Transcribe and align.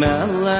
minutes 0.00 0.59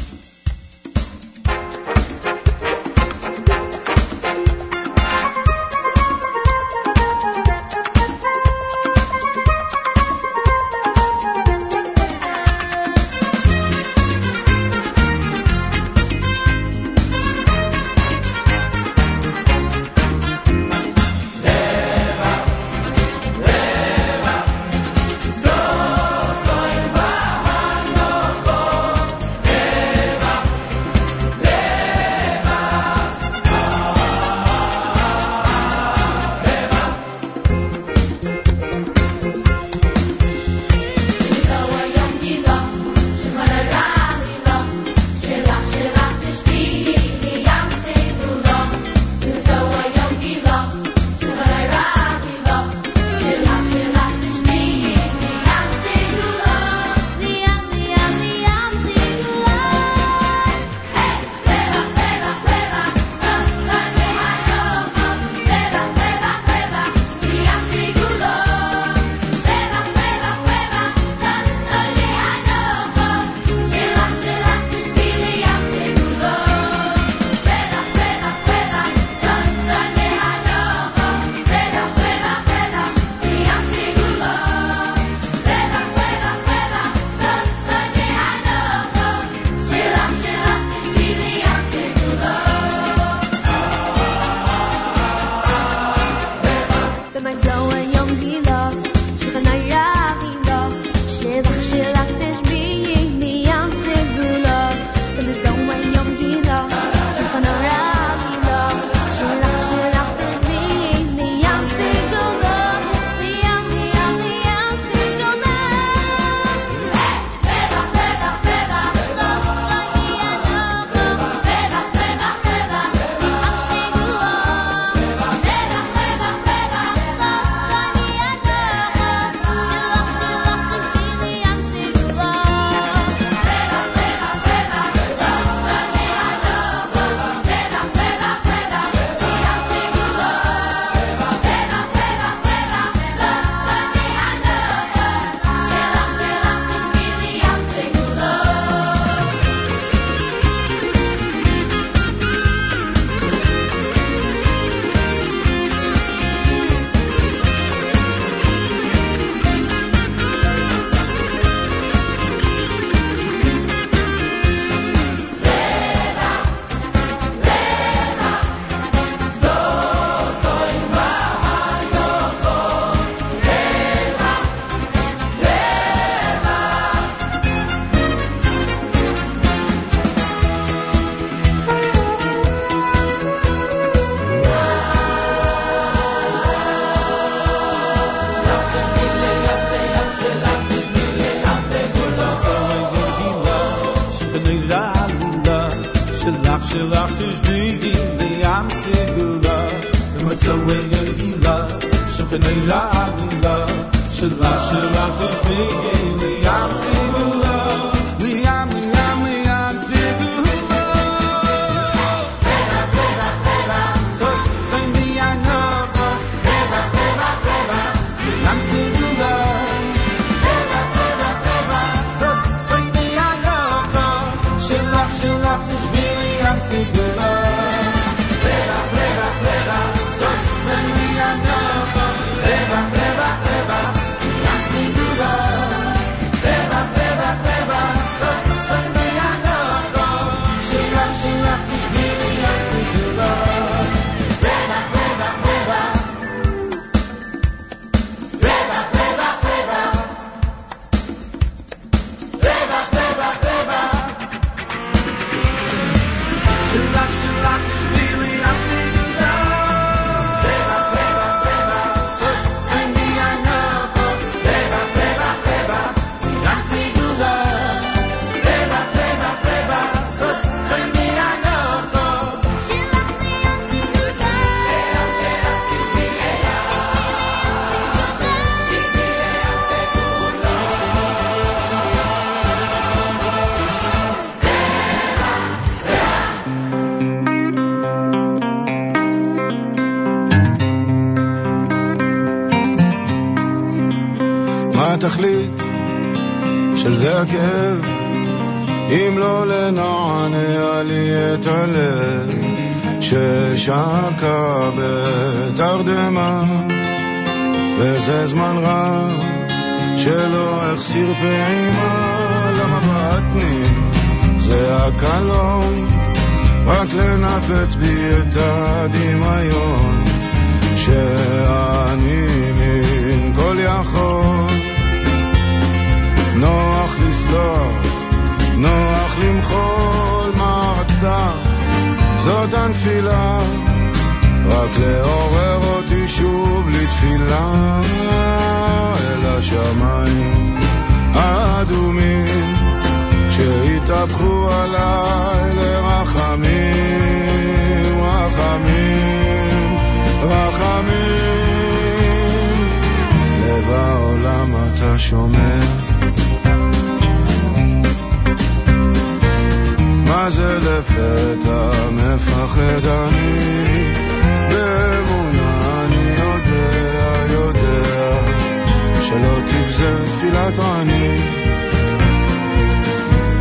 תפילת 370.51 370.65
עני 370.65 371.17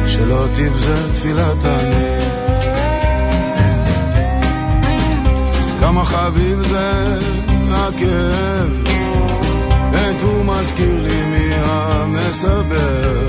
שלא 0.07 0.47
תבזה 0.57 1.13
תפילת 1.15 1.65
עני. 1.65 2.21
כמה 5.81 6.05
חביב 6.05 6.63
זה 6.69 7.19
הכאב, 7.71 8.83
עת 9.93 10.23
הוא 10.23 10.45
מזכיר 10.45 11.03
לי 11.03 11.25
מי 11.25 11.55
המסבר, 11.65 13.29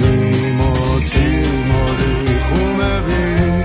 מי 0.00 0.52
מוציא 0.52 1.46
מוליך 1.66 2.52
ומביא, 2.52 3.62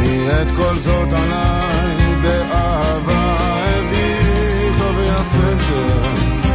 מי 0.00 0.28
את 0.42 0.50
כל 0.56 0.74
זאת 0.74 1.08
עליי 1.12 2.14
באהבה 2.22 3.36
הביא, 3.40 4.78
טוב 4.78 4.96
ויפה 4.98 5.54
זה 5.54 6.08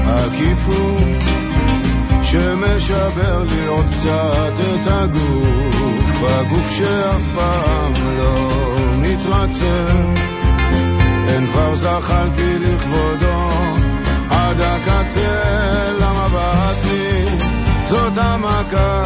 הכיפור. 0.07 1.32
שמשבר 2.33 3.43
לי 3.43 3.67
עוד 3.67 3.85
קצת 3.91 4.53
את 4.59 4.87
הגוף, 4.87 6.23
הגוף 6.23 6.71
שאף 6.77 7.21
פעם 7.35 7.91
לא 8.17 8.49
מתרצה. 9.01 9.85
אין 11.27 11.47
כבר 11.51 11.75
זחלתי 11.75 12.59
לכבודו 12.59 13.49
עד 14.29 14.57
הקצה, 14.61 15.43
למה 15.99 16.27
באתי? 16.33 17.25
זאת 17.85 18.17
המכה, 18.17 19.03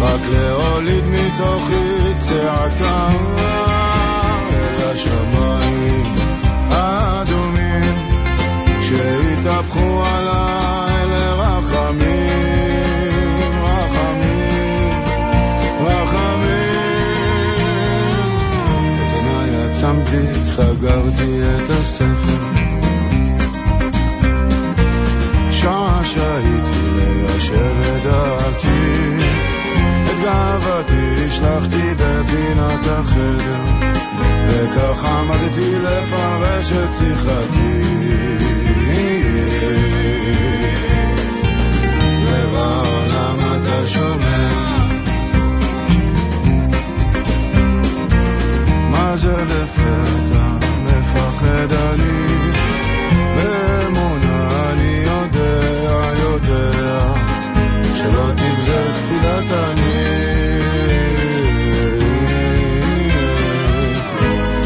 רק 0.00 0.20
להוליד 0.32 1.04
מתוכי 1.04 2.14
צעקה 2.18 3.08
אל 4.52 4.90
השמיים 4.92 6.14
האדומים 6.70 7.94
שהתהפכו 8.80 10.04
עליי 10.04 11.01
עצמתי, 20.12 20.46
סגרתי 20.46 21.40
את 21.42 21.70
הספר. 21.70 22.42
שעה 25.50 26.00
שהייתי 26.04 26.88
ליישב 26.96 27.80
את 27.80 28.02
דעתי, 28.02 28.92
את 30.04 30.22
גאוותי 30.22 31.26
השלכתי 31.26 31.94
בפינת 31.94 32.86
החדר, 32.86 33.64
וכך 34.48 35.04
עמדתי 35.04 35.78
לפרש 35.78 36.72
את 36.72 36.94
שיחתי. 36.98 38.31
מה 49.12 49.18
זה 49.18 49.44
לפתע 49.44 50.66
מפחד 50.84 51.72
אני 51.72 52.42
באמונה 53.36 54.70
אני 54.70 55.04
יודע, 55.06 56.12
יודע 56.22 57.14
שלא 57.94 58.30
תבזה 58.36 58.92
תפילת 58.94 59.52
אני. 59.52 60.02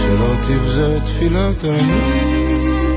שלא 0.03 0.35
תבזה 0.47 1.01
תפילת 1.01 1.65
אני 1.65 2.96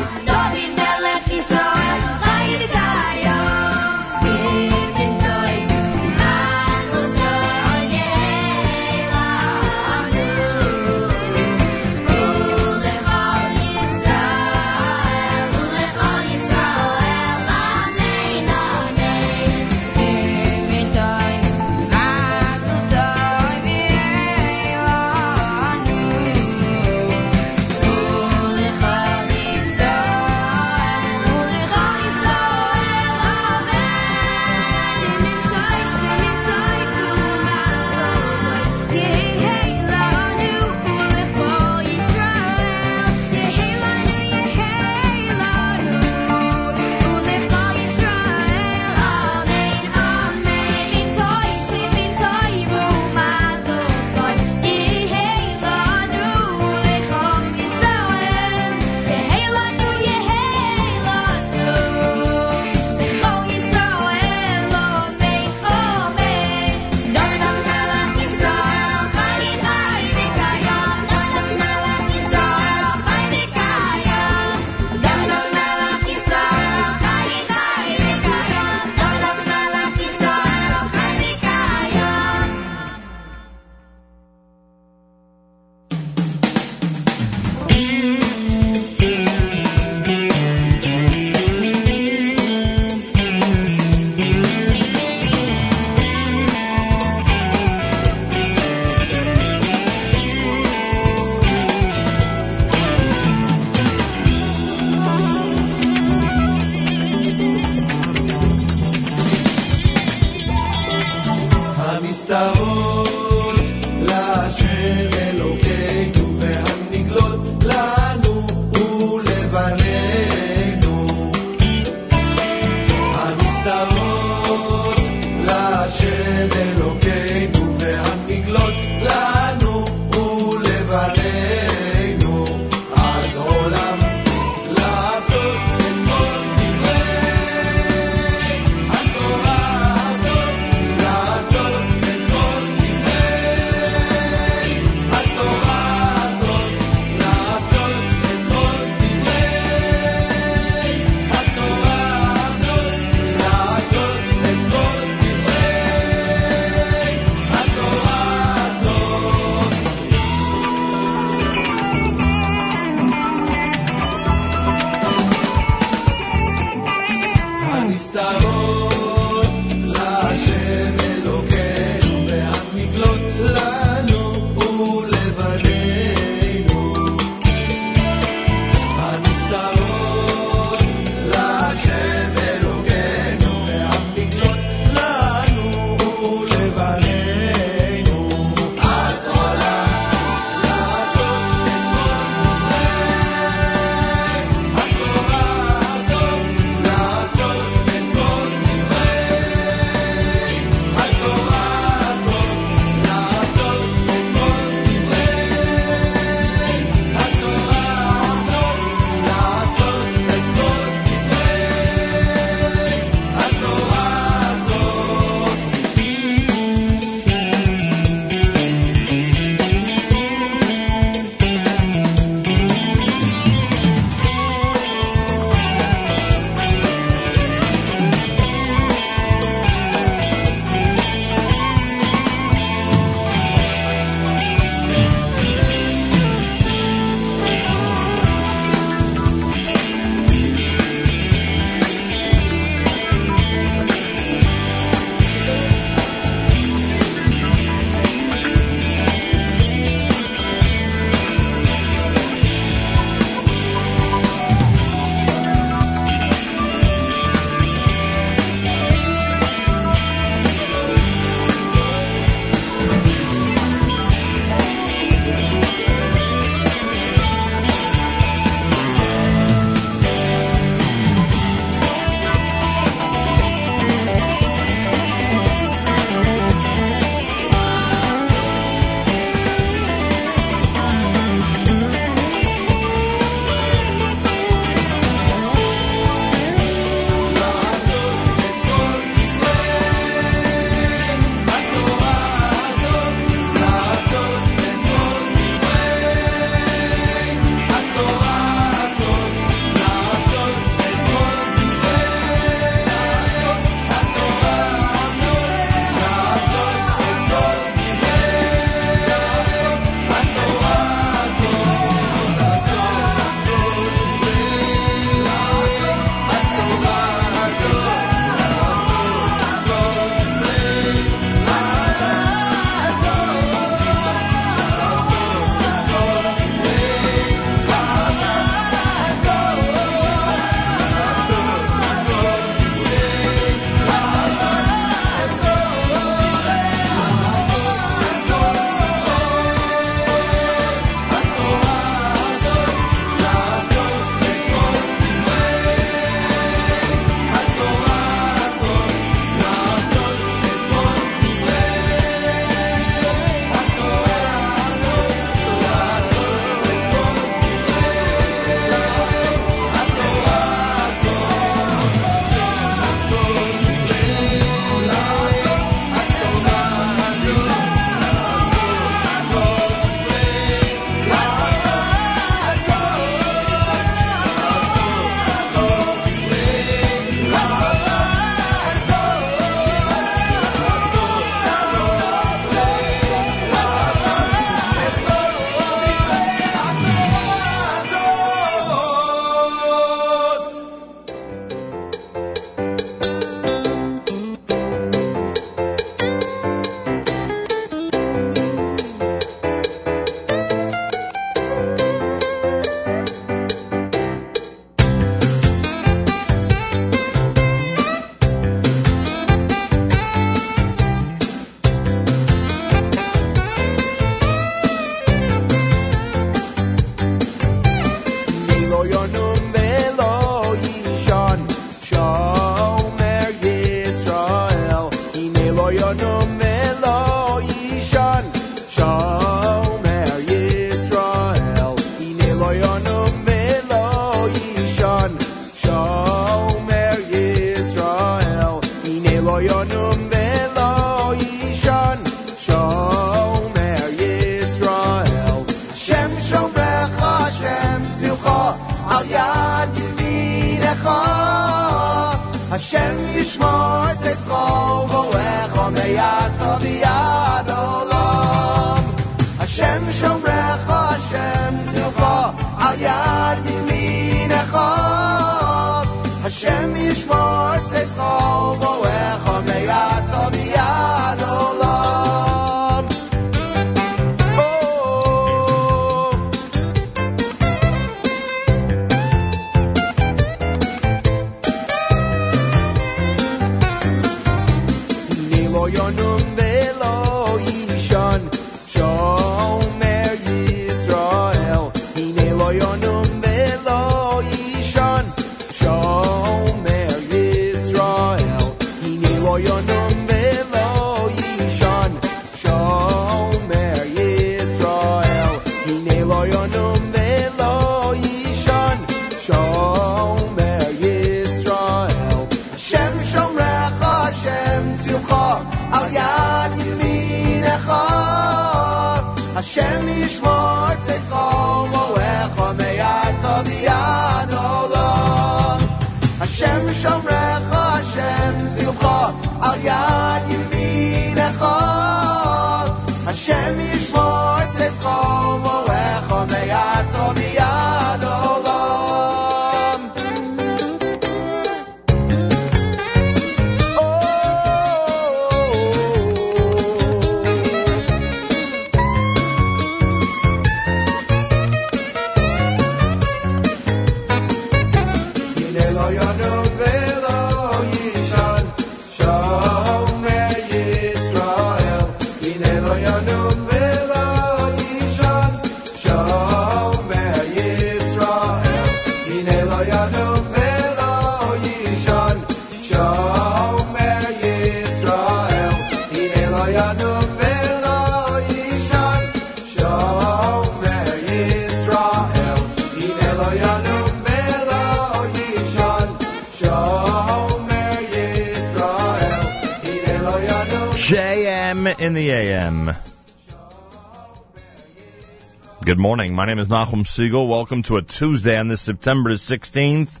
morning. 595.82 596.14
My 596.14 596.26
name 596.26 596.38
is 596.38 596.46
Nachum 596.46 596.84
Segal. 596.84 597.28
Welcome 597.28 597.64
to 597.64 597.76
a 597.76 597.82
Tuesday 597.82 598.38
on 598.38 598.46
this 598.46 598.60
September 598.60 599.10
16th. 599.10 600.00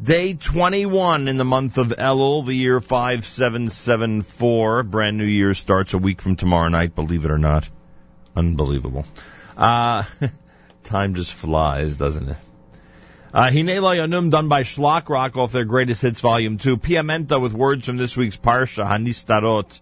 Day 0.00 0.34
21 0.34 1.26
in 1.26 1.36
the 1.36 1.44
month 1.44 1.78
of 1.78 1.88
Elul, 1.88 2.46
the 2.46 2.54
year 2.54 2.80
5774. 2.80 4.84
Brand 4.84 5.18
new 5.18 5.24
year 5.24 5.52
starts 5.52 5.94
a 5.94 5.98
week 5.98 6.22
from 6.22 6.36
tomorrow 6.36 6.68
night, 6.68 6.94
believe 6.94 7.24
it 7.24 7.32
or 7.32 7.38
not. 7.38 7.68
Unbelievable. 8.36 9.04
Uh, 9.56 10.04
time 10.84 11.16
just 11.16 11.34
flies, 11.34 11.96
doesn't 11.96 12.28
it? 12.28 12.36
Uh, 13.34 13.50
Yanum 13.50 14.30
done 14.30 14.48
by 14.48 14.62
Schlock 14.62 15.08
Rock 15.08 15.36
off 15.36 15.50
their 15.50 15.64
greatest 15.64 16.02
hits 16.02 16.20
volume 16.20 16.56
2. 16.56 16.76
Piamenta 16.76 17.42
with 17.42 17.52
words 17.52 17.84
from 17.84 17.96
this 17.96 18.16
week's 18.16 18.36
Parsha, 18.36 18.88
Hanistarot. 18.88 19.80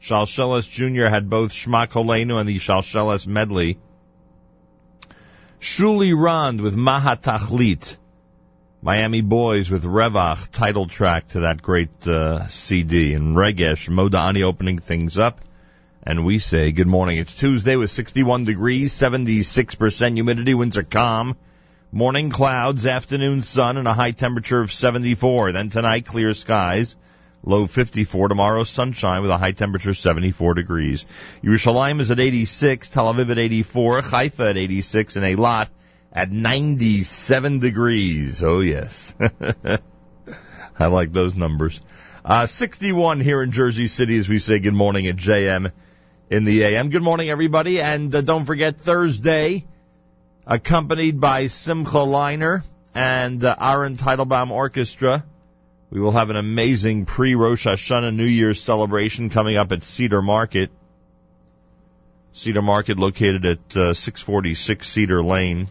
Shalshelis 0.00 0.70
Jr. 0.70 1.06
had 1.06 1.28
both 1.28 1.50
Shma 1.50 1.88
Kolenu 1.88 2.38
and 2.38 2.48
the 2.48 2.58
Shalshelis 2.58 3.26
medley. 3.26 3.80
Shuli 5.60 6.14
Rand 6.14 6.60
with 6.60 6.76
Mahatachlit. 6.76 7.96
Miami 8.82 9.22
Boys 9.22 9.70
with 9.70 9.84
Revach, 9.84 10.50
title 10.50 10.86
track 10.86 11.28
to 11.28 11.40
that 11.40 11.62
great 11.62 12.06
uh, 12.06 12.46
CD. 12.48 13.14
And 13.14 13.34
Regesh 13.34 13.88
Modani 13.88 14.42
opening 14.42 14.78
things 14.78 15.18
up. 15.18 15.40
And 16.02 16.24
we 16.24 16.38
say 16.38 16.72
good 16.72 16.86
morning. 16.86 17.16
It's 17.18 17.34
Tuesday 17.34 17.74
with 17.74 17.90
61 17.90 18.44
degrees, 18.44 18.92
76% 18.92 20.14
humidity, 20.14 20.54
winds 20.54 20.76
are 20.76 20.84
calm. 20.84 21.36
Morning 21.90 22.30
clouds, 22.30 22.84
afternoon 22.84 23.42
sun, 23.42 23.76
and 23.78 23.88
a 23.88 23.94
high 23.94 24.10
temperature 24.10 24.60
of 24.60 24.70
74. 24.70 25.52
Then 25.52 25.70
tonight, 25.70 26.04
clear 26.04 26.34
skies. 26.34 26.96
Low 27.48 27.68
54. 27.68 28.28
Tomorrow, 28.28 28.64
sunshine 28.64 29.22
with 29.22 29.30
a 29.30 29.38
high 29.38 29.52
temperature 29.52 29.90
of 29.90 29.96
74 29.96 30.54
degrees. 30.54 31.06
Yerushalayim 31.44 32.00
is 32.00 32.10
at 32.10 32.18
86. 32.18 32.88
Tel 32.88 33.14
Aviv 33.14 33.30
at 33.30 33.38
84. 33.38 34.02
Haifa 34.02 34.50
at 34.50 34.56
86. 34.56 35.14
And 35.14 35.24
Eilat 35.24 35.68
at 36.12 36.32
97 36.32 37.60
degrees. 37.60 38.42
Oh 38.42 38.58
yes. 38.58 39.14
I 40.78 40.86
like 40.86 41.12
those 41.12 41.36
numbers. 41.36 41.80
Uh, 42.24 42.46
61 42.46 43.20
here 43.20 43.42
in 43.42 43.52
Jersey 43.52 43.86
City 43.86 44.18
as 44.18 44.28
we 44.28 44.40
say 44.40 44.58
good 44.58 44.74
morning 44.74 45.06
at 45.06 45.14
JM 45.14 45.70
in 46.28 46.44
the 46.44 46.64
AM. 46.64 46.88
Good 46.88 47.02
morning 47.02 47.30
everybody. 47.30 47.80
And 47.80 48.12
uh, 48.12 48.22
don't 48.22 48.44
forget 48.44 48.80
Thursday, 48.80 49.66
accompanied 50.44 51.20
by 51.20 51.46
Simcha 51.46 51.98
Leiner 51.98 52.64
and 52.92 53.44
uh, 53.44 53.54
Aaron 53.60 53.94
Teitelbaum 53.94 54.50
Orchestra. 54.50 55.24
We 55.90 56.00
will 56.00 56.12
have 56.12 56.30
an 56.30 56.36
amazing 56.36 57.06
pre-Rosh 57.06 57.66
Hashanah 57.66 58.14
New 58.14 58.24
Year's 58.24 58.60
celebration 58.60 59.30
coming 59.30 59.56
up 59.56 59.70
at 59.70 59.82
Cedar 59.82 60.20
Market. 60.20 60.70
Cedar 62.32 62.62
Market 62.62 62.98
located 62.98 63.44
at 63.44 63.76
uh, 63.76 63.94
646 63.94 64.86
Cedar 64.86 65.22
Lane 65.22 65.68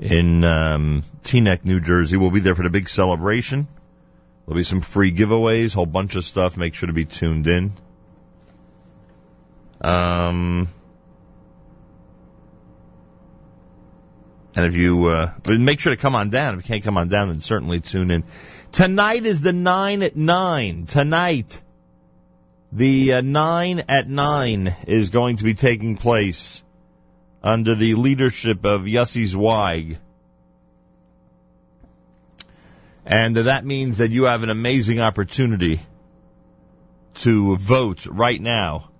in 0.00 0.42
um, 0.42 1.02
Teaneck, 1.22 1.64
New 1.64 1.80
Jersey. 1.80 2.16
We'll 2.16 2.30
be 2.30 2.40
there 2.40 2.54
for 2.54 2.62
the 2.62 2.70
big 2.70 2.88
celebration. 2.88 3.68
There'll 4.46 4.56
be 4.56 4.64
some 4.64 4.80
free 4.80 5.12
giveaways, 5.14 5.72
a 5.72 5.76
whole 5.76 5.86
bunch 5.86 6.16
of 6.16 6.24
stuff. 6.24 6.56
Make 6.56 6.74
sure 6.74 6.86
to 6.86 6.92
be 6.94 7.04
tuned 7.04 7.46
in. 7.46 7.72
Um, 9.82 10.68
and 14.60 14.68
if 14.68 14.78
you 14.78 15.06
uh, 15.06 15.32
make 15.48 15.80
sure 15.80 15.94
to 15.94 16.00
come 16.00 16.14
on 16.14 16.28
down. 16.28 16.54
If 16.54 16.64
you 16.64 16.74
can't 16.74 16.84
come 16.84 16.98
on 16.98 17.08
down, 17.08 17.28
then 17.28 17.40
certainly 17.40 17.80
tune 17.80 18.10
in. 18.10 18.24
Tonight 18.72 19.24
is 19.24 19.40
the 19.40 19.54
nine 19.54 20.02
at 20.02 20.16
nine. 20.16 20.84
Tonight, 20.84 21.62
the 22.70 23.14
uh, 23.14 23.20
nine 23.22 23.82
at 23.88 24.06
nine 24.06 24.74
is 24.86 25.08
going 25.08 25.36
to 25.36 25.44
be 25.44 25.54
taking 25.54 25.96
place 25.96 26.62
under 27.42 27.74
the 27.74 27.94
leadership 27.94 28.66
of 28.66 28.82
Yossi 28.82 29.26
Zweig. 29.26 29.96
And 33.06 33.34
that 33.36 33.64
means 33.64 33.98
that 33.98 34.10
you 34.10 34.24
have 34.24 34.42
an 34.42 34.50
amazing 34.50 35.00
opportunity 35.00 35.80
to 37.14 37.56
vote 37.56 38.04
right 38.06 38.40
now 38.40 38.90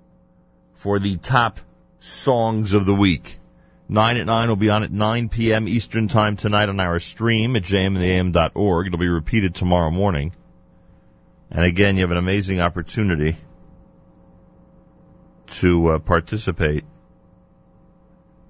for 0.73 0.99
the 0.99 1.18
top 1.18 1.61
songs 1.99 2.73
of 2.73 2.87
the 2.87 2.94
week. 2.94 3.39
9 3.90 4.18
at 4.18 4.26
9 4.26 4.48
will 4.48 4.55
be 4.55 4.70
on 4.70 4.85
at 4.85 4.92
9 4.92 5.29
p.m. 5.31 5.66
Eastern 5.66 6.07
Time 6.07 6.37
tonight 6.37 6.68
on 6.68 6.79
our 6.79 7.00
stream 7.00 7.57
at 7.57 7.64
jmintheam.org. 7.64 8.87
It'll 8.87 8.98
be 9.00 9.09
repeated 9.09 9.57
tomorrow 9.57 9.90
morning. 9.90 10.33
And 11.50 11.64
again, 11.64 11.96
you 11.96 12.03
have 12.03 12.12
an 12.12 12.16
amazing 12.16 12.61
opportunity 12.61 13.37
to 15.48 15.88
uh, 15.88 15.98
participate, 15.98 16.85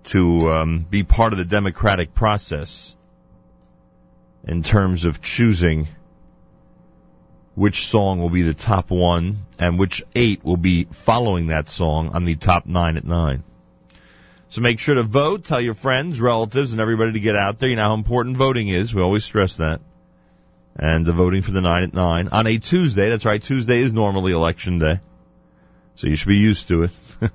to 0.05 0.51
um, 0.51 0.81
be 0.81 1.05
part 1.05 1.33
of 1.33 1.39
the 1.39 1.47
democratic 1.47 2.13
process 2.13 2.95
in 4.47 4.63
terms 4.63 5.07
of 5.07 5.23
choosing 5.23 5.89
which 7.55 7.87
song 7.87 8.21
will 8.21 8.29
be 8.29 8.43
the 8.43 8.53
top 8.53 8.91
one 8.91 9.47
and 9.59 9.79
which 9.79 10.03
eight 10.15 10.45
will 10.45 10.59
be 10.59 10.85
following 10.85 11.47
that 11.47 11.71
song 11.71 12.11
on 12.11 12.25
the 12.25 12.35
top 12.35 12.67
nine 12.67 12.99
at 12.99 13.07
nine. 13.07 13.43
So 14.51 14.63
make 14.63 14.81
sure 14.81 14.97
to 14.97 15.05
vote. 15.05 15.45
Tell 15.45 15.61
your 15.61 15.75
friends, 15.75 16.21
relatives, 16.21 16.73
and 16.73 16.81
everybody 16.81 17.13
to 17.13 17.21
get 17.21 17.37
out 17.37 17.59
there. 17.59 17.69
You 17.69 17.77
know 17.77 17.85
how 17.85 17.95
important 17.95 18.37
voting 18.37 18.67
is. 18.67 18.93
We 18.93 19.01
always 19.01 19.25
stress 19.25 19.57
that. 19.57 19.81
And 20.75 21.07
the 21.07 21.13
voting 21.13 21.43
for 21.43 21.53
the 21.53 21.61
nine 21.61 21.85
at 21.85 21.95
nine 21.95 22.29
on 22.29 22.49
a 22.49 22.59
Tuesday. 22.59 23.11
That's 23.11 23.25
right. 23.25 23.41
Tuesday 23.41 23.79
is 23.79 23.93
normally 23.93 24.33
election 24.33 24.81
day. 24.81 25.01
So 25.95 26.09
you 26.09 26.17
should 26.17 26.29
be 26.29 26.39
used 26.39 26.67
to 26.69 26.83
it. 26.83 26.91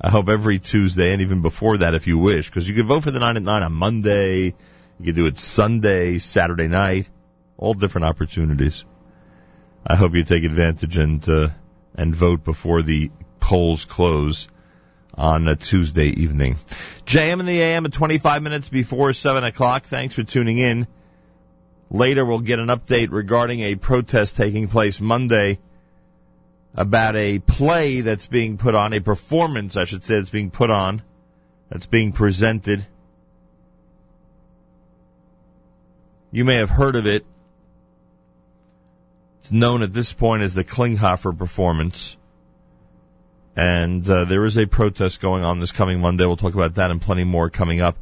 I 0.00 0.08
hope 0.08 0.30
every 0.30 0.58
Tuesday 0.58 1.12
and 1.12 1.20
even 1.20 1.42
before 1.42 1.78
that 1.78 1.94
if 1.94 2.06
you 2.06 2.16
wish, 2.16 2.48
because 2.48 2.66
you 2.66 2.74
can 2.74 2.86
vote 2.86 3.02
for 3.02 3.10
the 3.10 3.18
nine 3.18 3.36
at 3.36 3.42
nine 3.42 3.62
on 3.62 3.72
Monday. 3.72 4.54
You 4.98 5.04
can 5.04 5.14
do 5.14 5.26
it 5.26 5.36
Sunday, 5.36 6.18
Saturday 6.18 6.68
night, 6.68 7.10
all 7.58 7.74
different 7.74 8.06
opportunities. 8.06 8.86
I 9.86 9.94
hope 9.94 10.14
you 10.14 10.24
take 10.24 10.44
advantage 10.44 10.96
and 10.96 11.26
uh, 11.28 11.48
and 11.94 12.14
vote 12.14 12.44
before 12.44 12.80
the 12.80 13.10
polls 13.40 13.84
close 13.84 14.48
on 15.20 15.46
a 15.48 15.54
Tuesday 15.54 16.06
evening. 16.06 16.56
JM 17.04 17.40
in 17.40 17.46
the 17.46 17.60
AM 17.60 17.84
at 17.84 17.92
25 17.92 18.42
minutes 18.42 18.70
before 18.70 19.12
7 19.12 19.44
o'clock. 19.44 19.82
Thanks 19.82 20.14
for 20.14 20.22
tuning 20.22 20.56
in. 20.56 20.86
Later 21.90 22.24
we'll 22.24 22.40
get 22.40 22.58
an 22.58 22.68
update 22.68 23.08
regarding 23.10 23.60
a 23.60 23.74
protest 23.74 24.36
taking 24.36 24.68
place 24.68 24.98
Monday 24.98 25.58
about 26.74 27.16
a 27.16 27.38
play 27.38 28.00
that's 28.00 28.28
being 28.28 28.56
put 28.56 28.74
on, 28.74 28.94
a 28.94 29.00
performance, 29.00 29.76
I 29.76 29.84
should 29.84 30.04
say, 30.04 30.14
that's 30.16 30.30
being 30.30 30.50
put 30.50 30.70
on, 30.70 31.02
that's 31.68 31.86
being 31.86 32.12
presented. 32.12 32.86
You 36.32 36.46
may 36.46 36.54
have 36.54 36.70
heard 36.70 36.96
of 36.96 37.06
it. 37.06 37.26
It's 39.40 39.52
known 39.52 39.82
at 39.82 39.92
this 39.92 40.14
point 40.14 40.44
as 40.44 40.54
the 40.54 40.64
Klinghoffer 40.64 41.36
performance. 41.36 42.16
And 43.56 44.08
uh, 44.08 44.24
there 44.24 44.44
is 44.44 44.56
a 44.56 44.66
protest 44.66 45.20
going 45.20 45.44
on 45.44 45.60
this 45.60 45.72
coming 45.72 46.00
Monday. 46.00 46.24
We'll 46.24 46.36
talk 46.36 46.54
about 46.54 46.76
that 46.76 46.90
and 46.90 47.00
plenty 47.00 47.24
more 47.24 47.50
coming 47.50 47.80
up. 47.80 47.96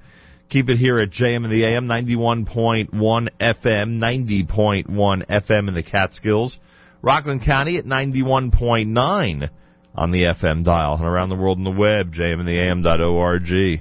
Keep 0.49 0.71
it 0.71 0.79
here 0.79 0.99
at 0.99 1.11
JM 1.11 1.45
in 1.45 1.51
the 1.51 1.65
AM, 1.65 1.87
91.1 1.87 2.89
FM, 2.89 3.99
90.1 3.99 5.27
FM 5.27 5.69
in 5.69 5.75
the 5.75 5.83
Catskills. 5.83 6.59
Rockland 7.03 7.43
County 7.43 7.77
at 7.77 7.85
91.9 7.85 9.51
on 9.95 10.11
the 10.11 10.23
FM 10.25 10.65
dial 10.65 10.95
and 10.95 11.05
around 11.05 11.29
the 11.29 11.37
world 11.37 11.59
on 11.59 11.65
the 11.65 11.71
web, 11.71 12.15
jmintheam.org. 12.15 13.81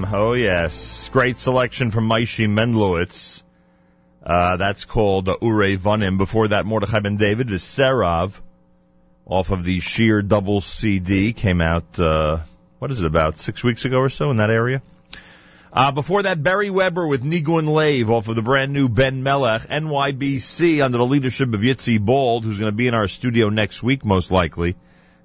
the 0.00 0.06
AM. 0.06 0.14
Oh 0.14 0.32
yes, 0.32 1.08
great 1.12 1.38
selection 1.38 1.90
from 1.90 2.08
Maishi 2.08 2.48
Mendlowitz. 2.48 3.42
Uh, 4.22 4.56
that's 4.56 4.84
called 4.84 5.28
uh, 5.28 5.36
Ure 5.42 5.76
Vanim. 5.76 6.18
Before 6.18 6.48
that, 6.48 6.66
Mordechai 6.66 7.00
Ben 7.00 7.16
David 7.16 7.50
is 7.50 7.62
Serav, 7.62 8.40
off 9.26 9.50
of 9.50 9.64
the 9.64 9.80
Sheer 9.80 10.22
Double 10.22 10.60
CD, 10.60 11.32
came 11.32 11.60
out. 11.60 11.98
Uh, 11.98 12.38
what 12.78 12.90
is 12.90 13.00
it 13.00 13.06
about 13.06 13.38
six 13.38 13.62
weeks 13.62 13.84
ago 13.84 13.98
or 13.98 14.08
so 14.08 14.30
in 14.30 14.38
that 14.38 14.50
area? 14.50 14.82
Uh, 15.72 15.90
before 15.90 16.22
that, 16.22 16.42
Barry 16.42 16.70
Weber 16.70 17.06
with 17.06 17.24
Nigun 17.24 17.68
Lave 17.68 18.08
off 18.08 18.28
of 18.28 18.36
the 18.36 18.42
brand 18.42 18.72
new 18.72 18.88
Ben 18.88 19.22
Melech 19.22 19.62
NYBC 19.62 20.84
under 20.84 20.98
the 20.98 21.06
leadership 21.06 21.52
of 21.52 21.60
Yitzi 21.60 21.98
Bald, 21.98 22.44
who's 22.44 22.58
going 22.58 22.70
to 22.70 22.76
be 22.76 22.86
in 22.86 22.94
our 22.94 23.08
studio 23.08 23.48
next 23.48 23.82
week 23.82 24.04
most 24.04 24.30
likely. 24.30 24.76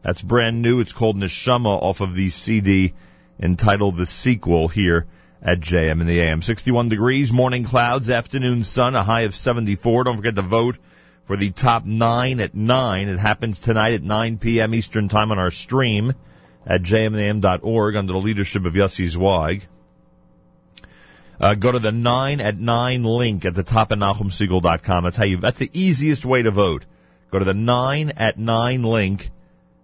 That's 0.02 0.22
brand 0.22 0.62
new. 0.62 0.80
It's 0.80 0.94
called 0.94 1.18
Neshama 1.18 1.82
off 1.82 2.02
of 2.02 2.16
the 2.16 2.30
CD 2.30 2.94
entitled 3.40 3.98
The 3.98 4.06
Sequel 4.06 4.68
here 4.68 5.06
at 5.42 5.60
JM 5.60 6.02
in 6.02 6.08
the 6.08 6.20
AM. 6.20 6.42
61 6.42 6.90
degrees, 6.90 7.32
morning 7.32 7.64
clouds, 7.64 8.10
afternoon 8.10 8.64
sun, 8.64 8.96
a 8.96 9.04
high 9.04 9.22
of 9.22 9.36
74. 9.36 10.04
Don't 10.04 10.18
forget 10.18 10.36
to 10.36 10.42
vote 10.42 10.78
for 11.26 11.38
the 11.38 11.52
top 11.52 11.86
nine 11.86 12.40
at 12.40 12.56
9. 12.56 13.08
It 13.08 13.20
happens 13.20 13.60
tonight 13.60 13.94
at 13.94 14.04
9 14.04 14.38
p.m. 14.38 14.74
Eastern 14.74 15.08
Time 15.08 15.32
on 15.32 15.40
our 15.40 15.52
stream 15.52 16.14
at 16.66 16.82
jmam.org 16.82 17.96
under 17.96 18.14
the 18.14 18.20
leadership 18.20 18.66
of 18.66 18.74
Yossi 18.74 19.08
Zweig. 19.08 19.66
Uh, 21.40 21.56
go 21.56 21.72
to 21.72 21.80
the 21.80 21.92
9 21.92 22.42
at 22.42 22.58
9 22.58 23.04
link 23.04 23.46
at 23.46 23.54
the 23.54 23.64
top 23.64 23.92
of 23.92 24.00
NachumSegal.com. 24.00 25.04
That's 25.06 25.16
how 25.16 25.24
you, 25.24 25.38
that's 25.38 25.60
the 25.60 25.70
easiest 25.72 26.26
way 26.26 26.42
to 26.42 26.52
vote. 26.52 26.86
Go 27.32 27.40
to 27.40 27.46
the 27.46 27.54
9 27.54 28.12
at 28.18 28.38
9 28.38 28.84
link 28.84 29.30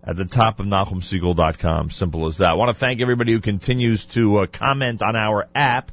at 0.05 0.15
the 0.15 0.25
top 0.25 0.59
of 0.59 0.67
NachumSegal.com. 0.67 1.89
Simple 1.89 2.27
as 2.27 2.37
that. 2.37 2.51
I 2.51 2.53
want 2.53 2.69
to 2.69 2.75
thank 2.75 3.01
everybody 3.01 3.31
who 3.31 3.41
continues 3.41 4.05
to 4.07 4.37
uh, 4.37 4.45
comment 4.45 5.01
on 5.01 5.15
our 5.15 5.47
app. 5.55 5.91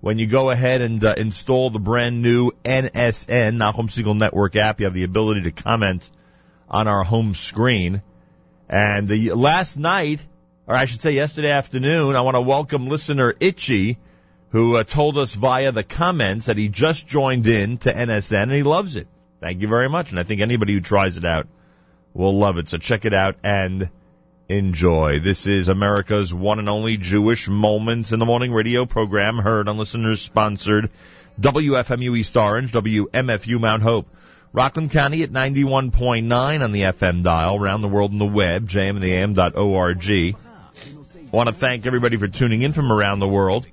When 0.00 0.18
you 0.18 0.26
go 0.26 0.48
ahead 0.48 0.80
and 0.80 1.04
uh, 1.04 1.14
install 1.18 1.68
the 1.68 1.78
brand 1.78 2.22
new 2.22 2.52
NSN, 2.64 3.58
Nachum 3.58 3.88
Segal 3.88 4.16
Network 4.16 4.56
app, 4.56 4.80
you 4.80 4.86
have 4.86 4.94
the 4.94 5.04
ability 5.04 5.42
to 5.42 5.50
comment 5.50 6.08
on 6.70 6.88
our 6.88 7.04
home 7.04 7.34
screen. 7.34 8.00
And 8.66 9.06
the 9.06 9.32
last 9.32 9.76
night, 9.76 10.26
or 10.66 10.74
I 10.74 10.86
should 10.86 11.02
say 11.02 11.10
yesterday 11.10 11.50
afternoon, 11.50 12.16
I 12.16 12.22
want 12.22 12.36
to 12.36 12.40
welcome 12.40 12.88
listener 12.88 13.34
Itchy, 13.40 13.98
who 14.52 14.76
uh, 14.76 14.84
told 14.84 15.18
us 15.18 15.34
via 15.34 15.70
the 15.70 15.84
comments 15.84 16.46
that 16.46 16.56
he 16.56 16.70
just 16.70 17.06
joined 17.06 17.46
in 17.46 17.76
to 17.78 17.92
NSN 17.92 18.44
and 18.44 18.52
he 18.52 18.62
loves 18.62 18.96
it. 18.96 19.06
Thank 19.40 19.60
you 19.60 19.68
very 19.68 19.90
much. 19.90 20.12
And 20.12 20.18
I 20.18 20.22
think 20.22 20.40
anybody 20.40 20.72
who 20.72 20.80
tries 20.80 21.18
it 21.18 21.26
out 21.26 21.46
will 22.14 22.38
love 22.38 22.58
it. 22.58 22.68
So 22.68 22.78
check 22.78 23.04
it 23.04 23.14
out 23.14 23.36
and 23.42 23.90
enjoy. 24.48 25.20
This 25.20 25.46
is 25.46 25.68
America's 25.68 26.34
one 26.34 26.58
and 26.58 26.68
only 26.68 26.96
Jewish 26.96 27.48
Moments 27.48 28.12
in 28.12 28.18
the 28.18 28.26
Morning 28.26 28.52
radio 28.52 28.84
program, 28.86 29.38
heard 29.38 29.68
on 29.68 29.78
listeners 29.78 30.20
sponsored 30.20 30.90
WFMU 31.40 32.18
East 32.18 32.36
Orange, 32.36 32.72
WMFU 32.72 33.60
Mount 33.60 33.82
Hope. 33.82 34.08
Rockland 34.52 34.90
County 34.90 35.22
at 35.22 35.30
91.9 35.30 36.64
on 36.64 36.72
the 36.72 36.82
FM 36.82 37.22
dial, 37.22 37.54
around 37.54 37.82
the 37.82 37.88
world 37.88 38.10
on 38.10 38.18
the 38.18 38.26
web, 38.26 38.68
jmintheam.org. 38.68 40.10
I 40.10 41.36
want 41.36 41.48
to 41.48 41.54
thank 41.54 41.86
everybody 41.86 42.16
for 42.16 42.26
tuning 42.26 42.62
in 42.62 42.72
from 42.72 42.90
around 42.90 43.20
the 43.20 43.28
world 43.28 43.68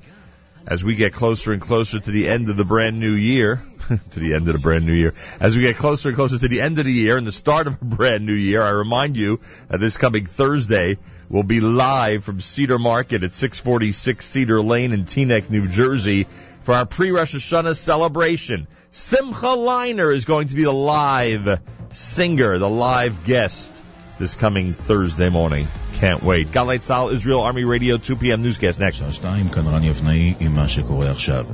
as 0.68 0.84
we 0.84 0.94
get 0.94 1.14
closer 1.14 1.52
and 1.52 1.60
closer 1.60 2.00
to 2.00 2.12
the 2.12 2.28
end 2.28 2.50
of 2.50 2.58
the 2.58 2.66
brand 2.66 3.00
new 3.00 3.14
year. 3.14 3.60
to 4.12 4.20
the 4.20 4.34
end 4.34 4.48
of 4.48 4.56
the 4.56 4.60
brand 4.60 4.86
new 4.86 4.94
year. 4.94 5.14
As 5.40 5.56
we 5.56 5.62
get 5.62 5.76
closer 5.76 6.10
and 6.10 6.16
closer 6.16 6.38
to 6.38 6.48
the 6.48 6.62
end 6.62 6.80
of 6.80 6.86
the 6.86 6.92
year 6.92 7.18
and 7.18 7.26
the 7.26 7.32
start 7.32 7.68
of 7.68 7.82
a 7.82 7.86
brand 7.98 8.26
new 8.26 8.34
year, 8.34 8.62
I 8.62 8.70
remind 8.70 9.16
you 9.16 9.38
that 9.70 9.80
this 9.80 9.98
coming 9.98 10.26
Thursday 10.26 10.98
will 11.30 11.44
be 11.44 11.60
live 11.60 12.24
from 12.24 12.42
Cedar 12.42 12.80
Market 12.80 13.24
at 13.24 13.32
646 13.32 14.26
Cedar 14.26 14.62
Lane 14.62 14.94
in 14.94 15.06
Teaneck, 15.06 15.50
New 15.50 15.68
Jersey 15.68 16.26
for 16.62 16.74
our 16.74 16.86
pre-Rosh 16.86 17.36
Hashanah 17.36 17.76
celebration. 17.76 18.68
Simcha 18.92 19.56
Leiner 19.56 20.14
is 20.14 20.26
going 20.26 20.50
to 20.50 20.56
be 20.56 20.64
the 20.64 20.72
live 20.74 21.62
singer, 21.92 22.58
the 22.58 22.70
live 22.70 23.24
guest 23.24 23.74
this 24.20 24.36
coming 24.36 24.74
Thursday 24.74 25.30
morning. 25.30 25.68
Can't 26.01 26.23
wait. 26.23 26.51
Galei 26.51 26.79
Tzal, 26.79 27.13
Israel 27.13 27.43
Army 27.43 27.65
Radio, 27.65 27.97
2 27.97 28.17
p.m. 28.17 28.43
newscast 28.43 28.81
next. 28.81 28.97
שעה 28.97 29.13
שתיים, 29.13 29.49
כאן 29.49 29.67
רן 29.67 29.85
יבנאי 29.85 30.35
עם 30.41 30.55
מה 30.55 30.69
שקורה 30.69 31.11
עכשיו. 31.11 31.45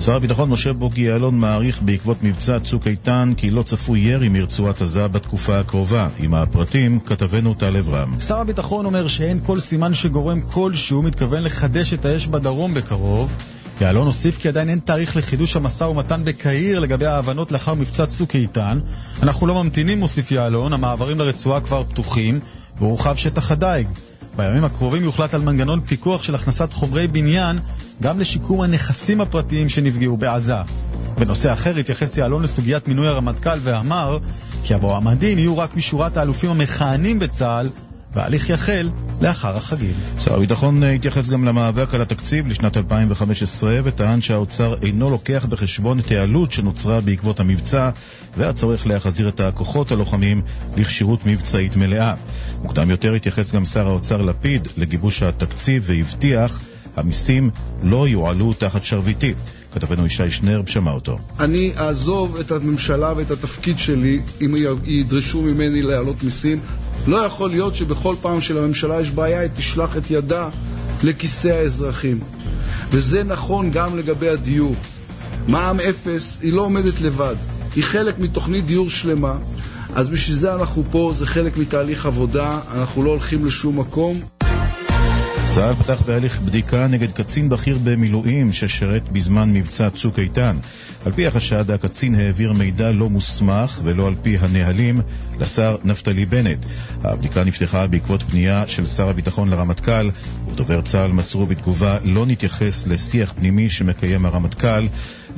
שר 0.00 0.14
הביטחון 0.14 0.50
משה 0.50 0.72
בוגי 0.72 1.00
יעלון 1.00 1.38
מעריך 1.38 1.82
בעקבות 1.82 2.22
מבצע 2.22 2.60
צוק 2.60 2.86
איתן 2.86 3.32
כי 3.36 3.50
לא 3.50 3.62
צפוי 3.62 4.00
ירי 4.00 4.28
מרצועת 4.28 4.80
עזה 4.80 5.08
בתקופה 5.08 5.60
הקרובה. 5.60 6.08
עם 6.18 6.34
הפרטים, 6.34 7.00
כתבנו 7.00 7.54
טל 7.54 7.76
אברהם. 7.76 8.20
שר 8.20 8.40
הביטחון 8.40 8.86
אומר 8.86 9.08
שאין 9.08 9.40
כל 9.46 9.60
סימן 9.60 9.94
שגורם 9.94 10.40
כלשהו 10.40 11.02
מתכוון 11.02 11.42
לחדש 11.42 11.92
את 11.92 12.04
האש 12.04 12.26
בדרום 12.26 12.74
בקרוב. 12.74 13.32
יעלון 13.80 14.06
הוסיף 14.06 14.38
כי 14.38 14.48
עדיין 14.48 14.68
אין 14.68 14.78
תאריך 14.78 15.16
לחידוש 15.16 15.56
המשא 15.56 15.84
ומתן 15.84 16.24
בקהיר 16.24 16.80
לגבי 16.80 17.06
ההבנות 17.06 17.52
לאחר 17.52 17.74
מבצע 17.74 18.06
צוק 18.06 18.34
איתן. 18.34 18.78
אנחנו 19.22 19.46
לא 19.46 19.62
ממתינים, 19.62 20.00
מוסיף 20.00 20.30
יעלון, 20.32 20.72
המעברים 20.72 21.18
לרצועה 21.18 21.60
כבר 21.60 21.84
פתוחים, 21.84 22.40
והורחב 22.77 23.15
שטח 23.15 23.51
הדייג. 23.51 23.87
בימים 24.35 24.63
הקרובים 24.63 25.03
יוחלט 25.03 25.33
על 25.33 25.41
מנגנון 25.41 25.81
פיקוח 25.81 26.23
של 26.23 26.35
הכנסת 26.35 26.73
חומרי 26.73 27.07
בניין 27.07 27.59
גם 28.01 28.19
לשיקום 28.19 28.61
הנכסים 28.61 29.21
הפרטיים 29.21 29.69
שנפגעו 29.69 30.17
בעזה. 30.17 30.55
בנושא 31.19 31.53
אחר 31.53 31.77
התייחס 31.77 32.17
יעלון 32.17 32.43
לסוגיית 32.43 32.87
מינוי 32.87 33.07
הרמטכ"ל 33.07 33.59
ואמר 33.61 34.17
כי 34.63 34.73
המועמדים 34.73 35.37
יהיו 35.37 35.57
רק 35.57 35.75
משורת 35.75 36.17
האלופים 36.17 36.51
המכהנים 36.51 37.19
בצה"ל 37.19 37.69
וההליך 38.15 38.49
יחל 38.49 38.89
לאחר 39.21 39.57
החגים. 39.57 39.93
שר 40.19 40.35
הביטחון 40.35 40.83
אה, 40.83 40.91
התייחס 40.91 41.29
גם 41.29 41.45
למאבק 41.45 41.93
על 41.93 42.01
התקציב 42.01 42.47
לשנת 42.47 42.77
2015 42.77 43.79
וטען 43.83 44.21
שהאוצר 44.21 44.75
אינו 44.81 45.09
לוקח 45.09 45.45
בחשבון 45.49 45.99
את 45.99 46.11
העלות 46.11 46.51
שנוצרה 46.51 47.01
בעקבות 47.01 47.39
המבצע 47.39 47.89
והצורך 48.37 48.87
להחזיר 48.87 49.27
את 49.27 49.39
הכוחות 49.39 49.91
הלוחמים 49.91 50.41
לכשירות 50.77 51.19
מבצעית 51.25 51.75
מלאה. 51.75 52.13
מוקדם 52.61 52.89
יותר 52.89 53.13
התייחס 53.13 53.55
גם 53.55 53.65
שר 53.65 53.87
האוצר 53.87 54.21
לפיד 54.21 54.67
לגיבוש 54.77 55.23
התקציב 55.23 55.83
והבטיח 55.85 56.61
המיסים 56.95 57.49
לא 57.83 58.07
יועלו 58.07 58.53
תחת 58.53 58.83
שרביטי. 58.83 59.33
כתבנו 59.75 60.05
ישי 60.05 60.31
שנרב 60.31 60.67
שמע 60.67 60.91
אותו. 60.91 61.17
אני 61.39 61.71
אעזוב 61.77 62.37
את 62.37 62.51
הממשלה 62.51 63.13
ואת 63.17 63.31
התפקיד 63.31 63.77
שלי 63.77 64.19
אם 64.41 64.55
ידרשו 64.85 65.41
ממני 65.41 65.81
להעלות 65.81 66.23
מיסים. 66.23 66.59
לא 67.07 67.17
יכול 67.17 67.49
להיות 67.49 67.75
שבכל 67.75 68.15
פעם 68.21 68.41
שלממשלה 68.41 69.01
יש 69.01 69.11
בעיה, 69.11 69.39
היא 69.39 69.49
תשלח 69.55 69.97
את 69.97 70.11
ידה 70.11 70.49
לכיסי 71.03 71.51
האזרחים. 71.51 72.19
וזה 72.91 73.23
נכון 73.23 73.71
גם 73.71 73.97
לגבי 73.97 74.29
הדיור. 74.29 74.75
מע"מ 75.47 75.79
אפס 75.79 76.39
היא 76.41 76.53
לא 76.53 76.61
עומדת 76.61 77.01
לבד, 77.01 77.35
היא 77.75 77.83
חלק 77.83 78.19
מתוכנית 78.19 78.65
דיור 78.65 78.89
שלמה. 78.89 79.37
אז 79.95 80.07
בשביל 80.07 80.37
זה 80.37 80.53
אנחנו 80.53 80.83
פה, 80.91 81.11
זה 81.13 81.25
חלק 81.25 81.57
מתהליך 81.57 82.05
עבודה, 82.05 82.59
אנחנו 82.73 83.03
לא 83.03 83.09
הולכים 83.09 83.45
לשום 83.45 83.79
מקום. 83.79 84.34
צה"ל 85.55 85.73
פתח 85.73 86.01
בהליך 86.01 86.41
בדיקה 86.41 86.87
נגד 86.87 87.11
קצין 87.11 87.49
בכיר 87.49 87.77
במילואים 87.83 88.53
ששירת 88.53 89.09
בזמן 89.11 89.53
מבצע 89.53 89.89
צוק 89.89 90.19
איתן. 90.19 90.55
על 91.05 91.11
פי 91.11 91.27
החשד, 91.27 91.71
הקצין 91.71 92.15
העביר 92.15 92.53
מידע 92.53 92.91
לא 92.91 93.09
מוסמך 93.09 93.79
ולא 93.83 94.07
על 94.07 94.15
פי 94.21 94.37
הנהלים 94.37 95.01
לשר 95.39 95.77
נפתלי 95.83 96.25
בנט. 96.25 96.65
הבדיקה 97.03 97.43
נפתחה 97.43 97.87
בעקבות 97.87 98.21
פנייה 98.21 98.63
של 98.67 98.85
שר 98.85 99.09
הביטחון 99.09 99.49
לרמטכ"ל, 99.49 100.09
ודובר 100.55 100.81
צה"ל 100.81 101.11
מסרו 101.11 101.45
בתגובה 101.45 101.97
לא 102.05 102.25
נתייחס 102.25 102.87
לשיח 102.87 103.33
פנימי 103.35 103.69
שמקיים 103.69 104.25
הרמטכ"ל. 104.25 104.85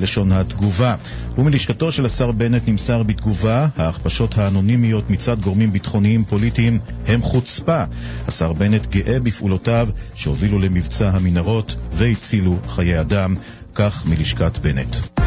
לשון 0.00 0.32
התגובה. 0.32 0.94
ומלשכתו 1.38 1.92
של 1.92 2.06
השר 2.06 2.30
בנט 2.32 2.68
נמסר 2.68 3.02
בתגובה, 3.02 3.68
ההכפשות 3.76 4.38
האנונימיות 4.38 5.10
מצד 5.10 5.40
גורמים 5.40 5.72
ביטחוניים 5.72 6.24
פוליטיים 6.24 6.78
הם 7.06 7.22
חוצפה. 7.22 7.84
השר 8.28 8.52
בנט 8.52 8.86
גאה 8.86 9.20
בפעולותיו 9.20 9.88
שהובילו 10.14 10.58
למבצע 10.58 11.08
המנהרות 11.08 11.74
והצילו 11.92 12.58
חיי 12.68 13.00
אדם, 13.00 13.34
כך 13.74 14.06
מלשכת 14.06 14.58
בנט. 14.58 15.17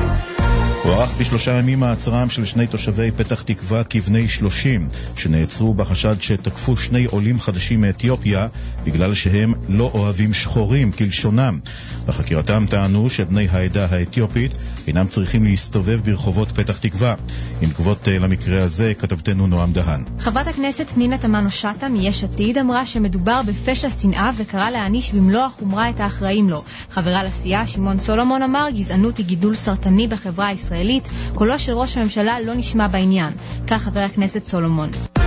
הוארך 0.82 1.14
בשלושה 1.20 1.52
ימים 1.52 1.80
מעצרם 1.80 2.30
של 2.30 2.46
שני 2.46 2.68
תושבי 2.68 3.12
פתח 3.12 3.42
תקווה 3.42 3.84
כבני 3.84 4.28
שלושים, 4.28 4.88
שנעצרו 5.16 5.74
בחשד 5.74 6.16
שתקפו 6.22 6.78
שני 6.78 7.06
עולים 7.06 7.40
חדשים 7.40 7.82
מאתיופיה 7.82 8.48
בגלל 8.86 9.14
שהם 9.14 9.54
לא 9.70 9.92
אוהבים 9.94 10.34
שחורים, 10.34 10.92
כלשונם. 10.92 11.60
בחקירתם 12.06 12.66
טענו 12.70 13.10
שבני 13.10 13.48
העדה 13.50 13.88
האתיופית 13.92 14.54
אינם 14.88 15.08
צריכים 15.08 15.44
להסתובב 15.44 16.00
ברחובות 16.06 16.52
פתח 16.52 16.78
תקווה. 16.78 17.16
עם 17.62 17.70
תגובות 17.70 18.08
אה, 18.08 18.20
למקרה 18.20 18.64
הזה, 18.64 18.94
כתבתנו 19.00 19.48
נועם 19.48 19.74
דהן. 19.74 20.04
חברת 20.20 20.48
הכנסת 20.48 20.90
פנינה 20.90 21.18
תמנו-שטה 21.18 21.90
מיש 21.90 22.24
עתיד 22.24 22.58
אמרה 22.58 22.86
שמדובר 22.86 23.42
בפשע 23.48 23.90
שנאה 23.90 24.32
וקראה 24.38 24.72
להעניש 24.72 25.12
במלוא 25.12 25.42
החומרה 25.42 25.90
את 25.90 26.00
האחראים 26.00 26.50
לו. 26.50 26.64
חברה 26.90 27.24
לסיעה, 27.24 27.68
שמעון 27.68 28.00
סולומון, 28.00 28.42
אמר 28.42 28.68
גזענות 28.74 29.18
היא 29.18 29.26
גידול 29.26 29.56
סרטני 29.56 30.08
בחברה 30.08 30.48
הישראלית, 30.48 31.10
קולו 31.34 31.60
של 31.60 31.74
ראש 31.74 31.98
הממשלה 31.98 32.40
לא 32.40 32.54
נשמע 32.54 32.88
בעניין. 32.88 33.34
כך 33.68 33.82
חבר 33.82 34.00
הכנסת 34.00 34.46
סולומון. 34.46 35.21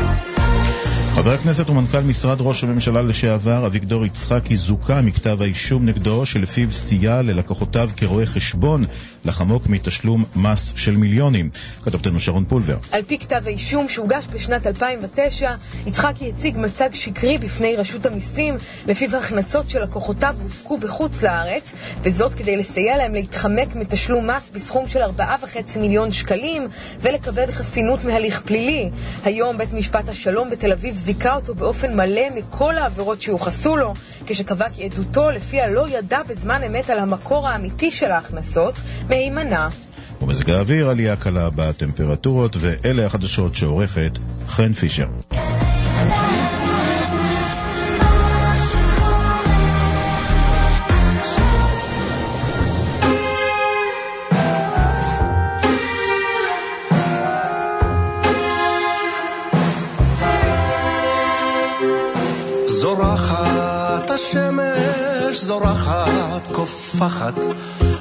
חבר 1.14 1.32
הכנסת 1.32 1.70
ומנכ"ל 1.70 2.00
משרד 2.00 2.36
ראש 2.40 2.64
הממשלה 2.64 3.02
לשעבר 3.02 3.66
אביגדור 3.66 4.06
יצחקי 4.06 4.56
זוכה 4.56 5.00
מכתב 5.00 5.42
האישום 5.42 5.86
נגדו 5.86 6.26
שלפיו 6.26 6.72
סייע 6.72 7.22
ללקוחותיו 7.22 7.90
כרואה 7.96 8.26
חשבון 8.26 8.84
לחמוק 9.24 9.66
מתשלום 9.66 10.24
מס 10.36 10.72
של 10.76 10.96
מיליונים. 10.96 11.50
כתבתנו 11.84 12.20
שרון 12.20 12.44
פולבר. 12.44 12.76
על 12.92 13.02
פי 13.06 13.18
כתב 13.18 13.42
האישום 13.46 13.88
שהוגש 13.88 14.24
בשנת 14.32 14.66
2009, 14.66 15.54
יצחקי 15.86 16.28
הציג 16.28 16.58
מצג 16.58 16.88
שקרי 16.92 17.38
בפני 17.38 17.76
רשות 17.76 18.06
המיסים, 18.06 18.54
לפיו 18.86 19.16
ההכנסות 19.16 19.70
של 19.70 19.82
לקוחותיו 19.82 20.36
הופקו 20.42 20.78
בחוץ 20.78 21.22
לארץ, 21.22 21.72
וזאת 22.02 22.34
כדי 22.34 22.56
לסייע 22.56 22.96
להם 22.96 23.14
להתחמק 23.14 23.74
מתשלום 23.74 24.30
מס 24.30 24.50
בסכום 24.54 24.88
של 24.88 25.02
4.5 25.02 25.78
מיליון 25.80 26.12
שקלים, 26.12 26.68
ולקבל 27.00 27.50
חסינות 27.50 28.04
מהליך 28.04 28.40
פלילי. 28.44 28.90
היום 29.24 29.58
בית 29.58 29.72
משפט 29.72 30.08
השלום 30.08 30.50
בתל 30.50 30.72
אביב 30.72 30.96
זיכה 31.04 31.34
אותו 31.34 31.54
באופן 31.54 31.96
מלא 31.96 32.22
מכל 32.34 32.78
העבירות 32.78 33.22
שיוחסו 33.22 33.76
לו, 33.76 33.94
כשקבע 34.26 34.68
כי 34.68 34.84
עדותו 34.84 35.30
לפיה 35.30 35.68
לא 35.68 35.88
ידע 35.88 36.22
בזמן 36.28 36.60
אמת 36.66 36.90
על 36.90 36.98
המקור 36.98 37.48
האמיתי 37.48 37.90
של 37.90 38.10
ההכנסות, 38.10 38.74
מהימנה. 39.08 39.68
ומזג 40.22 40.50
האוויר 40.50 40.88
עלייה 40.88 41.16
קלה 41.16 41.48
בטמפרטורות, 41.56 42.56
ואלה 42.60 43.06
החדשות 43.06 43.54
שעורכת 43.54 44.18
חן 44.48 44.72
פישר. 44.72 45.08
זורחת, 65.44 66.52
קופחת, 66.52 67.34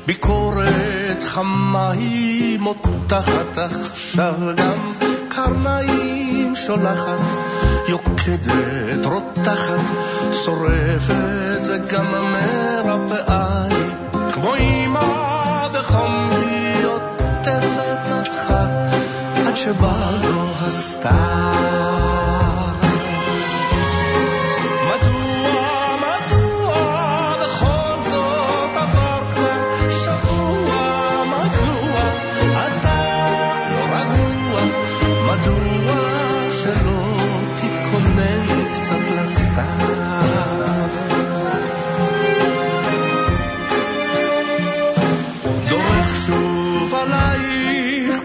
ביקורת 0.05 1.23
חמה 1.23 1.91
היא 1.91 2.59
מותחת, 2.59 3.57
עכשיו 3.57 4.33
גם 4.55 4.77
קרניים 5.29 6.55
שולחת, 6.55 7.19
יוקדת, 7.87 9.05
רותחת, 9.05 9.83
שורפת 10.31 11.67
וגם 11.67 12.11
מרפאה 12.11 13.63
היא, 13.63 13.91
כמו 14.33 14.55
אמא 14.55 15.67
בחום 15.73 16.29
היא 16.31 16.85
עוטפת 16.85 18.11
אותך, 18.11 18.53
עד 19.47 19.55
שבא 19.55 20.09
לו 20.23 20.47
הסתם 20.67 22.32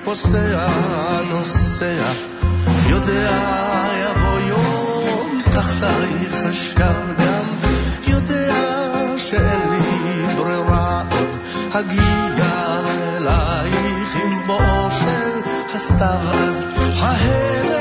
פוסע, 0.09 0.69
נוסע, 1.31 2.03
יודע 2.89 3.31
יבוא 4.03 4.39
יום, 4.41 5.43
תחתייך 5.55 6.35
אשכב 6.51 6.95
גם, 7.19 7.45
יודע 8.07 8.55
שאין 9.17 9.61
לי 9.71 10.35
ברירה 10.37 11.03
עוד, 11.11 11.29
הגיע 11.75 12.81
אלייך 13.17 14.17
עם 14.17 14.47
בואו 14.47 14.91
של 14.91 15.41
הסתיו 15.75 16.21
אז, 16.33 16.65
ההלם 16.99 17.78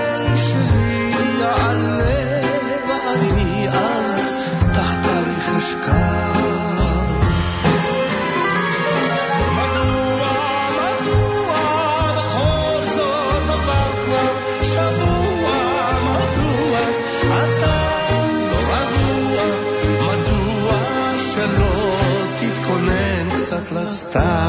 está. 24.07 24.46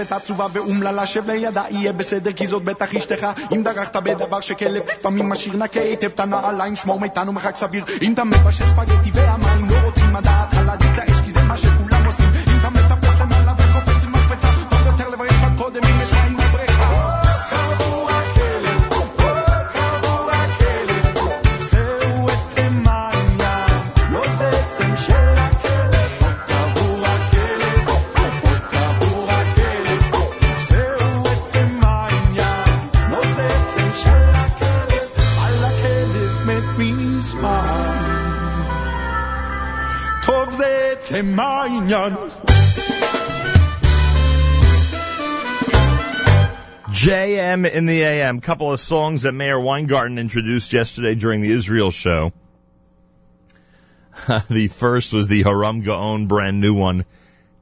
יושבת 0.00 0.12
עצובה 0.12 0.46
ואומללה 0.52 1.06
שב 1.06 1.30
לידה 1.30 1.64
יהיה 1.70 1.92
בסדר 1.92 2.32
כי 2.32 2.46
זאת 2.46 2.62
בטח 2.64 2.94
אשתך. 2.94 3.26
אם 3.54 3.62
דרכת 3.62 3.96
בדבר 3.96 4.40
שכלב 4.40 4.82
פעמים 5.02 5.28
משאיר 5.28 5.56
נקה 5.56 5.80
היטב 5.80 6.10
את 6.14 6.20
הנעליים 6.20 6.76
שמור 6.76 7.00
מאיתנו 7.00 7.32
מרחק 7.32 7.56
סביר. 7.56 7.84
אם 8.02 8.12
אתה 8.12 8.24
מבשל 8.24 8.66
ספגטי 8.66 9.10
והמים 9.14 9.67
A 48.28 48.40
couple 48.42 48.70
of 48.70 48.78
songs 48.78 49.22
that 49.22 49.32
Meir 49.32 49.58
Weingarten 49.58 50.18
introduced 50.18 50.74
yesterday 50.74 51.14
during 51.14 51.40
the 51.40 51.50
Israel 51.50 51.90
show. 51.90 52.34
the 54.50 54.68
first 54.68 55.14
was 55.14 55.28
the 55.28 55.44
Haram 55.44 55.80
Gaon 55.80 56.26
brand 56.26 56.60
new 56.60 56.74
one, 56.74 57.06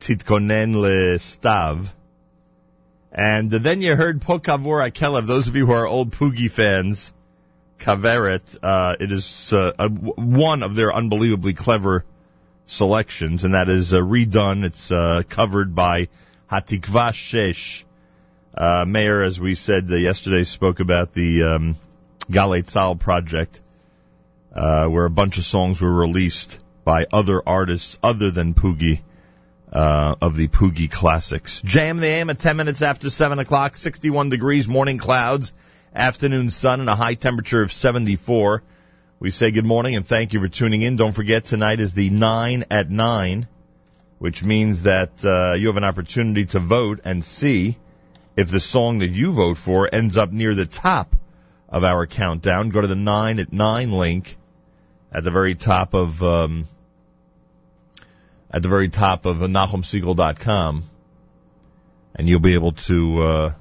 Titkonen 0.01 0.74
Le 0.74 1.18
Stav. 1.18 1.93
And 3.12 3.48
then 3.48 3.80
you 3.80 3.94
heard 3.94 4.20
Pokavor 4.20 4.84
Akelev. 4.90 5.28
Those 5.28 5.47
of 5.47 5.55
you 5.55 5.66
who 5.66 5.72
are 5.72 5.86
old 5.86 6.10
Poogie 6.10 6.51
fans, 6.51 7.12
Kaveret, 7.78 8.59
uh, 8.60 8.97
it 8.98 9.12
is 9.12 9.52
uh, 9.52 9.70
a, 9.78 9.88
one 9.88 10.64
of 10.64 10.74
their 10.74 10.93
unbelievably 10.93 11.55
clever 11.55 12.05
selections, 12.66 13.44
and 13.44 13.55
that 13.55 13.68
is 13.68 13.94
uh, 13.94 13.98
redone. 13.98 14.64
It's 14.64 14.90
uh, 14.90 15.22
covered 15.28 15.76
by 15.76 16.09
Hatikva 16.51 17.12
Shesh 17.12 17.84
uh, 18.57 18.85
Meir, 18.87 19.23
as 19.23 19.39
we 19.39 19.55
said 19.55 19.91
uh, 19.91 19.97
yesterday, 19.97 20.45
spoke 20.45 20.81
about 20.81 21.12
the 21.12 21.43
um, 21.43 21.77
Galei 22.31 22.62
Tzal 22.62 22.99
project, 22.99 23.61
uh, 24.55 24.87
where 24.87 25.05
a 25.05 25.11
bunch 25.11 25.37
of 25.39 25.45
songs 25.45 25.81
were 25.83 25.93
released 25.93 26.59
by 26.85 27.07
other 27.12 27.43
artists 27.47 27.99
other 28.03 28.31
than 28.31 28.55
Poogie 28.55 29.01
uh, 29.73 30.15
of 30.23 30.37
the 30.37 30.49
Poogie 30.49 30.91
classics. 30.91 31.61
Jam 31.62 31.99
the 31.99 32.07
AM 32.07 32.31
at 32.31 32.39
10 32.39 32.57
minutes 32.57 32.81
after 32.81 33.11
7 33.11 33.39
o'clock, 33.39 33.77
61 33.77 34.31
degrees, 34.31 34.69
morning 34.69 34.97
clouds, 34.97 35.53
afternoon 35.95 36.51
sun, 36.51 36.81
and 36.81 36.89
a 36.89 36.95
high 36.95 37.15
temperature 37.15 37.61
of 37.61 37.73
74. 37.73 38.62
We 39.19 39.31
say 39.31 39.51
good 39.51 39.66
morning 39.66 39.97
and 39.97 40.07
thank 40.07 40.33
you 40.33 40.41
for 40.41 40.49
tuning 40.49 40.83
in. 40.83 40.97
Don't 40.97 41.12
forget, 41.12 41.45
tonight 41.45 41.81
is 41.81 41.93
the 41.93 42.09
9 42.09 42.65
at 42.70 42.91
9, 42.91 43.49
which 44.19 44.43
means 44.43 44.85
that 44.85 45.24
uh, 45.24 45.55
you 45.59 45.66
have 45.66 45.77
an 45.77 45.85
opportunity 45.85 46.47
to 46.47 46.59
vote 46.59 47.01
and 47.05 47.23
see 47.23 47.77
if 48.36 48.50
the 48.50 48.60
song 48.60 48.98
that 48.98 49.08
you 49.08 49.32
vote 49.32 49.56
for 49.56 49.88
ends 49.90 50.16
up 50.16 50.30
near 50.30 50.54
the 50.54 50.66
top 50.66 51.16
of 51.68 51.84
our 51.84 52.06
countdown. 52.06 52.68
Go 52.68 52.80
to 52.80 52.86
the 52.86 52.94
9 52.94 53.38
at 53.38 53.52
9 53.52 53.92
link 53.92 54.36
at 55.10 55.24
the 55.24 55.30
very 55.30 55.54
top 55.54 55.94
of 55.94 56.22
um, 56.22 56.66
at 58.50 58.62
the 58.62 58.68
very 58.68 58.88
top 58.88 59.26
of 59.26 59.38
NachumSegal.com, 59.38 60.82
and 62.14 62.28
you'll 62.28 62.40
be 62.40 62.54
able 62.54 62.72
to 62.72 63.22
uh, 63.22 63.52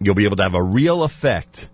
you'll 0.00 0.14
be 0.14 0.24
able 0.24 0.36
to 0.36 0.42
have 0.42 0.54
a 0.54 0.62
real 0.62 1.04
effect. 1.04 1.68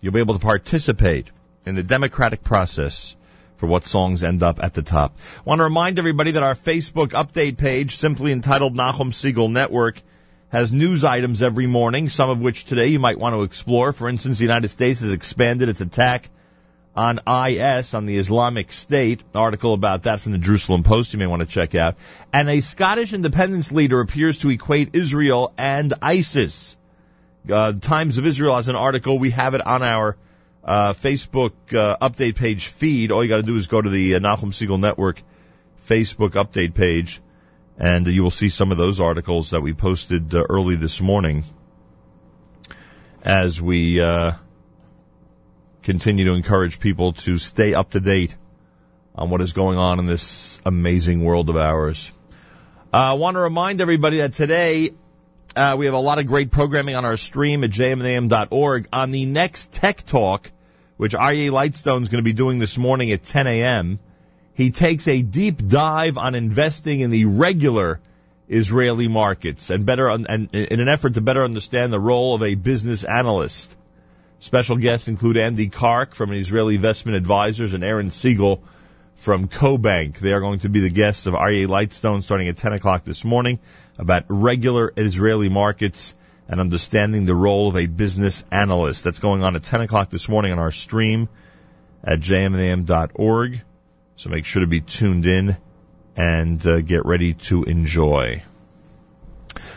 You'll 0.00 0.12
be 0.12 0.20
able 0.20 0.34
to 0.34 0.40
participate 0.40 1.30
in 1.66 1.74
the 1.74 1.82
democratic 1.82 2.44
process 2.44 3.16
for 3.58 3.66
what 3.66 3.84
songs 3.84 4.24
end 4.24 4.42
up 4.42 4.62
at 4.62 4.72
the 4.72 4.82
top. 4.82 5.18
I 5.38 5.42
want 5.44 5.58
to 5.58 5.64
remind 5.64 5.98
everybody 5.98 6.30
that 6.32 6.42
our 6.42 6.54
Facebook 6.54 7.08
update 7.08 7.58
page, 7.58 7.96
simply 7.96 8.32
entitled 8.32 8.76
Nachum 8.76 9.10
Segal 9.12 9.50
Network, 9.50 10.00
has 10.50 10.72
news 10.72 11.04
items 11.04 11.42
every 11.42 11.66
morning, 11.66 12.08
some 12.08 12.30
of 12.30 12.40
which 12.40 12.64
today 12.64 12.86
you 12.86 12.98
might 12.98 13.18
want 13.18 13.34
to 13.34 13.42
explore. 13.42 13.92
For 13.92 14.08
instance, 14.08 14.38
the 14.38 14.44
United 14.44 14.68
States 14.68 15.00
has 15.00 15.12
expanded 15.12 15.68
its 15.68 15.80
attack 15.80 16.30
on 16.96 17.20
IS, 17.26 17.94
on 17.94 18.06
the 18.06 18.16
Islamic 18.16 18.72
State. 18.72 19.22
Article 19.34 19.74
about 19.74 20.04
that 20.04 20.20
from 20.20 20.32
the 20.32 20.38
Jerusalem 20.38 20.84
Post 20.84 21.12
you 21.12 21.18
may 21.18 21.26
want 21.26 21.40
to 21.40 21.46
check 21.46 21.74
out. 21.74 21.96
And 22.32 22.48
a 22.48 22.60
Scottish 22.60 23.12
independence 23.12 23.72
leader 23.72 24.00
appears 24.00 24.38
to 24.38 24.50
equate 24.50 24.94
Israel 24.94 25.52
and 25.58 25.92
ISIS. 26.00 26.76
Uh, 27.50 27.72
Times 27.72 28.18
of 28.18 28.26
Israel 28.26 28.56
has 28.56 28.68
an 28.68 28.76
article. 28.76 29.18
We 29.18 29.30
have 29.30 29.54
it 29.54 29.66
on 29.66 29.82
our 29.82 30.16
uh, 30.68 30.92
Facebook 30.92 31.52
uh, 31.72 31.96
update 31.96 32.36
page 32.36 32.66
feed. 32.66 33.10
All 33.10 33.24
you 33.24 33.28
got 33.30 33.38
to 33.38 33.42
do 33.42 33.56
is 33.56 33.68
go 33.68 33.80
to 33.80 33.88
the 33.88 34.16
uh, 34.16 34.18
Nachum 34.18 34.52
Segal 34.52 34.78
Network 34.78 35.22
Facebook 35.80 36.32
update 36.32 36.74
page, 36.74 37.22
and 37.78 38.06
you 38.06 38.22
will 38.22 38.30
see 38.30 38.50
some 38.50 38.70
of 38.70 38.76
those 38.76 39.00
articles 39.00 39.50
that 39.50 39.62
we 39.62 39.72
posted 39.72 40.34
uh, 40.34 40.44
early 40.50 40.76
this 40.76 41.00
morning 41.00 41.42
as 43.24 43.62
we 43.62 43.98
uh, 43.98 44.32
continue 45.82 46.26
to 46.26 46.34
encourage 46.34 46.80
people 46.80 47.14
to 47.14 47.38
stay 47.38 47.72
up 47.72 47.92
to 47.92 48.00
date 48.00 48.36
on 49.14 49.30
what 49.30 49.40
is 49.40 49.54
going 49.54 49.78
on 49.78 49.98
in 49.98 50.04
this 50.04 50.60
amazing 50.66 51.24
world 51.24 51.48
of 51.48 51.56
ours. 51.56 52.12
Uh, 52.92 52.96
I 52.96 53.12
want 53.14 53.36
to 53.36 53.40
remind 53.40 53.80
everybody 53.80 54.18
that 54.18 54.34
today 54.34 54.90
uh, 55.56 55.76
we 55.78 55.86
have 55.86 55.94
a 55.94 55.98
lot 55.98 56.18
of 56.18 56.26
great 56.26 56.50
programming 56.50 56.94
on 56.94 57.06
our 57.06 57.16
stream 57.16 57.64
at 57.64 57.70
jmintheam.org. 57.70 58.88
On 58.92 59.10
the 59.10 59.24
next 59.24 59.72
Tech 59.72 60.04
Talk, 60.04 60.50
which 60.98 61.14
Aryeh 61.14 61.50
Lightstone 61.50 62.02
is 62.02 62.08
going 62.08 62.22
to 62.22 62.28
be 62.28 62.34
doing 62.34 62.58
this 62.58 62.76
morning 62.76 63.10
at 63.12 63.22
10 63.22 63.46
a.m., 63.46 63.98
he 64.52 64.72
takes 64.72 65.06
a 65.08 65.22
deep 65.22 65.66
dive 65.66 66.18
on 66.18 66.34
investing 66.34 67.00
in 67.00 67.10
the 67.10 67.24
regular 67.24 68.00
Israeli 68.48 69.06
markets 69.06 69.70
and 69.70 69.86
better 69.86 70.08
and 70.08 70.26
in 70.52 70.80
an 70.80 70.88
effort 70.88 71.14
to 71.14 71.20
better 71.20 71.44
understand 71.44 71.92
the 71.92 72.00
role 72.00 72.34
of 72.34 72.42
a 72.42 72.56
business 72.56 73.04
analyst. 73.04 73.76
Special 74.40 74.76
guests 74.76 75.06
include 75.06 75.36
Andy 75.36 75.68
Kark 75.68 76.14
from 76.14 76.32
Israeli 76.32 76.74
Investment 76.74 77.16
Advisors 77.16 77.74
and 77.74 77.84
Aaron 77.84 78.10
Siegel 78.10 78.62
from 79.14 79.46
CoBank. 79.46 80.18
They 80.18 80.32
are 80.32 80.40
going 80.40 80.60
to 80.60 80.68
be 80.68 80.80
the 80.80 80.90
guests 80.90 81.26
of 81.26 81.34
Aryeh 81.34 81.68
Lightstone 81.68 82.24
starting 82.24 82.48
at 82.48 82.56
10 82.56 82.72
o'clock 82.72 83.04
this 83.04 83.24
morning 83.24 83.60
about 83.98 84.24
regular 84.28 84.92
Israeli 84.96 85.48
markets 85.48 86.14
and 86.48 86.60
understanding 86.60 87.26
the 87.26 87.34
role 87.34 87.68
of 87.68 87.76
a 87.76 87.86
business 87.86 88.44
analyst. 88.50 89.04
That's 89.04 89.18
going 89.18 89.42
on 89.42 89.54
at 89.54 89.62
10 89.62 89.82
o'clock 89.82 90.10
this 90.10 90.28
morning 90.28 90.52
on 90.52 90.58
our 90.58 90.70
stream 90.70 91.28
at 92.02 92.20
jmintheam.org. 92.20 93.62
So 94.16 94.30
make 94.30 94.46
sure 94.46 94.60
to 94.60 94.66
be 94.66 94.80
tuned 94.80 95.26
in 95.26 95.56
and 96.16 96.66
uh, 96.66 96.80
get 96.80 97.04
ready 97.04 97.34
to 97.34 97.64
enjoy. 97.64 98.42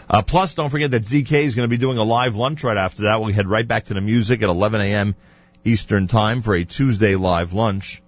Uh, 0.10 0.22
plus, 0.22 0.56
don't 0.56 0.70
forget 0.70 0.92
that 0.92 1.04
ZK 1.04 1.32
is 1.44 1.56
going 1.56 1.70
to 1.70 1.70
be 1.70 1.78
doing 1.78 1.98
a 1.98 2.04
live 2.04 2.36
lunch 2.36 2.64
right 2.64 2.78
after 2.78 3.04
that. 3.04 3.22
We'll 3.22 3.34
head 3.34 3.48
right 3.48 3.68
back 3.68 3.86
to 3.86 3.94
the 3.94 4.02
music 4.02 4.42
at 4.42 4.50
11 4.50 4.82
a.m. 4.82 5.16
Eastern 5.64 6.08
Time 6.08 6.42
for 6.42 6.56
a 6.56 6.64
Tuesday 6.64 7.16
live 7.16 7.54
lunch. 7.54 8.02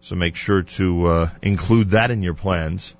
So 0.00 0.16
make 0.16 0.36
sure 0.36 0.62
to 0.62 1.06
uh, 1.06 1.30
include 1.42 1.90
that 1.90 2.10
in 2.10 2.22
your 2.22 2.34
plans 2.34 2.94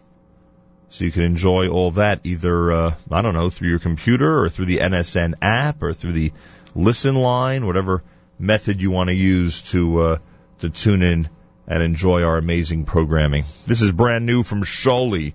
so 0.94 1.04
you 1.04 1.10
can 1.10 1.24
enjoy 1.24 1.66
all 1.68 1.90
that 1.90 2.20
either, 2.22 2.70
uh, 2.70 2.94
I 3.10 3.20
don't 3.20 3.34
know, 3.34 3.50
through 3.50 3.68
your 3.68 3.80
computer 3.80 4.44
or 4.44 4.48
through 4.48 4.66
the 4.66 4.78
NSN 4.78 5.34
app 5.42 5.82
or 5.82 5.92
through 5.92 6.12
the 6.12 6.32
listen 6.72 7.16
line, 7.16 7.66
whatever 7.66 8.04
method 8.38 8.80
you 8.80 8.92
want 8.92 9.08
to 9.08 9.14
use 9.14 9.62
to, 9.72 10.00
uh, 10.00 10.18
to 10.60 10.70
tune 10.70 11.02
in 11.02 11.28
and 11.66 11.82
enjoy 11.82 12.22
our 12.22 12.38
amazing 12.38 12.84
programming. 12.84 13.42
This 13.66 13.82
is 13.82 13.90
brand 13.90 14.24
new 14.24 14.44
from 14.44 14.62
Sholi. 14.62 15.34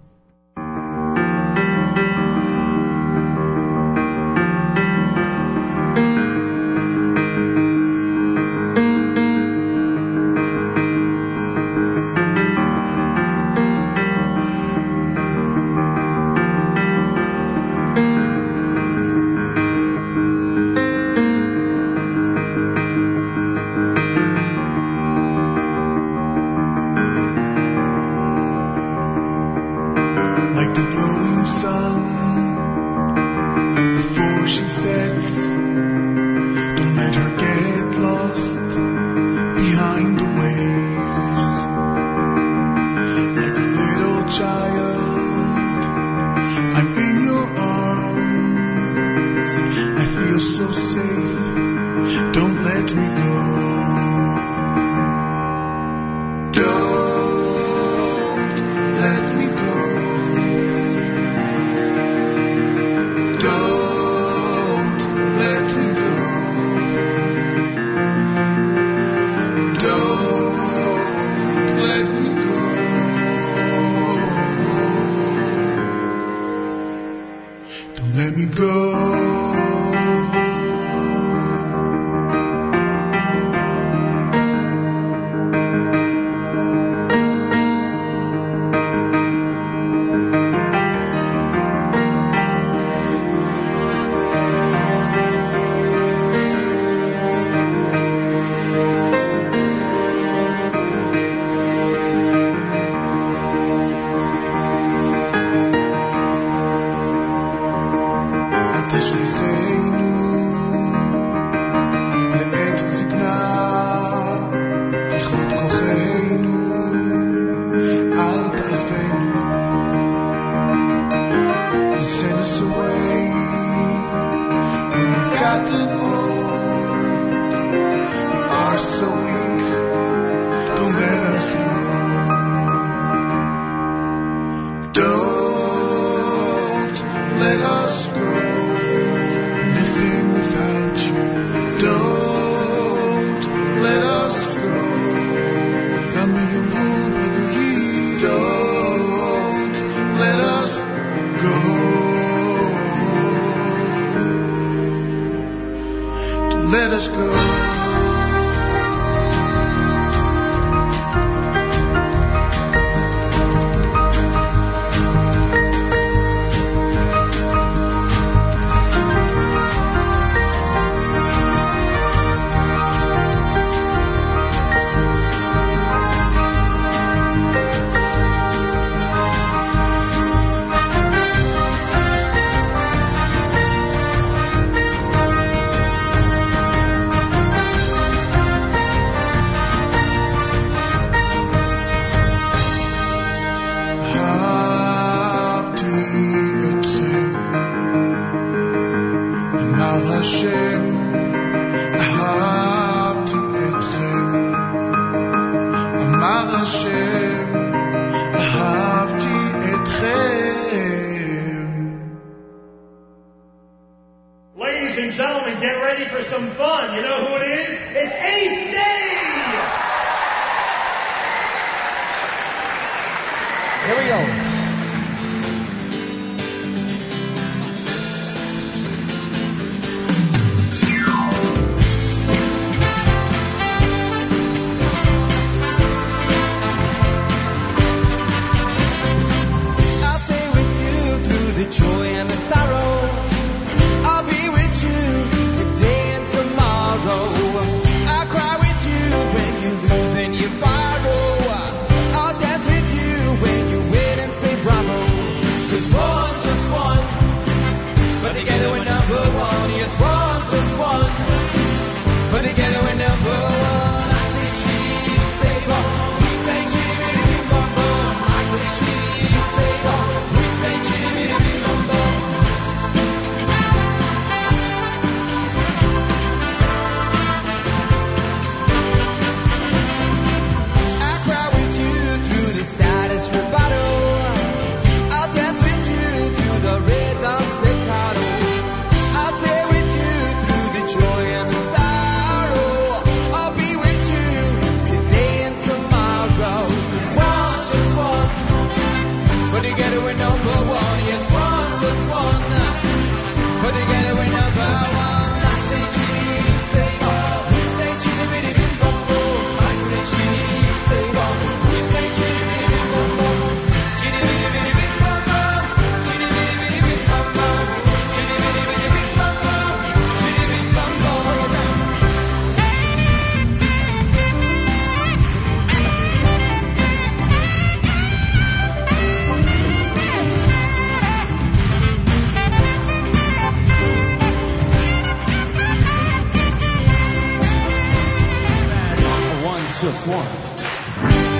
one. 340.10 340.30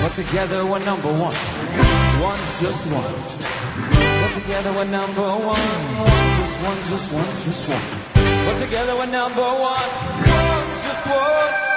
But 0.02 0.12
together 0.14 0.64
we're 0.64 0.84
number 0.84 1.10
one. 1.10 1.34
One's 2.22 2.60
just 2.60 2.86
one. 2.86 3.14
But 4.22 4.32
together 4.40 4.72
we're 4.72 4.90
number 4.90 5.22
one. 5.22 5.66
Just 6.38 6.56
one, 6.62 6.78
just 6.86 7.12
one, 7.12 7.30
just 7.44 7.68
one. 7.68 7.86
But 8.46 8.58
together 8.64 8.94
we're 8.94 9.10
number 9.10 9.42
one. 9.42 9.88
One's 10.22 10.84
just 10.84 11.06
one. 11.06 11.69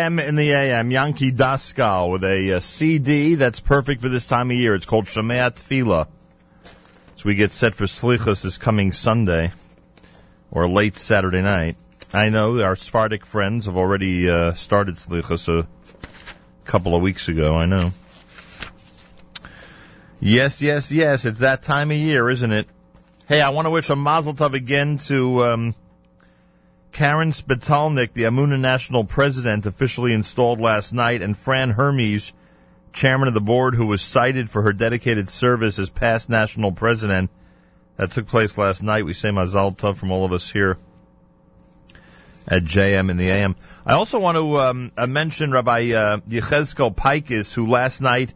JM 0.00 0.26
in 0.26 0.34
the 0.34 0.52
AM, 0.52 0.90
Yankee 0.90 1.30
Daskal 1.30 2.10
with 2.10 2.24
a, 2.24 2.54
uh 2.54 2.60
CD 2.60 3.34
that's 3.34 3.60
perfect 3.60 4.00
for 4.00 4.08
this 4.08 4.26
time 4.26 4.50
of 4.50 4.56
year. 4.56 4.74
It's 4.74 4.86
called 4.86 5.04
Shemea 5.04 5.50
Tefillah. 5.50 6.06
So 7.16 7.22
we 7.26 7.34
get 7.34 7.52
set 7.52 7.74
for 7.74 7.84
Slichas 7.84 8.42
this 8.42 8.56
coming 8.56 8.92
Sunday, 8.92 9.52
or 10.50 10.68
late 10.68 10.96
Saturday 10.96 11.42
night. 11.42 11.76
I 12.14 12.30
know 12.30 12.62
our 12.62 12.76
Sephardic 12.76 13.26
friends 13.26 13.66
have 13.66 13.76
already 13.76 14.30
uh, 14.30 14.54
started 14.54 14.94
Slichas 14.94 15.48
a 15.48 15.68
couple 16.64 16.96
of 16.96 17.02
weeks 17.02 17.28
ago, 17.28 17.56
I 17.56 17.66
know. 17.66 17.92
Yes, 20.18 20.62
yes, 20.62 20.90
yes, 20.90 21.26
it's 21.26 21.40
that 21.40 21.62
time 21.62 21.90
of 21.90 21.96
year, 21.98 22.30
isn't 22.30 22.52
it? 22.52 22.66
Hey, 23.28 23.42
I 23.42 23.50
want 23.50 23.66
to 23.66 23.70
wish 23.70 23.90
a 23.90 23.96
mazel 23.96 24.32
tov 24.32 24.54
again 24.54 24.96
to 25.08 25.44
um, 25.44 25.74
Karen 26.92 27.32
Spitalnik, 27.32 28.12
the 28.12 28.24
Emunah 28.24 28.58
National 28.58 29.04
President, 29.04 29.66
officially 29.66 30.12
installed 30.12 30.60
last 30.60 30.92
night, 30.92 31.22
and 31.22 31.36
Fran 31.36 31.70
Hermes, 31.70 32.32
Chairman 32.92 33.28
of 33.28 33.34
the 33.34 33.40
Board, 33.40 33.74
who 33.74 33.86
was 33.86 34.02
cited 34.02 34.50
for 34.50 34.62
her 34.62 34.72
dedicated 34.72 35.30
service 35.30 35.78
as 35.78 35.88
past 35.88 36.28
National 36.28 36.72
President. 36.72 37.30
That 37.96 38.10
took 38.10 38.26
place 38.26 38.58
last 38.58 38.82
night. 38.82 39.04
We 39.04 39.12
say 39.12 39.30
mazel 39.30 39.72
tov 39.72 39.96
from 39.96 40.10
all 40.10 40.24
of 40.24 40.32
us 40.32 40.50
here 40.50 40.78
at 42.48 42.64
JM 42.64 43.10
in 43.10 43.16
the 43.16 43.30
AM. 43.30 43.54
I 43.86 43.94
also 43.94 44.18
want 44.18 44.36
to 44.36 44.58
um, 44.58 44.92
uh, 44.96 45.06
mention 45.06 45.52
Rabbi 45.52 45.92
uh, 45.92 46.18
Yechezkel 46.28 46.94
Pikis, 46.94 47.54
who 47.54 47.66
last 47.66 48.00
night 48.00 48.34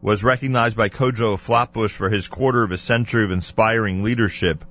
was 0.00 0.24
recognized 0.24 0.76
by 0.76 0.88
COJO 0.88 1.38
Flatbush 1.38 1.94
for 1.94 2.08
his 2.08 2.28
quarter 2.28 2.62
of 2.62 2.72
a 2.72 2.78
century 2.78 3.24
of 3.24 3.30
inspiring 3.30 4.02
leadership. 4.02 4.64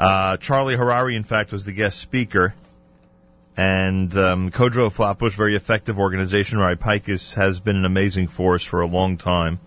Uh, 0.00 0.38
Charlie 0.38 0.76
Harary, 0.76 1.14
in 1.14 1.24
fact, 1.24 1.52
was 1.52 1.66
the 1.66 1.72
guest 1.72 1.98
speaker. 1.98 2.54
And 3.54 4.16
um, 4.16 4.50
COJO 4.50 4.90
Flatbush, 4.90 5.36
very 5.36 5.56
effective 5.56 5.98
organization. 5.98 6.58
Rabbi 6.58 6.82
Pikis 6.82 7.34
has 7.34 7.60
been 7.60 7.76
an 7.76 7.84
amazing 7.84 8.28
force 8.28 8.64
for 8.64 8.80
a 8.80 8.86
long 8.86 9.18
time. 9.18 9.60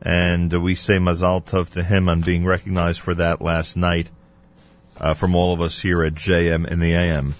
And 0.00 0.54
uh, 0.54 0.60
we 0.60 0.76
say 0.76 0.98
mazal 0.98 1.44
tov 1.44 1.70
to 1.70 1.82
him 1.82 2.08
on 2.08 2.20
being 2.20 2.44
recognized 2.44 3.00
for 3.00 3.16
that 3.16 3.42
last 3.42 3.76
night 3.76 4.08
uh, 5.00 5.14
from 5.14 5.34
all 5.34 5.52
of 5.52 5.60
us 5.60 5.80
here 5.80 6.04
at 6.04 6.14
JM 6.14 6.68
in 6.70 6.78
the 6.78 6.92
AM. 6.94 7.34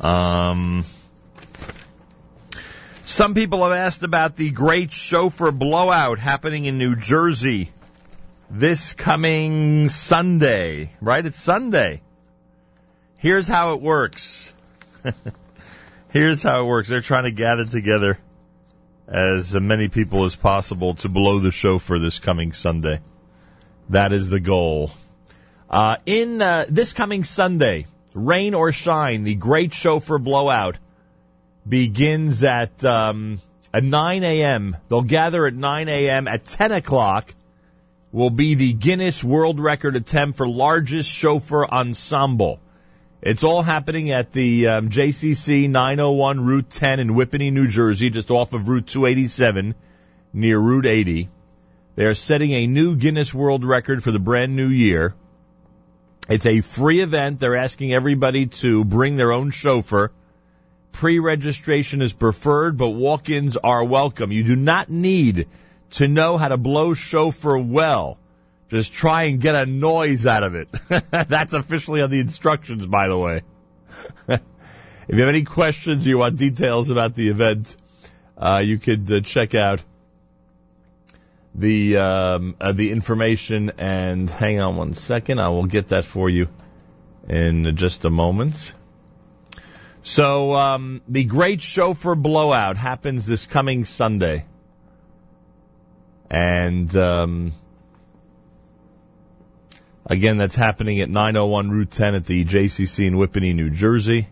Um, 0.00 0.84
some 3.04 3.34
people 3.34 3.64
have 3.64 3.72
asked 3.72 4.04
about 4.04 4.36
the 4.36 4.52
great 4.52 4.92
shofar 4.92 5.50
blowout 5.50 6.20
happening 6.20 6.66
in 6.66 6.78
New 6.78 6.94
Jersey 6.94 7.72
this 8.50 8.94
coming 8.94 9.88
Sunday, 9.88 10.90
right? 11.00 11.24
It's 11.24 11.40
Sunday. 11.40 12.00
Here's 13.18 13.46
how 13.46 13.74
it 13.74 13.82
works. 13.82 14.52
Here's 16.10 16.42
how 16.42 16.62
it 16.62 16.66
works. 16.66 16.88
They're 16.88 17.00
trying 17.00 17.24
to 17.24 17.30
gather 17.30 17.64
together 17.64 18.18
as 19.06 19.54
many 19.54 19.88
people 19.88 20.24
as 20.24 20.36
possible 20.36 20.94
to 20.94 21.08
blow 21.08 21.38
the 21.38 21.50
shofar 21.50 21.98
this 21.98 22.18
coming 22.18 22.52
Sunday. 22.52 23.00
That 23.90 24.12
is 24.12 24.30
the 24.30 24.40
goal. 24.40 24.90
Uh, 25.68 25.96
in 26.06 26.40
uh, 26.40 26.66
this 26.68 26.92
coming 26.92 27.24
Sunday, 27.24 27.86
rain 28.14 28.54
or 28.54 28.72
shine, 28.72 29.24
the 29.24 29.34
great 29.34 29.74
shofar 29.74 30.18
blowout 30.18 30.78
begins 31.66 32.42
at 32.44 32.82
um, 32.84 33.38
at 33.74 33.84
9 33.84 34.22
a.m. 34.22 34.76
They'll 34.88 35.02
gather 35.02 35.46
at 35.46 35.54
9 35.54 35.88
a.m. 35.88 36.28
At 36.28 36.46
10 36.46 36.72
o'clock 36.72 37.34
will 38.12 38.30
be 38.30 38.54
the 38.54 38.72
Guinness 38.72 39.22
World 39.22 39.60
Record 39.60 39.96
attempt 39.96 40.38
for 40.38 40.48
largest 40.48 41.10
shofar 41.10 41.68
ensemble. 41.68 42.60
It's 43.20 43.44
all 43.44 43.62
happening 43.62 44.10
at 44.10 44.32
the 44.32 44.68
um, 44.68 44.88
JCC 44.88 45.68
901 45.68 46.40
Route 46.40 46.70
10 46.70 47.00
in 47.00 47.08
Whippany, 47.10 47.52
New 47.52 47.68
Jersey, 47.68 48.10
just 48.10 48.30
off 48.30 48.52
of 48.52 48.68
Route 48.68 48.86
287 48.86 49.74
near 50.32 50.58
Route 50.58 50.86
80. 50.86 51.28
They 51.96 52.04
are 52.04 52.14
setting 52.14 52.52
a 52.52 52.66
new 52.66 52.96
Guinness 52.96 53.34
World 53.34 53.64
Record 53.64 54.02
for 54.04 54.12
the 54.12 54.20
brand 54.20 54.54
new 54.54 54.68
year. 54.68 55.14
It's 56.28 56.46
a 56.46 56.60
free 56.60 57.00
event. 57.00 57.40
They're 57.40 57.56
asking 57.56 57.92
everybody 57.92 58.46
to 58.46 58.84
bring 58.84 59.16
their 59.16 59.32
own 59.32 59.50
shofar. 59.50 60.12
Pre-registration 60.92 62.00
is 62.00 62.12
preferred, 62.12 62.76
but 62.76 62.90
walk-ins 62.90 63.56
are 63.56 63.84
welcome. 63.84 64.30
You 64.30 64.44
do 64.44 64.56
not 64.56 64.88
need 64.88 65.48
to 65.92 66.08
know 66.08 66.36
how 66.36 66.48
to 66.48 66.56
blow 66.56 66.94
shofar 66.94 67.58
well. 67.58 68.18
Just 68.68 68.92
try 68.92 69.24
and 69.24 69.40
get 69.40 69.54
a 69.54 69.64
noise 69.64 70.26
out 70.26 70.42
of 70.42 70.54
it. 70.54 70.68
That's 71.10 71.54
officially 71.54 72.02
on 72.02 72.10
the 72.10 72.20
instructions, 72.20 72.86
by 72.86 73.08
the 73.08 73.16
way. 73.16 73.42
if 74.28 74.40
you 75.08 75.18
have 75.18 75.28
any 75.28 75.44
questions 75.44 76.06
or 76.06 76.10
you 76.10 76.18
want 76.18 76.36
details 76.36 76.90
about 76.90 77.14
the 77.14 77.28
event, 77.28 77.74
uh, 78.36 78.60
you 78.62 78.78
could 78.78 79.10
uh, 79.10 79.20
check 79.20 79.54
out 79.54 79.82
the 81.54 81.96
um, 81.96 82.56
uh, 82.60 82.72
the 82.72 82.92
information 82.92 83.72
and 83.78 84.28
hang 84.28 84.60
on 84.60 84.76
one 84.76 84.94
second. 84.94 85.40
I 85.40 85.48
will 85.48 85.66
get 85.66 85.88
that 85.88 86.04
for 86.04 86.28
you 86.28 86.48
in 87.28 87.74
just 87.76 88.04
a 88.04 88.10
moment. 88.10 88.74
So 90.02 90.54
um, 90.54 91.02
the 91.08 91.24
Great 91.24 91.60
Shofar 91.60 92.14
Blowout 92.14 92.76
happens 92.76 93.26
this 93.26 93.46
coming 93.46 93.84
Sunday, 93.84 94.46
and 96.30 96.94
um, 96.96 97.52
again, 100.06 100.38
that's 100.38 100.54
happening 100.54 101.00
at 101.00 101.08
901 101.08 101.70
Route 101.70 101.90
10 101.90 102.14
at 102.14 102.24
the 102.24 102.44
JCC 102.44 103.06
in 103.06 103.14
Whippany, 103.14 103.54
New 103.54 103.70
Jersey. 103.70 104.28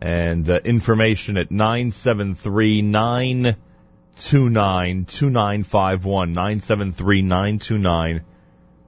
And 0.00 0.48
uh, 0.48 0.60
information 0.64 1.36
at 1.36 1.50
973 1.50 2.82
929 2.82 5.04
2951. 5.04 6.32
973 6.32 7.22
929 7.22 8.24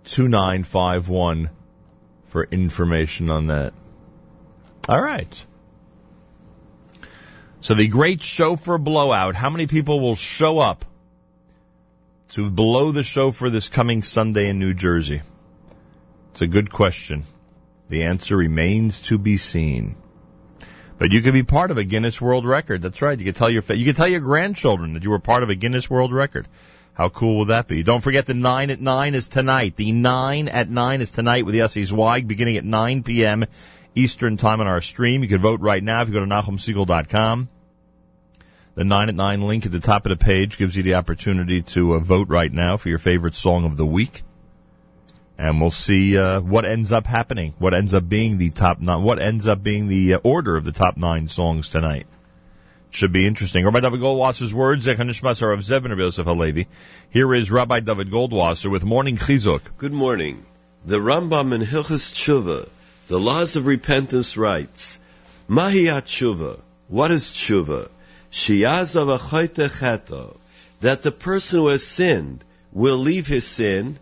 2951 0.04 1.50
for 2.24 2.44
information 2.44 3.28
on 3.28 3.48
that. 3.48 3.74
All 4.88 5.00
right. 5.00 5.46
So 7.60 7.74
the 7.74 7.86
great 7.86 8.22
shofar 8.22 8.78
blowout. 8.78 9.36
How 9.36 9.50
many 9.50 9.66
people 9.66 10.00
will 10.00 10.16
show 10.16 10.58
up 10.58 10.86
to 12.32 12.48
blow 12.48 12.92
the 12.92 13.02
shofar 13.02 13.50
this 13.50 13.68
coming 13.68 14.02
Sunday 14.02 14.48
in 14.48 14.58
New 14.58 14.72
Jersey? 14.72 15.20
It's 16.30 16.40
a 16.40 16.46
good 16.46 16.72
question. 16.72 17.24
The 17.88 18.04
answer 18.04 18.36
remains 18.36 19.02
to 19.02 19.18
be 19.18 19.36
seen. 19.36 19.96
But 20.98 21.12
you 21.12 21.20
could 21.20 21.34
be 21.34 21.42
part 21.42 21.70
of 21.70 21.76
a 21.76 21.84
Guinness 21.84 22.22
World 22.22 22.46
Record. 22.46 22.80
That's 22.80 23.02
right. 23.02 23.18
You 23.18 23.24
could 23.24 23.34
tell 23.34 23.50
your 23.50 23.62
you 23.68 23.84
could 23.84 23.96
tell 23.96 24.08
your 24.08 24.20
grandchildren 24.20 24.94
that 24.94 25.04
you 25.04 25.10
were 25.10 25.18
part 25.18 25.42
of 25.42 25.50
a 25.50 25.54
Guinness 25.54 25.90
World 25.90 26.12
Record. 26.12 26.48
How 26.94 27.10
cool 27.10 27.36
will 27.36 27.44
that 27.46 27.68
be? 27.68 27.82
Don't 27.82 28.00
forget 28.00 28.24
the 28.24 28.34
nine 28.34 28.70
at 28.70 28.80
nine 28.80 29.14
is 29.14 29.28
tonight. 29.28 29.76
The 29.76 29.92
nine 29.92 30.48
at 30.48 30.70
nine 30.70 31.00
is 31.00 31.10
tonight 31.10 31.44
with 31.44 31.54
Yossi 31.54 31.84
Zweig 31.84 32.28
beginning 32.28 32.56
at 32.56 32.64
9 32.64 33.02
p.m. 33.02 33.44
Eastern 33.94 34.36
time 34.36 34.60
on 34.60 34.66
our 34.66 34.80
stream. 34.80 35.22
You 35.22 35.28
can 35.28 35.38
vote 35.38 35.60
right 35.60 35.82
now 35.82 36.02
if 36.02 36.08
you 36.08 36.14
go 36.14 36.20
to 36.20 36.26
NachumSegal.com. 36.26 37.48
The 38.74 38.84
9 38.84 39.10
at 39.10 39.14
9 39.14 39.42
link 39.42 39.66
at 39.66 39.72
the 39.72 39.80
top 39.80 40.06
of 40.06 40.10
the 40.10 40.24
page 40.24 40.56
gives 40.56 40.74
you 40.74 40.82
the 40.82 40.94
opportunity 40.94 41.60
to 41.60 41.92
uh, 41.92 41.98
vote 41.98 42.28
right 42.30 42.50
now 42.50 42.78
for 42.78 42.88
your 42.88 42.98
favorite 42.98 43.34
song 43.34 43.66
of 43.66 43.76
the 43.76 43.84
week. 43.84 44.22
And 45.36 45.60
we'll 45.60 45.70
see 45.70 46.16
uh, 46.16 46.40
what 46.40 46.64
ends 46.64 46.90
up 46.90 47.06
happening, 47.06 47.52
what 47.58 47.74
ends 47.74 47.92
up 47.92 48.08
being 48.08 48.38
the 48.38 48.48
top 48.48 48.80
nine, 48.80 49.02
what 49.02 49.18
ends 49.18 49.46
up 49.46 49.62
being 49.62 49.88
the 49.88 50.14
uh, 50.14 50.18
order 50.22 50.56
of 50.56 50.64
the 50.64 50.72
top 50.72 50.96
nine 50.96 51.28
songs 51.28 51.68
tonight. 51.68 52.06
Should 52.88 53.12
be 53.12 53.26
interesting. 53.26 53.66
Rabbi 53.66 53.80
David 53.80 54.00
Goldwasser's 54.00 54.54
words, 54.54 54.86
Zechon 54.86 55.10
Nishmas 55.10 55.42
are 55.42 55.52
of 55.52 55.62
Zeb 55.62 55.84
and 55.84 55.98
Yosef 55.98 56.24
Halevi. 56.24 56.66
Here 57.10 57.34
is 57.34 57.50
Rabbi 57.50 57.80
David 57.80 58.10
Goldwasser 58.10 58.70
with 58.70 58.84
Morning 58.84 59.18
Chizuk. 59.18 59.60
Good 59.76 59.92
morning. 59.92 60.46
The 60.86 60.98
Rambam 60.98 61.54
in 61.54 61.60
Hilchas 61.60 62.14
Tshuva, 62.14 62.70
the 63.08 63.20
laws 63.20 63.56
of 63.56 63.66
repentance 63.66 64.38
writes, 64.38 64.98
Mahiyat 65.46 66.04
Tshuva. 66.04 66.58
What 66.88 67.10
is 67.10 67.24
Tshuva? 67.24 67.90
That 68.32 69.68
the 71.02 71.12
person 71.12 71.58
who 71.58 71.66
has 71.66 71.84
sinned 71.84 72.42
will 72.72 72.96
leave 72.96 73.26
his 73.26 73.46
sin, 73.46 73.98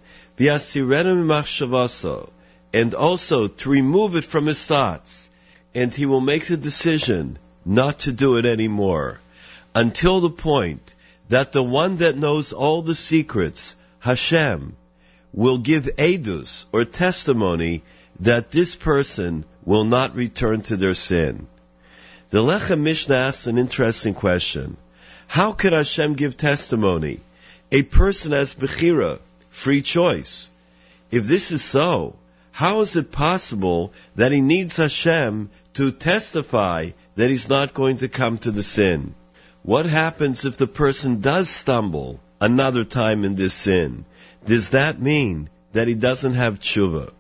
and 2.72 2.94
also 2.94 3.48
to 3.48 3.68
remove 3.68 4.14
it 4.14 4.24
from 4.24 4.46
his 4.46 4.64
thoughts, 4.64 5.28
and 5.74 5.92
he 5.92 6.06
will 6.06 6.20
make 6.20 6.46
the 6.46 6.56
decision 6.56 7.40
not 7.64 7.98
to 8.00 8.12
do 8.12 8.36
it 8.36 8.46
anymore, 8.46 9.18
until 9.74 10.20
the 10.20 10.30
point 10.30 10.94
that 11.28 11.50
the 11.50 11.64
one 11.64 11.96
that 11.96 12.16
knows 12.16 12.52
all 12.52 12.82
the 12.82 12.94
secrets, 12.94 13.74
Hashem, 13.98 14.76
will 15.32 15.58
give 15.58 15.90
edus 15.98 16.66
or 16.70 16.84
testimony 16.84 17.82
that 18.20 18.52
this 18.52 18.76
person 18.76 19.44
will 19.64 19.84
not 19.84 20.14
return 20.14 20.60
to 20.62 20.76
their 20.76 20.94
sin. 20.94 21.48
The 22.30 22.42
Lechem 22.42 22.82
Mishnah 22.82 23.16
asks 23.16 23.48
an 23.48 23.58
interesting 23.58 24.14
question. 24.14 24.76
How 25.26 25.50
could 25.50 25.72
Hashem 25.72 26.14
give 26.14 26.36
testimony? 26.36 27.18
A 27.72 27.82
person 27.82 28.30
has 28.30 28.54
Bechira, 28.54 29.18
free 29.48 29.82
choice. 29.82 30.48
If 31.10 31.24
this 31.24 31.50
is 31.50 31.64
so, 31.64 32.14
how 32.52 32.82
is 32.82 32.94
it 32.94 33.10
possible 33.10 33.92
that 34.14 34.30
he 34.30 34.40
needs 34.42 34.76
Hashem 34.76 35.50
to 35.74 35.90
testify 35.90 36.90
that 37.16 37.30
he's 37.30 37.48
not 37.48 37.74
going 37.74 37.96
to 37.96 38.08
come 38.08 38.38
to 38.38 38.52
the 38.52 38.62
sin? 38.62 39.16
What 39.64 39.86
happens 39.86 40.44
if 40.44 40.56
the 40.56 40.68
person 40.68 41.20
does 41.20 41.48
stumble 41.48 42.20
another 42.40 42.84
time 42.84 43.24
in 43.24 43.34
this 43.34 43.54
sin? 43.54 44.04
Does 44.46 44.70
that 44.70 45.02
mean 45.02 45.50
that 45.72 45.88
he 45.88 45.94
doesn't 45.94 46.34
have 46.34 46.60
tshuva? 46.60 47.10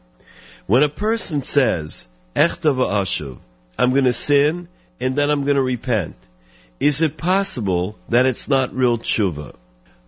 When 0.66 0.84
a 0.84 0.88
person 0.88 1.42
says, 1.42 2.06
Echta 2.36 2.72
v'ashuv, 2.72 3.38
I'm 3.76 3.90
going 3.90 4.04
to 4.04 4.12
sin 4.12 4.68
and 5.00 5.16
then 5.16 5.30
I'm 5.30 5.44
going 5.44 5.56
to 5.56 5.62
repent. 5.62 6.16
is 6.78 7.02
it 7.02 7.16
possible 7.16 7.96
that 8.08 8.26
it's 8.26 8.48
not 8.48 8.74
real 8.74 8.98
tshuva? 8.98 9.54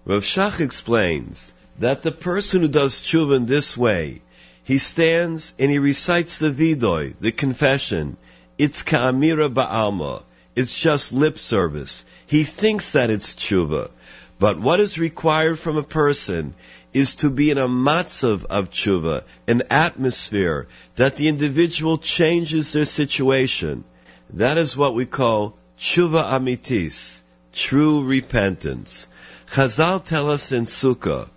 Rav 0.04 0.22
Shach 0.22 0.60
explains 0.60 1.52
that 1.78 2.02
the 2.02 2.12
person 2.12 2.62
who 2.62 2.68
does 2.68 3.02
tshuva 3.02 3.36
in 3.36 3.46
this 3.46 3.76
way, 3.76 4.22
he 4.64 4.78
stands 4.78 5.54
and 5.58 5.70
he 5.70 5.78
recites 5.78 6.38
the 6.38 6.50
vidoy, 6.50 7.14
the 7.20 7.32
confession. 7.32 8.16
It's 8.58 8.82
ka'amira 8.82 9.52
ba'alma. 9.52 10.22
It's 10.54 10.78
just 10.78 11.12
lip 11.12 11.38
service. 11.38 12.04
He 12.26 12.44
thinks 12.44 12.92
that 12.92 13.10
it's 13.10 13.34
tshuva. 13.34 13.90
But 14.38 14.58
what 14.58 14.80
is 14.80 14.98
required 14.98 15.58
from 15.58 15.76
a 15.76 15.82
person 15.82 16.54
is 16.92 17.16
to 17.16 17.30
be 17.30 17.50
in 17.50 17.58
a 17.58 17.68
matzav 17.68 18.44
of 18.44 18.70
tshuva, 18.70 19.24
an 19.46 19.62
atmosphere, 19.70 20.68
that 20.96 21.16
the 21.16 21.28
individual 21.28 21.96
changes 21.98 22.72
their 22.72 22.84
situation. 22.84 23.84
That 24.34 24.56
is 24.56 24.74
what 24.74 24.94
we 24.94 25.04
call 25.04 25.58
tshuva 25.78 26.24
amitis, 26.24 27.20
true 27.52 28.02
repentance. 28.02 29.06
Chazal 29.50 30.02
tell 30.02 30.30
us 30.30 30.52
in 30.52 30.64
Sukkah, 30.64 31.28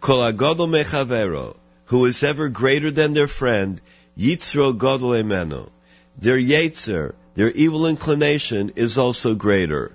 Kol 0.00 0.18
agodol 0.18 0.68
mechavero, 0.68 1.56
who 1.86 2.04
is 2.04 2.22
ever 2.22 2.50
greater 2.50 2.90
than 2.90 3.14
their 3.14 3.26
friend, 3.26 3.80
yitzro 4.18 4.76
godol 4.76 5.18
emeno. 5.22 5.70
Their 6.18 6.36
yetzer, 6.36 7.14
their 7.36 7.50
evil 7.50 7.86
inclination, 7.86 8.72
is 8.76 8.98
also 8.98 9.34
greater. 9.34 9.92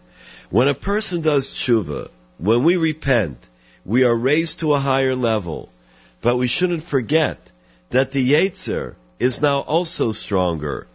When 0.49 0.67
a 0.67 0.73
person 0.73 1.21
does 1.21 1.53
tshuva, 1.53 2.09
when 2.39 2.63
we 2.63 2.75
repent, 2.77 3.37
we 3.85 4.03
are 4.03 4.15
raised 4.15 4.61
to 4.61 4.73
a 4.73 4.79
higher 4.79 5.15
level. 5.15 5.69
But 6.21 6.37
we 6.37 6.47
shouldn't 6.47 6.83
forget 6.83 7.37
that 7.91 8.11
the 8.11 8.31
yetzer 8.31 8.95
is 9.19 9.43
now 9.43 9.59
also 9.59 10.11
stronger. 10.11 10.87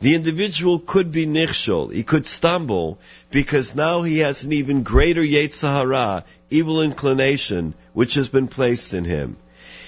The 0.00 0.14
individual 0.14 0.78
could 0.78 1.12
be 1.12 1.26
nichshol, 1.26 1.92
he 1.92 2.04
could 2.04 2.26
stumble, 2.26 2.98
because 3.30 3.74
now 3.74 4.00
he 4.00 4.20
has 4.20 4.44
an 4.44 4.52
even 4.54 4.82
greater 4.82 5.22
yetzer 5.22 5.68
hara, 5.68 6.24
evil 6.48 6.80
inclination, 6.80 7.74
which 7.92 8.14
has 8.14 8.28
been 8.28 8.48
placed 8.48 8.94
in 8.94 9.04
him. 9.04 9.36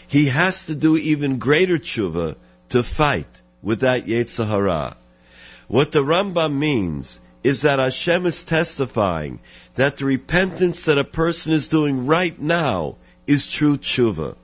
He 0.07 0.27
has 0.27 0.67
to 0.67 0.75
do 0.75 0.99
even 0.99 1.39
greater 1.39 1.79
tshuva 1.79 2.37
to 2.69 2.83
fight 2.83 3.41
with 3.63 3.81
that 3.81 4.07
yetzer 4.07 4.47
hara. 4.47 4.99
What 5.67 5.93
the 5.93 6.05
Rambam 6.05 6.59
means 6.59 7.19
is 7.43 7.63
that 7.63 7.79
Hashem 7.79 8.27
is 8.27 8.45
testifying 8.45 9.41
that 9.77 9.97
the 9.97 10.05
repentance 10.05 10.85
that 10.85 10.99
a 10.99 11.05
person 11.05 11.55
is 11.55 11.69
doing 11.69 12.05
right 12.05 12.39
now 12.39 12.97
is 13.27 13.49
true 13.49 13.79
tshuva. 13.79 14.37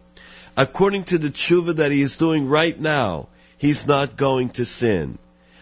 According 0.56 1.04
to 1.04 1.18
the 1.18 1.28
tshuva 1.28 1.76
that 1.76 1.92
he 1.92 2.00
is 2.00 2.16
doing 2.16 2.48
right 2.48 2.80
now, 2.80 3.28
he's 3.58 3.86
not 3.86 4.16
going 4.16 4.48
to 4.50 4.64
sin. 4.64 5.18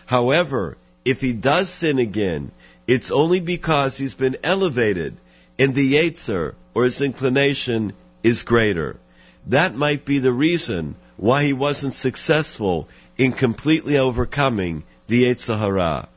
However, 0.06 0.78
if 1.04 1.20
he 1.20 1.32
does 1.32 1.68
sin 1.68 1.98
again, 1.98 2.52
it's 2.86 3.10
only 3.10 3.40
because 3.40 3.98
he's 3.98 4.14
been 4.14 4.36
elevated 4.42 5.16
and 5.58 5.74
the 5.74 5.94
yetzer, 5.94 6.54
or 6.74 6.84
his 6.84 7.00
inclination, 7.00 7.92
is 8.22 8.42
greater. 8.42 8.98
That 9.46 9.74
might 9.74 10.04
be 10.04 10.18
the 10.18 10.32
reason 10.32 10.96
why 11.16 11.44
he 11.44 11.52
wasn't 11.52 11.94
successful 11.94 12.88
in 13.16 13.32
completely 13.32 13.98
overcoming 13.98 14.84
the 15.06 15.24
yetzer 15.24 15.58
hara. 15.58 16.08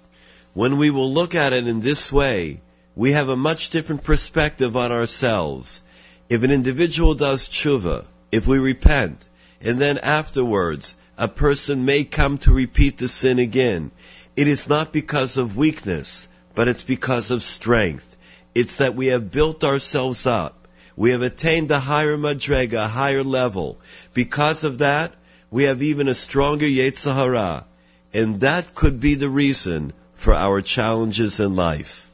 When 0.54 0.78
we 0.78 0.90
will 0.90 1.12
look 1.14 1.36
at 1.36 1.54
it 1.54 1.68
in 1.68 1.82
this 1.82 2.12
way, 2.12 2.60
we 2.96 3.14
have 3.14 3.30
a 3.30 3.36
much 3.36 3.70
different 3.70 4.04
perspective 4.04 4.76
on 4.76 4.92
ourselves. 4.92 5.82
If 6.28 6.44
an 6.44 6.52
individual 6.52 7.16
does 7.16 7.48
tshuva, 7.48 8.06
if 8.32 8.46
we 8.46 8.60
repent, 8.60 9.30
and 9.62 9.80
then 9.80 9.98
afterwards 9.98 10.96
a 11.20 11.28
person 11.28 11.84
may 11.84 12.06
come 12.06 12.38
to 12.38 12.54
repeat 12.54 12.98
the 12.98 13.10
sin 13.10 13.40
again, 13.40 13.92
it 14.38 14.48
is 14.48 14.70
not 14.70 14.94
because 14.94 15.38
of 15.38 15.58
weakness, 15.58 16.30
but 16.56 16.70
it's 16.70 16.84
because 16.84 17.30
of 17.30 17.44
strength. 17.44 18.16
It's 18.56 18.78
that 18.78 18.96
we 18.96 19.08
have 19.08 19.30
built 19.30 19.66
ourselves 19.66 20.26
up. 20.26 20.66
We 20.96 21.12
have 21.12 21.22
attained 21.22 21.72
a 21.72 21.80
higher 21.80 22.16
madrega, 22.18 22.86
a 22.86 22.88
higher 22.88 23.24
level. 23.24 23.80
Because 24.14 24.64
of 24.64 24.78
that, 24.78 25.14
we 25.52 25.66
have 25.66 25.82
even 25.82 26.08
a 26.08 26.14
stronger 26.14 26.66
yetzer 26.66 27.14
hara. 27.14 27.66
And 28.14 28.40
that 28.40 28.74
could 28.74 29.02
be 29.02 29.16
the 29.16 29.30
reason 29.30 29.92
for 30.14 30.34
our 30.34 30.62
challenges 30.62 31.42
in 31.42 31.54
life. 31.54 32.10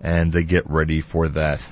and 0.00 0.34
uh, 0.34 0.42
get 0.42 0.68
ready 0.68 1.00
for 1.00 1.28
that. 1.28 1.64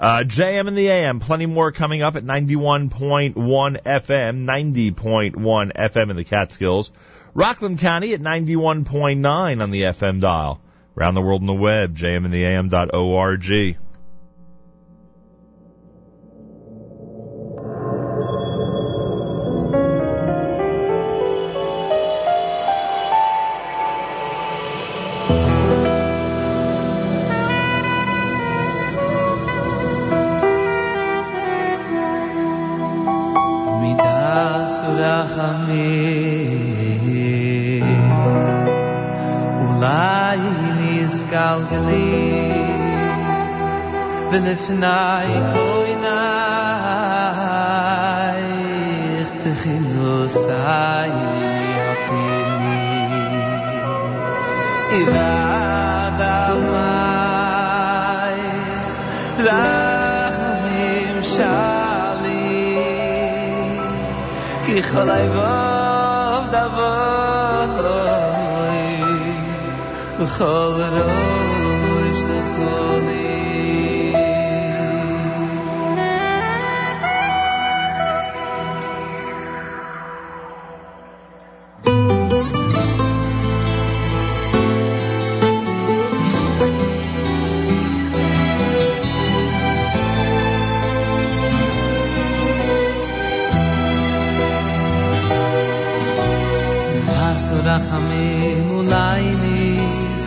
Uh, 0.00 0.22
JM 0.24 0.66
in 0.66 0.74
the 0.74 0.88
AM, 0.88 1.20
plenty 1.20 1.44
more 1.44 1.72
coming 1.72 2.00
up 2.00 2.16
at 2.16 2.24
91.1 2.24 3.34
FM, 3.34 4.94
90.1 4.94 5.72
FM 5.74 6.10
in 6.10 6.16
the 6.16 6.24
Catskills. 6.24 6.90
Rockland 7.34 7.78
County 7.80 8.14
at 8.14 8.20
91.9 8.20 9.62
on 9.62 9.70
the 9.70 9.82
FM 9.82 10.20
dial. 10.20 10.58
Around 10.96 11.16
the 11.16 11.20
world 11.20 11.42
on 11.42 11.46
the 11.46 11.52
web, 11.52 11.94
jmintheam.org. 11.94 13.76
ני 44.70 45.40
קוינאי 45.52 46.10
איך 49.18 49.28
תכינו 49.38 50.28
זיי 50.28 51.10
אקני 51.92 53.10
איבד 54.90 56.10
דא 56.18 56.54
מיי 56.70 58.40
לאמם 59.38 61.22
שלי 61.22 62.88
כיהלייב 64.66 65.36
דבוי 66.50 67.80
כאלר 70.38 71.29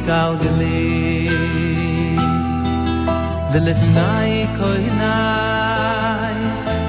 nizgal 0.03 0.35
geli. 0.43 1.29
ולפני 3.53 4.47
כהנאי 4.57 6.35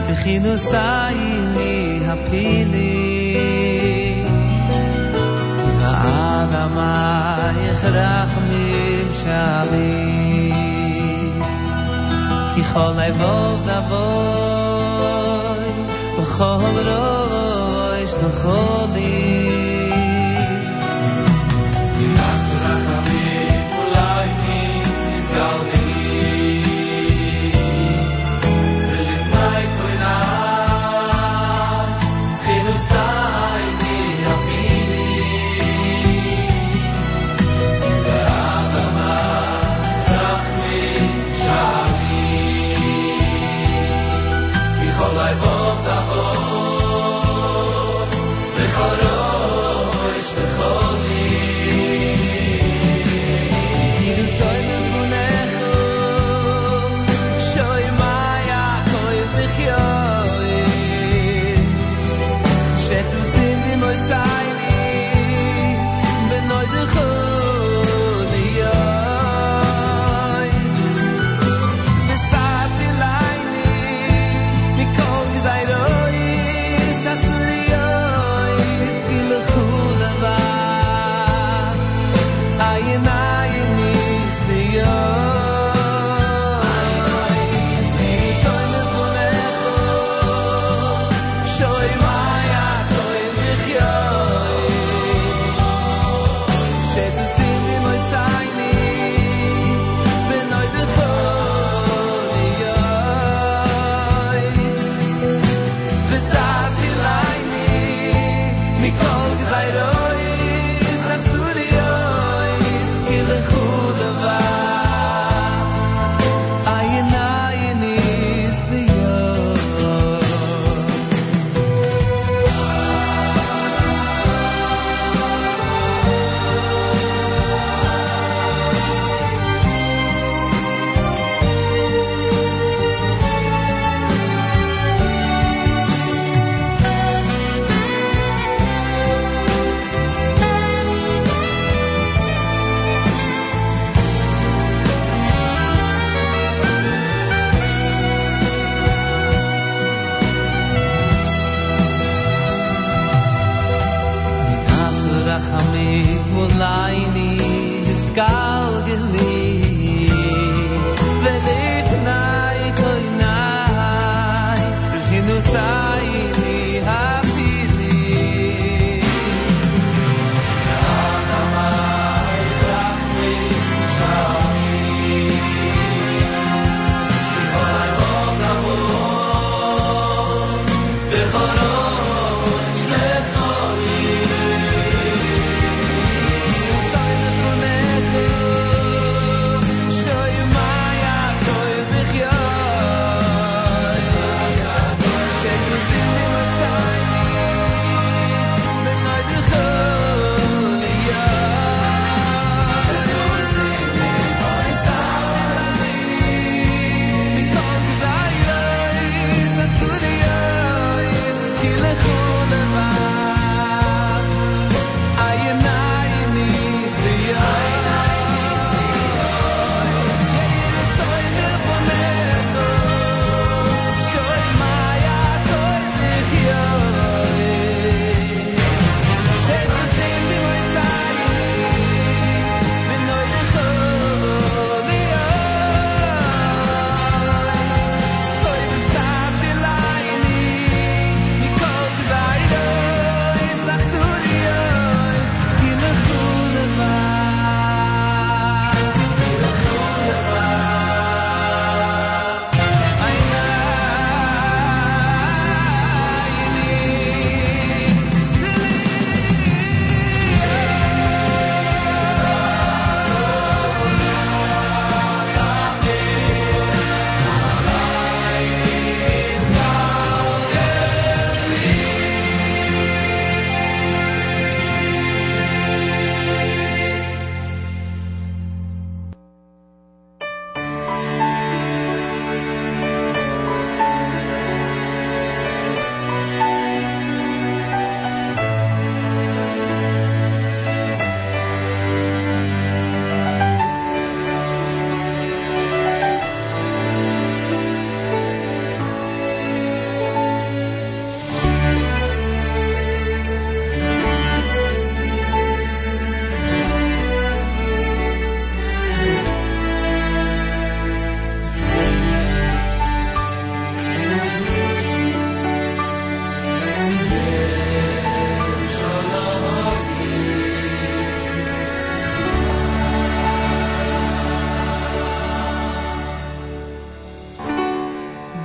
תכינו 0.09 0.59
סייני 0.59 2.01
הפילי 2.09 3.05
ואדמייך 5.81 7.85
רחמים 7.85 9.09
שלי 9.23 10.53
כי 12.55 12.63
כל 12.65 12.93
לבוב 12.97 13.67
דבוי 13.67 14.85
וכל 16.19 16.75
ראש 16.87 18.15
תחולי 18.15 18.84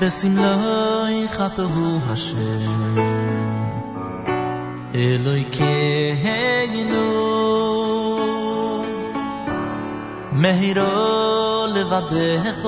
סמלוי 0.09 1.27
חתוהו 1.29 1.99
השם. 2.09 2.95
אלוי 4.95 5.45
כהנו 5.51 7.09
מהירו 10.31 11.65
לבדך 11.75 12.65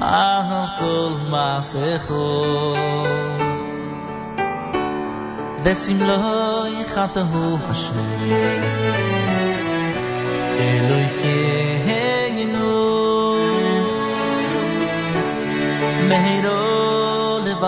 אהל 0.00 0.66
כל 0.78 1.12
מעשך 1.30 2.10
וסמלוי 5.64 6.84
חתוהו 6.88 7.58
השם. 7.68 9.15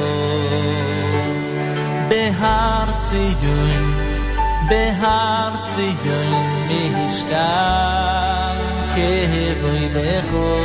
בהר 2.08 2.90
ציון 2.98 3.94
בהר 4.68 5.52
ציון 5.66 6.68
משכן 6.96 8.56
כבוידךו 8.94 10.60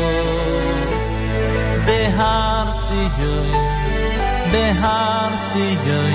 בהר 1.86 2.72
ציון 2.80 3.52
בהר 4.52 5.30
ציון 5.42 6.14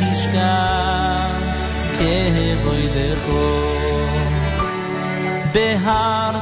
משכן 0.00 1.32
כבוידךו 1.98 3.72
בהר 5.52 6.41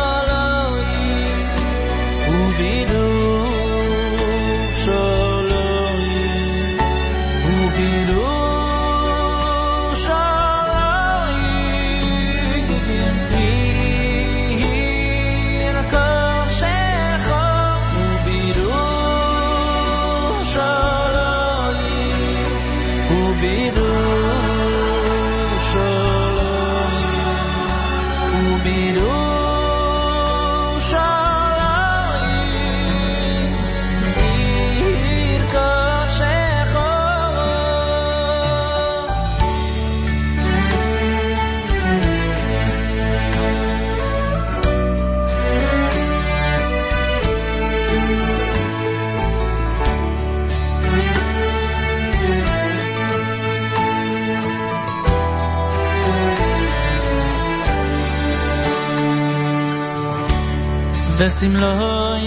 Vesim 61.21 61.53
lo 61.53 61.71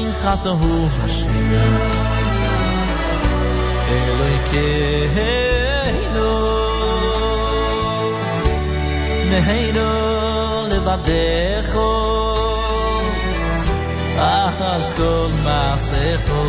in 0.01 0.11
khato 0.23 0.53
hu 0.61 0.73
hashim 0.97 1.49
Eloi 3.95 4.37
ke 4.51 4.69
heino 5.17 6.31
Ne 9.31 9.39
heino 9.49 9.89
le 10.71 10.79
בהר 10.87 11.65
ציון 11.73 12.35
al 14.73 14.85
kol 14.99 15.31
masecho 15.47 16.45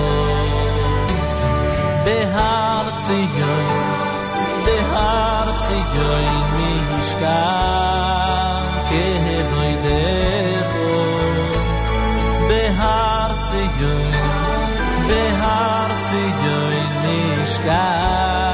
Be 2.05 2.17
har 2.33 2.85
tsiyoy 3.01 3.55
בהר 15.08 15.90
ציון 16.00 16.72
משכן 17.02 18.53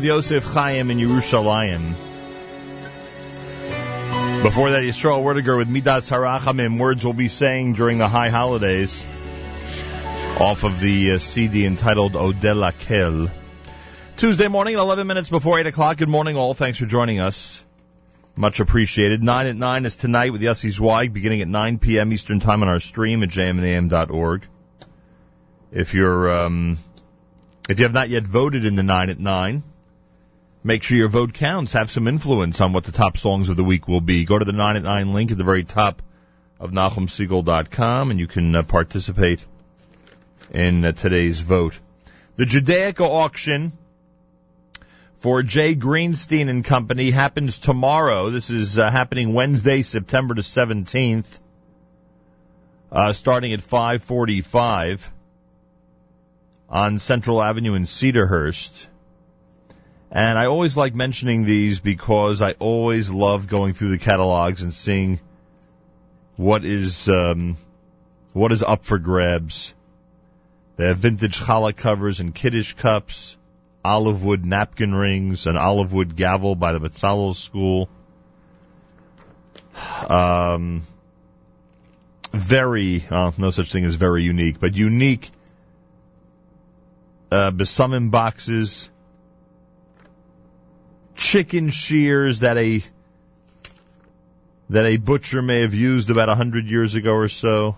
with 0.00 0.06
Yosef 0.06 0.44
Chaim 0.44 0.90
in 0.90 0.96
Yerushalayim. 0.96 1.92
Before 4.42 4.70
that, 4.70 4.82
Yisrael 4.82 5.22
Werdiger 5.22 5.58
with 5.58 5.68
Midas 5.68 6.08
Harachamim, 6.08 6.78
words 6.78 7.04
we'll 7.04 7.12
be 7.12 7.28
saying 7.28 7.74
during 7.74 7.98
the 7.98 8.08
high 8.08 8.30
holidays, 8.30 9.04
off 10.40 10.64
of 10.64 10.80
the 10.80 11.12
uh, 11.12 11.18
CD 11.18 11.66
entitled 11.66 12.12
Odella 12.14 12.72
Kel. 12.86 13.30
Tuesday 14.16 14.48
morning, 14.48 14.76
11 14.76 15.06
minutes 15.06 15.28
before 15.28 15.60
8 15.60 15.66
o'clock. 15.66 15.98
Good 15.98 16.08
morning, 16.08 16.34
all. 16.34 16.54
Thanks 16.54 16.78
for 16.78 16.86
joining 16.86 17.20
us. 17.20 17.62
Much 18.34 18.60
appreciated. 18.60 19.22
9 19.22 19.46
at 19.48 19.56
9 19.56 19.84
is 19.84 19.96
tonight 19.96 20.32
with 20.32 20.40
Yossi 20.40 20.70
Zweig, 20.70 21.12
beginning 21.12 21.42
at 21.42 21.48
9 21.48 21.78
p.m. 21.78 22.10
Eastern 22.14 22.40
Time 22.40 22.62
on 22.62 22.68
our 22.68 22.80
stream 22.80 23.22
at 23.22 23.28
jmintheam.org. 23.28 24.46
If 25.70 25.92
you're, 25.92 26.44
um, 26.46 26.78
if 27.68 27.78
you 27.78 27.84
have 27.84 27.92
not 27.92 28.08
yet 28.08 28.22
voted 28.22 28.64
in 28.64 28.76
the 28.76 28.82
9 28.82 29.10
at 29.10 29.18
9, 29.18 29.62
make 30.62 30.82
sure 30.82 30.96
your 30.96 31.08
vote 31.08 31.34
counts. 31.34 31.72
Have 31.72 31.90
some 31.90 32.08
influence 32.08 32.60
on 32.60 32.72
what 32.72 32.84
the 32.84 32.92
top 32.92 33.16
songs 33.16 33.48
of 33.48 33.56
the 33.56 33.64
week 33.64 33.88
will 33.88 34.00
be. 34.00 34.24
Go 34.24 34.38
to 34.38 34.44
the 34.44 34.52
9 34.52 34.76
at 34.76 34.82
9 34.82 35.12
link 35.12 35.30
at 35.30 35.38
the 35.38 35.44
very 35.44 35.64
top 35.64 36.02
of 36.58 36.70
NachumSegal.com 36.70 38.10
and 38.10 38.20
you 38.20 38.26
can 38.26 38.54
uh, 38.54 38.62
participate 38.62 39.44
in 40.50 40.84
uh, 40.84 40.92
today's 40.92 41.40
vote. 41.40 41.78
The 42.36 42.44
Judaica 42.44 43.00
auction 43.00 43.72
for 45.16 45.42
J. 45.42 45.74
Greenstein 45.74 46.48
and 46.48 46.64
Company 46.64 47.10
happens 47.10 47.58
tomorrow. 47.58 48.30
This 48.30 48.50
is 48.50 48.78
uh, 48.78 48.90
happening 48.90 49.34
Wednesday, 49.34 49.82
September 49.82 50.34
the 50.34 50.40
17th, 50.40 51.40
uh, 52.90 53.12
starting 53.12 53.52
at 53.52 53.60
545 53.60 55.12
on 56.70 56.98
Central 56.98 57.42
Avenue 57.42 57.74
in 57.74 57.84
Cedarhurst. 57.84 58.86
And 60.10 60.38
I 60.38 60.46
always 60.46 60.76
like 60.76 60.94
mentioning 60.94 61.44
these 61.44 61.78
because 61.78 62.42
I 62.42 62.52
always 62.58 63.10
love 63.10 63.46
going 63.46 63.74
through 63.74 63.90
the 63.90 63.98
catalogs 63.98 64.62
and 64.62 64.74
seeing 64.74 65.20
what 66.36 66.64
is 66.64 67.08
um, 67.08 67.56
what 68.32 68.50
is 68.50 68.62
up 68.62 68.84
for 68.84 68.98
grabs. 68.98 69.72
They 70.76 70.86
have 70.86 70.98
vintage 70.98 71.38
challah 71.38 71.76
covers 71.76 72.20
and 72.20 72.34
kiddish 72.34 72.72
cups, 72.74 73.36
olive 73.84 74.24
wood 74.24 74.44
napkin 74.44 74.94
rings, 74.94 75.46
an 75.46 75.56
olive 75.56 75.92
wood 75.92 76.16
gavel 76.16 76.54
by 76.56 76.72
the 76.72 76.80
Betzalel 76.80 77.36
School. 77.36 77.88
Um, 80.08 80.82
very, 82.32 83.04
uh, 83.10 83.30
no 83.36 83.50
such 83.50 83.70
thing 83.70 83.84
as 83.84 83.96
very 83.96 84.22
unique, 84.22 84.58
but 84.58 84.74
unique 84.74 85.30
uh, 87.30 87.50
besamim 87.50 88.10
boxes, 88.10 88.90
chicken 91.20 91.68
shears 91.68 92.40
that 92.40 92.56
a 92.56 92.80
that 94.70 94.86
a 94.86 94.96
butcher 94.96 95.42
may 95.42 95.60
have 95.60 95.74
used 95.74 96.10
about 96.10 96.28
a 96.28 96.34
hundred 96.34 96.68
years 96.70 96.94
ago 96.94 97.12
or 97.12 97.28
so. 97.28 97.76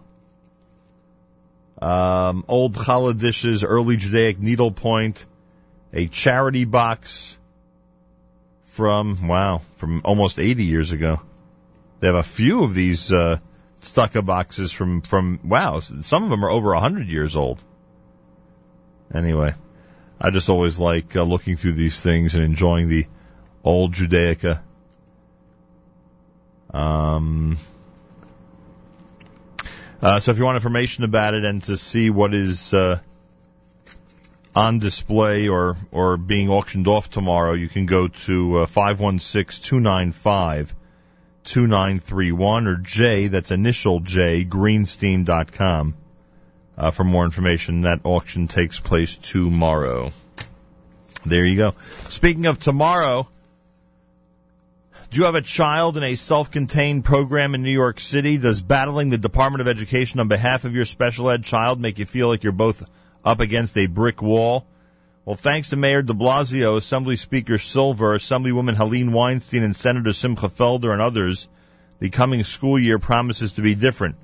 Um, 1.81 2.45
old 2.47 2.75
challah 2.75 3.19
dishes, 3.19 3.65
early 3.65 3.97
Judaic 3.97 4.39
needlepoint, 4.39 5.27
a 5.93 6.07
charity 6.07 6.65
box 6.65 7.37
from 8.65 9.27
wow, 9.27 9.63
from 9.73 10.03
almost 10.05 10.39
80 10.39 10.65
years 10.65 10.93
ago. 10.93 11.21
They 11.99 12.07
have 12.07 12.15
a 12.15 12.23
few 12.23 12.63
of 12.63 12.75
these 12.75 13.13
uh, 13.13 13.39
stucco 13.81 14.23
boxes 14.23 14.71
from 14.71 15.01
from 15.01 15.41
wow, 15.43 15.81
some 15.81 16.23
of 16.23 16.31
them 16.31 16.45
are 16.45 16.51
over 16.51 16.73
100 16.73 17.09
years 17.09 17.35
old. 17.35 17.63
Anyway, 19.13 19.55
I 20.21 20.31
just 20.31 20.49
always 20.49 20.79
like 20.79 21.17
uh, 21.17 21.25
looking 21.25 21.57
through 21.57 21.73
these 21.73 22.01
things 22.01 22.37
and 22.37 22.45
enjoying 22.45 22.89
the 22.89 23.07
old 23.65 23.93
Judaica. 23.93 24.61
Um, 26.73 27.59
uh, 30.01 30.19
so 30.19 30.33
if 30.33 30.39
you 30.39 30.45
want 30.45 30.57
information 30.57 31.05
about 31.05 31.35
it 31.35 31.45
and 31.45 31.63
to 31.65 31.77
see 31.77 32.11
what 32.11 32.35
is 32.35 32.73
uh, 32.73 32.99
on 34.55 34.79
display 34.79 35.49
or 35.49 35.77
or 35.91 36.17
being 36.17 36.49
auctioned 36.49 36.89
off 36.89 37.11
tomorrow, 37.11 37.53
you 37.53 37.69
can 37.69 37.87
go 37.87 38.09
to 38.09 38.59
uh, 38.59 38.67
five 38.67 39.01
one 39.01 39.19
six 39.19 39.59
two 39.59 39.81
nine 39.81 40.13
five 40.13 40.75
two 41.45 41.67
nine 41.67 41.99
three 41.99 42.33
one 42.33 42.67
or 42.67 42.77
J. 42.77 43.29
That's 43.29 43.51
initial 43.51 44.01
J 44.01 44.45
Greenstein.com 44.45 45.95
uh, 46.77 46.91
for 46.91 47.05
more 47.05 47.25
information. 47.25 47.83
That 47.83 48.01
auction 48.05 48.49
takes 48.49 48.81
place 48.81 49.17
tomorrow. 49.17 50.11
There 51.25 51.45
you 51.45 51.57
go. 51.57 51.75
Speaking 52.09 52.47
of 52.47 52.59
tomorrow, 52.59 53.29
do 55.13 55.19
you 55.19 55.27
have 55.27 55.35
a 55.35 55.43
child 55.43 55.99
in 55.99 56.03
a 56.05 56.15
self-contained 56.15 57.05
program 57.05 57.55
in 57.55 57.63
New 57.63 57.71
York 57.71 58.01
City? 58.01 58.39
Does 58.39 58.63
battling 58.63 59.11
the 59.11 59.19
Department 59.19 59.61
of 59.61 59.69
Education 59.69 60.21
on 60.21 60.29
behalf 60.29 60.65
of 60.65 60.75
your 60.75 60.87
special 60.87 61.29
ed 61.29 61.45
child 61.45 61.79
make 61.79 61.99
you 61.99 62.07
feel 62.07 62.29
like 62.29 62.43
you're 62.43 62.51
both 62.51 62.83
up 63.23 63.41
against 63.41 63.77
a 63.77 63.85
brick 63.85 64.23
wall? 64.23 64.67
Well, 65.27 65.37
thanks 65.37 65.69
to 65.69 65.77
Mayor 65.77 66.01
de 66.01 66.15
Blasio, 66.15 66.79
Assembly 66.79 67.19
Speaker 67.19 67.59
Silver, 67.59 68.17
Assemblywoman 68.17 68.75
Helene 68.75 69.13
Weinstein, 69.13 69.65
and 69.65 69.77
Senator 69.77 70.15
Simcha 70.15 70.47
Felder 70.47 70.95
and 70.95 71.03
others, 71.03 71.47
the 71.99 72.09
coming 72.09 72.43
school 72.43 72.79
year 72.79 72.99
promises 72.99 73.53
to 73.53 73.61
be 73.61 73.75
different. 73.75 74.17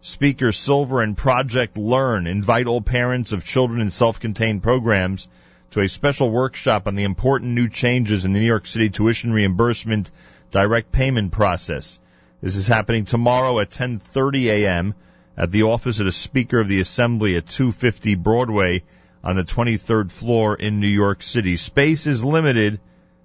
Speaker 0.00 0.50
Silver 0.50 1.02
and 1.02 1.14
Project 1.14 1.76
Learn 1.76 2.26
invite 2.26 2.66
all 2.66 2.80
parents 2.80 3.32
of 3.32 3.44
children 3.44 3.82
in 3.82 3.90
self-contained 3.90 4.62
programs 4.62 5.28
to 5.72 5.80
a 5.80 5.88
special 5.88 6.30
workshop 6.30 6.86
on 6.86 6.94
the 6.94 7.04
important 7.04 7.52
new 7.52 7.68
changes 7.68 8.24
in 8.24 8.32
the 8.32 8.40
New 8.40 8.46
York 8.46 8.66
City 8.66 8.90
tuition 8.90 9.32
reimbursement 9.32 10.10
direct 10.50 10.92
payment 10.92 11.32
process. 11.32 11.98
This 12.42 12.56
is 12.56 12.68
happening 12.68 13.06
tomorrow 13.06 13.58
at 13.58 13.70
10:30 13.70 14.44
a.m. 14.50 14.94
at 15.34 15.50
the 15.50 15.62
office 15.62 15.98
of 15.98 16.06
the 16.06 16.12
Speaker 16.12 16.60
of 16.60 16.68
the 16.68 16.80
Assembly 16.80 17.36
at 17.36 17.46
250 17.46 18.16
Broadway 18.16 18.82
on 19.24 19.36
the 19.36 19.44
23rd 19.44 20.12
floor 20.12 20.54
in 20.54 20.78
New 20.78 20.88
York 20.88 21.22
City. 21.22 21.56
Space 21.56 22.06
is 22.06 22.22
limited, 22.22 22.78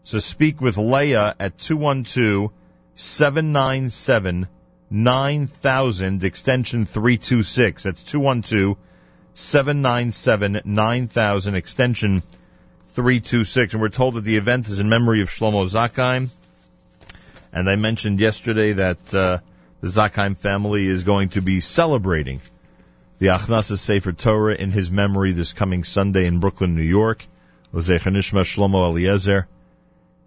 so 0.04 0.20
speak 0.20 0.62
with 0.62 0.78
Leah 0.78 1.36
at 1.38 1.58
212 1.58 2.52
797 2.96 4.48
9000 4.90 6.24
extension 6.24 6.86
326. 6.86 7.84
That's 7.84 8.04
212 8.04 8.78
797 9.38 10.62
9000 10.66 11.56
extension 11.56 12.24
326. 12.88 13.74
And 13.74 13.82
we're 13.82 13.90
told 13.90 14.16
that 14.16 14.24
the 14.24 14.38
event 14.38 14.68
is 14.68 14.80
in 14.80 14.90
memory 14.90 15.22
of 15.22 15.30
Shlomo 15.30 15.64
Zakheim. 15.70 16.30
And 17.54 17.70
I 17.70 17.76
mentioned 17.76 18.20
yesterday 18.20 18.74
that 18.74 19.14
uh, 19.14 19.38
the 19.80 19.88
Zakheim 19.88 20.36
family 20.36 20.88
is 20.88 21.04
going 21.04 21.30
to 21.30 21.44
be 21.44 21.60
celebrating 21.60 22.42
the 23.20 23.28
Achnasa 23.28 23.78
Sefer 23.78 24.12
Torah 24.12 24.56
in 24.56 24.72
his 24.72 24.90
memory 24.90 25.34
this 25.34 25.54
coming 25.54 25.84
Sunday 25.84 26.26
in 26.26 26.40
Brooklyn, 26.40 26.76
New 26.76 26.82
York. 26.82 27.24
L'zecha 27.74 28.12
Nishma 28.12 28.42
Shlomo 28.42 28.90
Eliezer. 28.90 29.48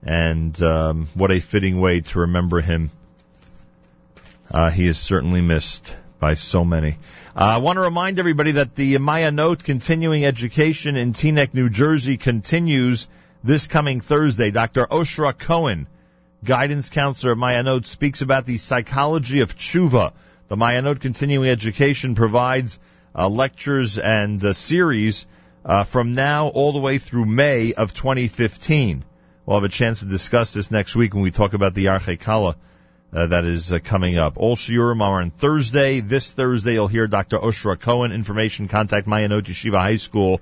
And 0.05 0.61
um, 0.63 1.09
what 1.15 1.33
a 1.33 1.41
fitting 1.41 1.81
way 1.81 2.01
to 2.01 2.21
remember 2.21 2.61
him. 2.61 2.93
Uh, 4.53 4.71
he 4.71 4.87
is 4.87 4.99
certainly 4.99 5.41
missed 5.41 5.97
by 6.21 6.35
so 6.35 6.65
many. 6.65 6.91
Uh, 7.35 7.57
I 7.57 7.59
want 7.59 7.79
to 7.79 7.81
remind 7.81 8.19
everybody 8.19 8.53
that 8.53 8.75
the 8.75 8.97
Mayanot 8.99 9.65
Continuing 9.65 10.25
Education 10.25 10.97
in 10.97 11.13
Teaneck, 11.13 11.55
New 11.55 11.71
Jersey 11.71 12.19
continues 12.19 13.09
this 13.43 13.67
coming 13.67 14.01
Thursday. 14.01 14.51
Dr. 14.51 14.87
Oshra 14.87 15.37
Cohen, 15.37 15.87
guidance 16.45 16.91
counselor 16.91 17.33
at 17.33 17.39
Mayanot, 17.39 17.87
speaks 17.87 18.21
about 18.21 18.45
the 18.45 18.59
psychology 18.59 19.41
of 19.41 19.57
tshuva. 19.57 20.13
The 20.49 20.57
Mayanot 20.57 21.01
Continuing 21.01 21.49
Education 21.49 22.15
provides 22.15 22.79
uh, 23.17 23.29
lectures 23.29 23.99
and 23.99 24.45
uh, 24.45 24.53
series 24.53 25.27
uh, 25.65 25.85
from 25.85 26.13
now 26.13 26.49
all 26.49 26.73
the 26.73 26.79
way 26.79 26.99
through 26.99 27.25
May 27.25 27.73
of 27.73 27.95
2015. 27.95 29.05
We'll 29.47 29.57
have 29.57 29.65
a 29.65 29.69
chance 29.69 30.01
to 30.01 30.07
discuss 30.07 30.53
this 30.53 30.71
next 30.71 30.95
week 30.95 31.15
when 31.15 31.23
we 31.23 31.31
talk 31.31 31.55
about 31.55 31.75
the 31.75 31.87
Arche 31.87 32.21
Kala 32.21 32.57
uh, 33.13 33.27
that 33.27 33.45
is 33.45 33.73
uh, 33.73 33.79
coming 33.79 34.19
up. 34.19 34.35
All 34.37 34.57
shiurim 34.57 35.03
are 35.03 35.21
on 35.21 35.31
Thursday. 35.31 36.01
This 36.01 36.33
Thursday, 36.33 36.75
you'll 36.75 36.89
hear 36.89 37.07
Dr. 37.07 37.39
Oshra 37.39 37.79
Cohen. 37.79 38.13
Information, 38.13 38.69
contact 38.69 39.07
Mayanot 39.07 39.43
Yeshiva 39.43 39.79
High 39.79 39.97
School 39.97 40.41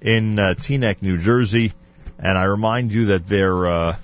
in 0.00 0.38
uh, 0.38 0.54
Teaneck, 0.56 1.02
New 1.02 1.18
Jersey. 1.18 1.72
And 2.18 2.38
I 2.38 2.44
remind 2.44 2.92
you 2.92 3.06
that 3.06 3.26
their 3.26 3.66
uh, 3.66 3.96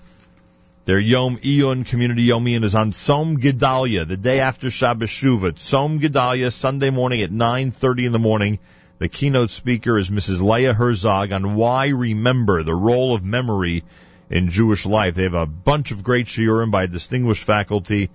their 0.84 0.98
Yom 0.98 1.38
Iyun 1.38 1.86
Community 1.86 2.22
Yom 2.22 2.44
Iyun 2.44 2.64
is 2.64 2.74
on 2.74 2.92
Tzom 2.92 3.38
Gedalia, 3.38 4.06
the 4.06 4.16
day 4.16 4.40
after 4.40 4.70
Shabbos 4.70 5.10
Shuvah. 5.10 5.52
Tzom 5.52 6.00
Gedalia, 6.00 6.52
Sunday 6.52 6.90
morning 6.90 7.22
at 7.22 7.30
9.30 7.30 8.06
in 8.06 8.12
the 8.12 8.18
morning. 8.18 8.58
The 8.98 9.08
keynote 9.08 9.50
speaker 9.50 9.98
is 9.98 10.10
Mrs. 10.10 10.40
Leah 10.40 10.72
Herzog 10.72 11.32
on 11.32 11.54
why 11.54 11.88
remember 11.88 12.62
the 12.62 12.74
role 12.74 13.14
of 13.14 13.22
memory 13.22 13.84
in 14.30 14.48
Jewish 14.50 14.86
life. 14.86 15.14
They 15.14 15.24
have 15.24 15.34
a 15.34 15.46
bunch 15.46 15.92
of 15.92 16.02
great 16.02 16.26
shiurim 16.26 16.70
by 16.70 16.86
distinguished 16.86 17.44
faculty. 17.44 18.10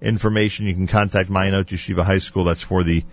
Information 0.00 0.66
you 0.66 0.74
can 0.74 0.86
contact 0.86 1.30
Mayanot 1.30 1.66
Yeshiva 1.66 2.04
High 2.04 2.18
School. 2.18 2.44
That's 2.44 2.62
for 2.62 2.82
the 2.82 3.04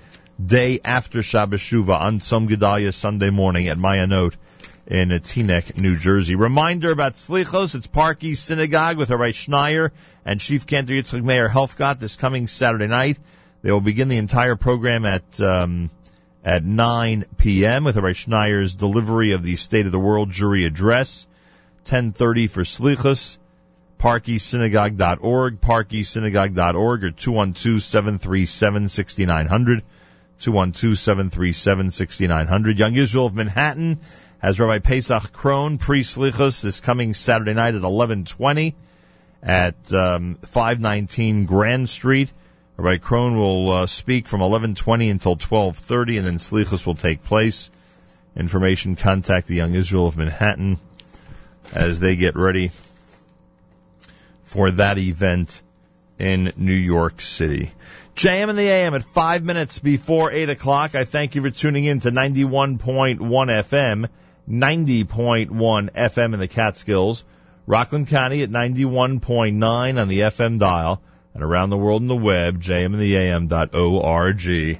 day 0.44 0.80
after 0.84 1.22
Shabbos 1.22 1.60
Shuvah 1.60 2.00
on 2.00 2.20
Tzom 2.20 2.48
Gedalia 2.48 2.94
Sunday 2.94 3.30
morning 3.30 3.68
at 3.68 3.78
Mayanot 3.78 4.36
in 4.88 5.10
Teaneck, 5.10 5.80
New 5.80 5.96
Jersey. 5.96 6.36
Reminder 6.36 6.92
about 6.92 7.14
Slichos, 7.14 7.76
it's 7.76 7.86
Park 7.86 8.24
East 8.24 8.46
Synagogue 8.46 8.98
with 8.98 9.12
Rabbi 9.12 9.32
Schneier 9.32 9.92
and 10.26 10.40
Chief 10.40 10.66
Cantor 10.66 10.94
Yitzchak 10.94 11.24
Meir 11.24 11.48
Helfgott 11.48 12.00
this 12.00 12.16
coming 12.16 12.48
Saturday 12.48 12.88
night. 12.88 13.20
They 13.62 13.72
will 13.72 13.82
begin 13.82 14.08
the 14.08 14.18
entire 14.18 14.56
program 14.56 15.06
at 15.06 15.40
um, 15.40 15.92
at 16.44 16.64
9 16.64 17.26
p.m. 17.38 17.84
with 17.84 17.98
Rabbi 17.98 18.14
Schneier's 18.14 18.74
delivery 18.74 19.34
of 19.34 19.44
the 19.44 19.58
State 19.58 19.86
of 19.86 19.92
the 19.92 20.00
World 20.00 20.32
Jewry 20.32 20.66
address. 20.66 21.28
10:30 21.86 22.50
for 22.50 22.64
Slichos. 22.64 23.38
ParkEastSynagogue.org, 24.00 25.60
ParkEastSynagogue.org, 25.60 27.04
or 27.04 27.12
212-737-6900, 27.12 29.82
212-737-6900. 30.40 32.78
Young 32.78 32.96
Israel 32.96 33.26
of 33.26 33.34
Manhattan 33.34 34.00
has 34.40 34.58
Rabbi 34.60 34.80
Pesach 34.80 35.34
Krohn 35.34 35.80
pre-Slichos 35.80 36.62
this 36.62 36.80
coming 36.80 37.14
Saturday 37.14 37.54
night 37.54 37.76
at 37.76 37.82
11:20 37.82 38.74
at 39.44 39.94
um, 39.94 40.38
519 40.44 41.46
Grand 41.46 41.90
Street. 41.90 42.32
Rabbi 42.78 43.04
Krohn 43.04 43.36
will 43.36 43.70
uh, 43.72 43.86
speak 43.86 44.30
from 44.30 44.40
11:20 44.40 45.12
until 45.12 45.36
12:30, 45.36 46.20
and 46.20 46.26
then 46.26 46.38
Slichos 46.38 46.88
will 46.88 46.96
take 46.96 47.26
place. 47.26 47.70
Information: 48.38 48.96
contact 48.96 49.48
the 49.48 49.56
Young 49.56 49.76
Israel 49.76 50.08
of 50.08 50.16
Manhattan 50.16 50.78
as 51.74 52.00
they 52.00 52.16
get 52.16 52.36
ready 52.36 52.72
for 54.44 54.72
that 54.72 54.98
event 54.98 55.62
in 56.18 56.54
New 56.58 56.74
York 56.74 57.22
City. 57.22 57.72
JM 58.16 58.50
and 58.50 58.58
the 58.58 58.68
AM 58.68 58.96
at 58.96 59.04
five 59.04 59.44
minutes 59.44 59.80
before 59.80 60.32
eight 60.32 60.50
o'clock. 60.50 60.96
I 60.96 61.06
thank 61.06 61.36
you 61.36 61.42
for 61.42 61.50
tuning 61.50 61.86
in 61.86 62.00
to 62.02 62.12
91.1 62.12 63.20
FM, 63.20 64.10
90.1 64.50 65.90
FM 65.92 66.34
in 66.34 66.40
the 66.40 66.48
Catskills, 66.48 67.24
Rockland 67.66 68.08
County 68.08 68.44
at 68.44 68.50
91.9 68.50 70.02
on 70.02 70.08
the 70.08 70.20
FM 70.20 70.60
dial, 70.60 71.02
and 71.34 71.44
around 71.44 71.70
the 71.70 71.78
world 71.78 72.02
in 72.02 72.08
the 72.08 72.16
web, 72.16 72.60
jmintheam.org. 72.60 74.80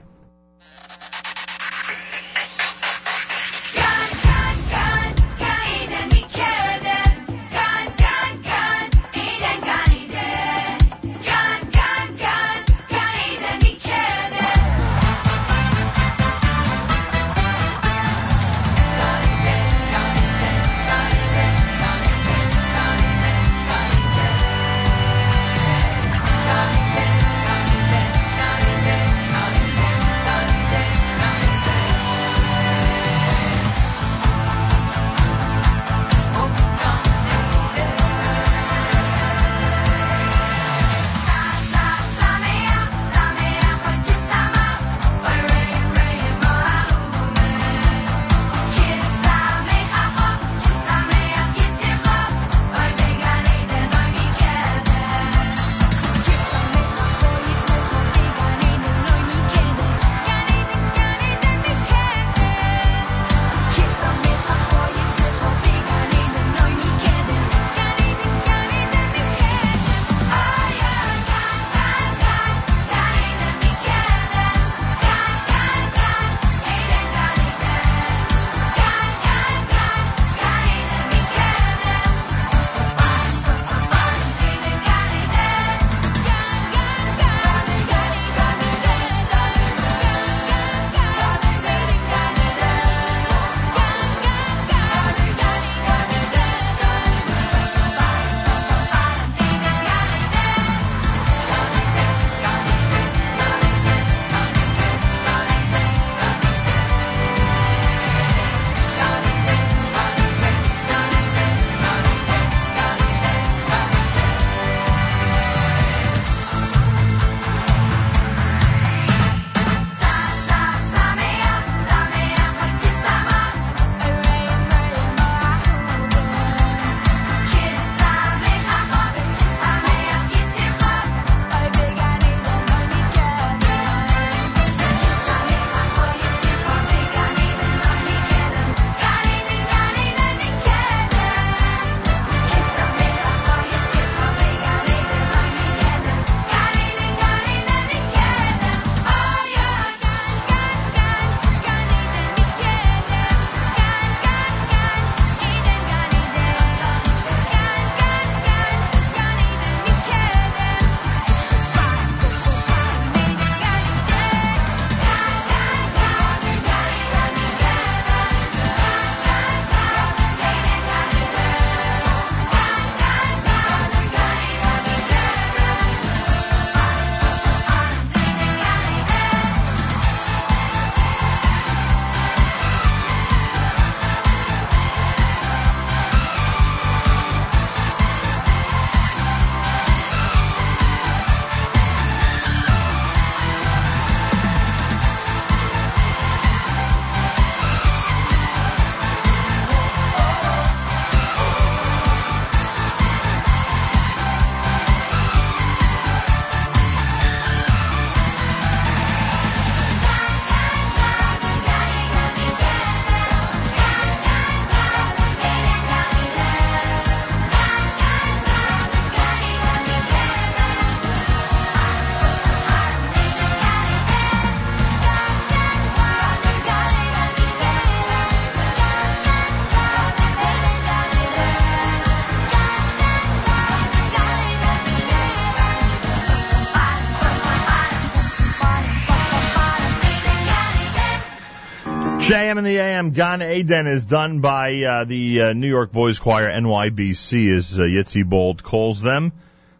in 242.60 242.66
the 242.66 242.78
AM, 242.78 243.12
Gan 243.12 243.42
Aden 243.42 243.88
is 243.88 244.06
done 244.06 244.42
by 244.42 244.84
uh, 244.84 245.06
the 245.06 245.44
uh, 245.44 245.54
New 245.54 245.70
York 245.70 245.94
Boys 245.94 246.20
Choir, 246.20 246.50
NYBC, 246.50 247.56
as 247.56 247.80
uh, 247.80 247.84
Yitzi 247.84 248.28
Bold 248.28 248.64
calls 248.64 249.02
them. 249.02 249.32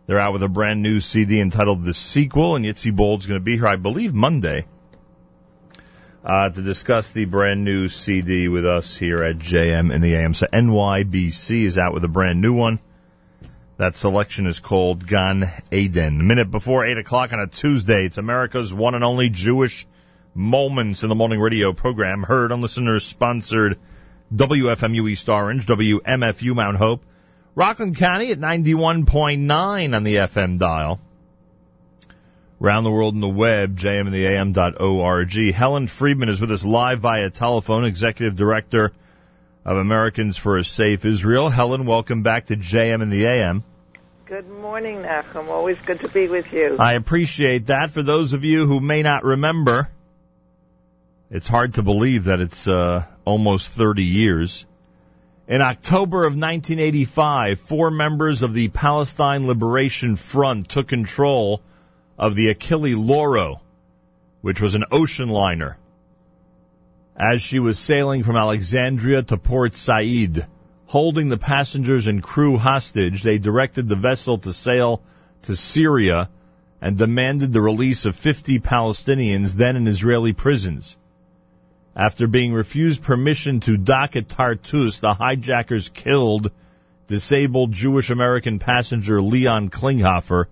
They're 0.08 0.18
out 0.18 0.32
with 0.32 0.44
a 0.44 0.48
brand 0.48 0.82
new 0.82 1.02
CD 1.02 1.42
entitled 1.42 1.84
The 1.84 1.94
Sequel, 1.94 2.56
and 2.56 2.64
Yitzi 2.64 2.96
Bold's 2.96 3.26
going 3.26 3.38
to 3.38 3.44
be 3.44 3.58
here, 3.58 3.68
I 3.68 3.76
believe, 3.76 4.14
Monday 4.14 4.66
uh, 6.24 6.50
to 6.50 6.62
discuss 6.62 7.12
the 7.12 7.26
brand 7.26 7.66
new 7.66 7.90
CD 7.90 8.48
with 8.48 8.66
us 8.66 8.96
here 8.96 9.24
at 9.24 9.38
JM 9.40 9.92
in 9.94 10.00
the 10.00 10.16
AM. 10.16 10.34
So 10.34 10.48
NYBC 10.48 11.64
is 11.64 11.78
out 11.78 11.94
with 11.94 12.06
a 12.06 12.10
brand 12.10 12.40
new 12.40 12.54
one. 12.54 12.80
That 13.76 13.98
selection 13.98 14.48
is 14.48 14.62
called 14.62 15.06
Gan 15.06 15.44
Aden. 15.70 16.22
A 16.22 16.24
minute 16.24 16.50
before 16.50 16.86
8 16.86 16.98
o'clock 16.98 17.34
on 17.34 17.42
a 17.42 17.48
Tuesday, 17.48 18.06
it's 18.06 18.18
America's 18.18 18.74
one 18.74 18.96
and 18.96 19.04
only 19.04 19.30
Jewish 19.30 19.86
Moments 20.34 21.04
in 21.04 21.10
the 21.10 21.16
Morning 21.16 21.40
Radio 21.40 21.74
program, 21.74 22.24
heard 22.24 22.52
on 22.52 22.62
listeners 22.62 23.06
sponsored 23.06 23.80
WFMU 24.34 25.10
East 25.10 25.28
Orange, 25.28 25.66
WMFU 25.66 26.56
Mount 26.56 26.78
Hope, 26.78 27.04
Rockland 27.56 27.98
County 27.98 28.32
at 28.32 28.40
91.9 28.40 29.96
on 29.96 30.04
the 30.04 30.16
FM 30.16 30.60
dial. 30.60 31.00
Around 32.62 32.84
the 32.84 32.92
world 32.92 33.16
in 33.16 33.22
the 33.22 33.28
web, 33.28 33.78
jmintheam.org. 33.78 35.54
Helen 35.54 35.88
Freedman 35.88 36.30
is 36.30 36.42
with 36.42 36.52
us 36.52 36.64
live 36.64 37.00
via 37.00 37.30
telephone, 37.30 37.86
Executive 37.86 38.36
Director 38.36 38.92
of 39.66 39.78
Americans 39.78 40.38
for 40.38 40.58
a 40.58 40.64
Safe 40.64 41.06
Israel. 41.06 41.50
Helen, 41.50 41.86
welcome 41.86 42.22
back 42.22 42.46
to 42.48 42.56
JM 42.56 43.02
and 43.02 43.12
the 43.12 43.26
AM. 43.26 43.64
Good 44.26 44.48
morning, 44.48 44.98
Nachum. 44.98 45.48
Always 45.48 45.78
good 45.86 46.02
to 46.02 46.10
be 46.10 46.28
with 46.28 46.54
you. 46.54 46.78
I 46.80 46.94
appreciate 46.94 47.68
that. 47.68 47.90
For 47.90 48.04
those 48.04 48.34
of 48.34 48.46
you 48.46 48.68
who 48.68 48.80
may 48.80 49.02
not 49.02 49.24
remember, 49.24 49.90
it's 51.32 51.48
hard 51.48 51.76
to 51.76 51.84
believe 51.84 52.24
that 52.24 52.40
it's 52.40 52.68
uh, 52.68 53.06
almost 53.24 53.70
30 53.70 54.04
years. 54.04 54.66
In 55.48 55.62
October 55.62 56.26
of 56.26 56.34
1985, 56.34 57.60
four 57.60 57.92
members 57.92 58.42
of 58.42 58.56
the 58.56 58.70
Palestine 58.70 59.46
Liberation 59.46 60.16
Front 60.16 60.70
took 60.70 60.88
control 60.88 61.62
of 62.18 62.34
the 62.34 62.50
Achille 62.50 62.98
Lauro, 62.98 63.62
which 64.42 64.60
was 64.60 64.74
an 64.74 64.86
ocean 64.92 65.30
liner. 65.30 65.78
As 67.16 67.44
she 67.44 67.60
was 67.60 67.78
sailing 67.78 68.24
from 68.24 68.36
Alexandria 68.36 69.22
to 69.22 69.38
Port 69.38 69.76
Said, 69.76 70.48
holding 70.88 71.30
the 71.30 71.38
passengers 71.38 72.08
and 72.08 72.24
crew 72.24 72.58
hostage, 72.58 73.22
they 73.22 73.38
directed 73.38 73.88
the 73.88 73.96
vessel 73.96 74.40
to 74.40 74.52
sail 74.52 75.04
to 75.44 75.56
Syria 75.56 76.28
and 76.82 76.98
demanded 76.98 77.54
the 77.54 77.62
release 77.62 78.06
of 78.06 78.16
50 78.16 78.60
Palestinians 78.62 79.54
then 79.54 79.76
in 79.76 79.88
Israeli 79.88 80.34
prisons. 80.34 80.98
After 81.96 82.28
being 82.28 82.54
refused 82.54 83.04
permission 83.04 83.60
to 83.62 83.78
dock 83.78 84.16
at 84.16 84.30
Tartus, 84.30 85.00
the 85.00 85.14
hijackers 85.14 85.90
killed 85.90 86.52
disabled 87.08 87.72
Jewish 87.72 88.10
American 88.10 88.60
passenger 88.60 89.22
Leon 89.22 89.70
Klinghoffer 89.70 90.46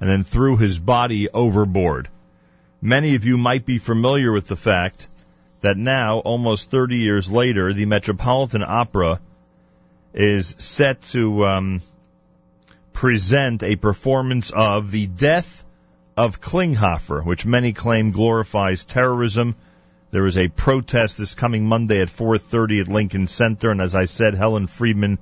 and 0.00 0.08
then 0.08 0.24
threw 0.24 0.56
his 0.56 0.78
body 0.78 1.28
overboard. 1.28 2.08
Many 2.80 3.16
of 3.16 3.24
you 3.24 3.36
might 3.36 3.66
be 3.66 3.78
familiar 3.78 4.30
with 4.30 4.46
the 4.46 4.56
fact 4.56 5.08
that 5.60 5.76
now, 5.76 6.18
almost 6.18 6.70
30 6.70 6.96
years 6.96 7.28
later, 7.28 7.72
the 7.72 7.86
Metropolitan 7.86 8.62
Opera 8.62 9.20
is 10.14 10.54
set 10.58 11.02
to 11.02 11.44
um, 11.44 11.80
present 12.92 13.64
a 13.64 13.76
performance 13.76 14.50
of 14.50 14.92
The 14.92 15.08
Death 15.08 15.64
of 16.16 16.40
Klinghoffer, 16.40 17.24
which 17.24 17.44
many 17.44 17.72
claim 17.72 18.12
glorifies 18.12 18.84
terrorism. 18.84 19.56
There 20.10 20.24
is 20.24 20.38
a 20.38 20.48
protest 20.48 21.18
this 21.18 21.34
coming 21.34 21.66
Monday 21.66 22.00
at 22.00 22.08
4:30 22.08 22.80
at 22.80 22.88
Lincoln 22.88 23.26
Center, 23.26 23.70
and 23.70 23.80
as 23.80 23.94
I 23.94 24.06
said, 24.06 24.34
Helen 24.34 24.66
Freedman 24.66 25.18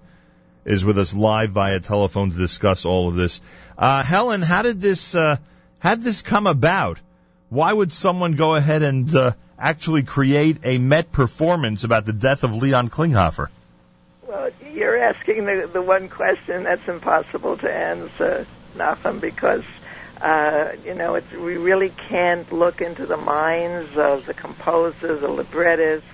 is 0.65 0.85
with 0.85 0.97
us 0.97 1.13
live 1.13 1.51
via 1.51 1.81
telephone 1.81 2.31
to 2.31 2.37
discuss 2.37 2.85
all 2.85 3.09
of 3.09 3.17
this. 3.17 3.41
Uh, 3.77 4.05
Helen, 4.05 4.43
how 4.43 4.63
did 4.63 4.81
this 4.81 5.17
uh, 5.17 5.39
how 5.81 5.97
did 5.97 6.05
this 6.05 6.23
come 6.23 6.47
about? 6.47 7.01
Why 7.49 7.73
would 7.73 7.93
someone 7.93 8.33
go 8.33 8.55
ahead 8.55 8.83
and 8.83 9.13
uh, 9.13 9.33
actually 9.59 10.05
create 10.05 10.59
a 10.63 10.79
Met 10.79 11.11
performance 11.11 11.83
about 11.83 12.05
the 12.05 12.13
death 12.13 12.45
of 12.45 12.55
Leon 12.55 12.89
Klinghoffer? 12.89 13.49
Well, 14.27 14.51
you're 14.73 14.99
asking 14.99 15.47
the, 15.47 15.69
the 15.73 15.83
one 15.83 16.09
question 16.09 16.63
that's 16.63 16.87
impossible 16.89 17.57
to 17.59 17.73
answer, 17.73 18.47
Nachum, 18.77 19.21
because 19.21 19.65
uh, 20.21 20.73
you 20.85 20.95
know 20.95 21.15
it's, 21.15 21.31
we 21.33 21.57
really 21.57 21.91
can't 22.09 22.51
look 22.53 22.81
into 22.81 23.07
the 23.07 23.17
minds 23.17 23.97
of 23.97 24.27
the 24.27 24.35
composer, 24.35 25.17
the 25.17 25.29
librettist, 25.29 26.07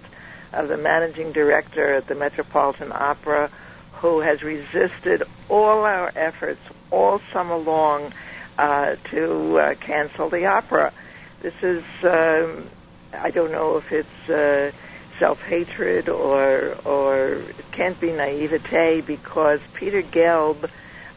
of 0.52 0.68
the 0.68 0.76
managing 0.76 1.32
director 1.32 1.94
at 1.94 2.06
the 2.06 2.14
Metropolitan 2.14 2.92
Opera, 2.92 3.50
who 3.94 4.20
has 4.20 4.42
resisted 4.42 5.22
all 5.48 5.84
our 5.84 6.12
efforts 6.16 6.60
all 6.90 7.20
summer 7.32 7.56
long 7.56 8.12
uh, 8.58 8.96
to 9.10 9.58
uh, 9.58 9.74
cancel 9.76 10.28
the 10.28 10.46
opera. 10.46 10.92
This 11.40 11.54
is, 11.62 11.82
um, 12.04 12.68
I 13.12 13.30
don't 13.30 13.50
know 13.50 13.78
if 13.78 13.90
it's 13.90 14.30
uh, 14.30 14.72
self-hatred 15.18 16.08
or 16.08 16.76
or 16.84 17.34
it 17.34 17.72
can't 17.72 17.98
be 18.00 18.10
naivete 18.10 19.02
because 19.02 19.60
Peter 19.74 20.02
Gelb 20.02 20.68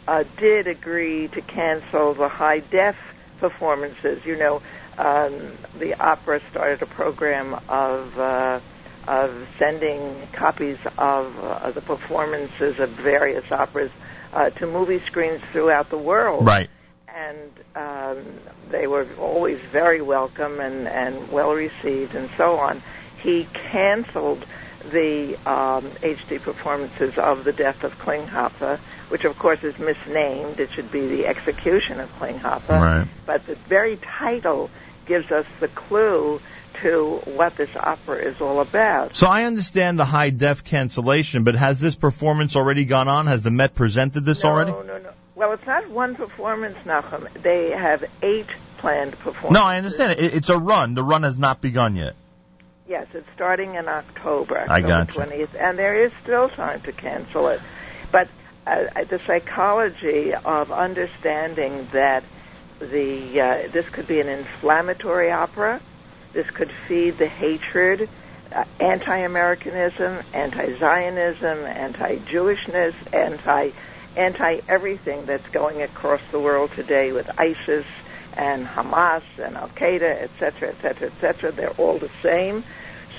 uh, 0.07 0.23
did 0.37 0.67
agree 0.67 1.27
to 1.29 1.41
cancel 1.41 2.13
the 2.13 2.29
high 2.29 2.59
def 2.59 2.95
performances. 3.39 4.21
You 4.25 4.37
know, 4.37 4.61
um, 4.97 5.57
the 5.79 5.95
opera 5.99 6.41
started 6.51 6.81
a 6.81 6.85
program 6.85 7.53
of 7.67 8.17
uh, 8.17 8.59
of 9.07 9.47
sending 9.59 10.27
copies 10.33 10.77
of 10.97 11.37
uh, 11.37 11.71
the 11.71 11.81
performances 11.81 12.79
of 12.79 12.89
various 12.91 13.51
operas 13.51 13.91
uh, 14.33 14.49
to 14.51 14.65
movie 14.65 15.03
screens 15.05 15.41
throughout 15.51 15.89
the 15.89 15.97
world. 15.97 16.45
Right. 16.45 16.69
And 17.07 17.51
um, 17.75 18.39
they 18.71 18.87
were 18.87 19.07
always 19.17 19.59
very 19.71 20.01
welcome 20.01 20.59
and, 20.59 20.87
and 20.87 21.31
well 21.31 21.53
received 21.53 22.13
and 22.15 22.29
so 22.37 22.57
on. 22.57 22.83
He 23.21 23.47
canceled 23.71 24.45
the 24.91 25.35
um, 25.49 25.89
HD 26.01 26.41
performances 26.41 27.17
of 27.17 27.43
The 27.43 27.53
Death 27.53 27.83
of 27.83 27.97
Klinghoffer, 27.97 28.79
which 29.09 29.25
of 29.25 29.37
course 29.37 29.63
is 29.63 29.77
misnamed. 29.77 30.59
It 30.59 30.71
should 30.73 30.91
be 30.91 31.07
The 31.07 31.27
Execution 31.27 31.99
of 31.99 32.09
Klinghoffer. 32.19 32.69
Right. 32.69 33.07
But 33.25 33.45
the 33.45 33.55
very 33.67 33.97
title 33.97 34.69
gives 35.05 35.31
us 35.31 35.45
the 35.59 35.67
clue 35.67 36.39
to 36.81 37.21
what 37.25 37.55
this 37.57 37.69
opera 37.75 38.17
is 38.27 38.41
all 38.41 38.59
about. 38.59 39.15
So 39.15 39.27
I 39.27 39.43
understand 39.43 39.97
the 39.99 40.05
high 40.05 40.29
def 40.29 40.63
cancellation, 40.63 41.43
but 41.43 41.55
has 41.55 41.79
this 41.79 41.95
performance 41.95 42.55
already 42.55 42.85
gone 42.85 43.07
on? 43.07 43.27
Has 43.27 43.43
the 43.43 43.51
Met 43.51 43.75
presented 43.75 44.21
this 44.21 44.43
no, 44.43 44.49
already? 44.49 44.71
No, 44.71 44.81
no, 44.81 44.97
no. 44.97 45.09
Well, 45.35 45.51
it's 45.53 45.65
not 45.65 45.89
one 45.89 46.15
performance, 46.15 46.77
Nachum. 46.85 47.27
They 47.41 47.71
have 47.71 48.05
eight 48.21 48.47
planned 48.77 49.13
performances. 49.13 49.51
No, 49.51 49.63
I 49.63 49.77
understand 49.77 50.19
it. 50.19 50.33
It's 50.33 50.49
a 50.49 50.57
run. 50.57 50.93
The 50.93 51.03
run 51.03 51.23
has 51.23 51.37
not 51.37 51.61
begun 51.61 51.95
yet. 51.95 52.15
Yes, 52.87 53.07
it's 53.15 53.27
starting 53.33 53.75
in 53.75 53.87
October, 53.87 54.63
I 54.69 54.83
October 54.83 55.05
gotcha. 55.05 55.19
20th, 55.33 55.59
and 55.59 55.77
there 55.77 56.05
is 56.05 56.11
still 56.21 56.49
time 56.49 56.81
to 56.81 56.91
cancel 56.91 57.47
it. 57.47 57.59
But 58.11 58.29
uh, 58.67 59.03
the 59.09 59.19
psychology 59.25 60.35
of 60.35 60.71
understanding 60.71 61.87
that 61.93 62.23
the 62.79 63.41
uh, 63.41 63.71
this 63.71 63.89
could 63.89 64.05
be 64.05 64.19
an 64.19 64.29
inflammatory 64.29 65.31
opera, 65.31 65.81
this 66.33 66.47
could 66.51 66.71
feed 66.87 67.17
the 67.17 67.27
hatred, 67.27 68.07
uh, 68.51 68.65
anti-Americanism, 68.79 70.21
anti-Zionism, 70.33 71.65
anti-Jewishness, 71.65 72.93
anti 73.11 73.71
anti 74.15 74.59
everything 74.69 75.25
that's 75.25 75.47
going 75.49 75.81
across 75.81 76.21
the 76.31 76.39
world 76.39 76.69
today 76.75 77.11
with 77.11 77.27
ISIS 77.39 77.85
and 78.35 78.65
Hamas 78.65 79.23
and 79.37 79.55
Al 79.55 79.69
Qaeda, 79.69 80.23
et 80.23 80.31
cetera, 80.39 80.69
et 80.69 80.81
cetera, 80.81 81.07
et 81.07 81.21
cetera. 81.21 81.51
They're 81.51 81.71
all 81.71 81.99
the 81.99 82.11
same. 82.21 82.63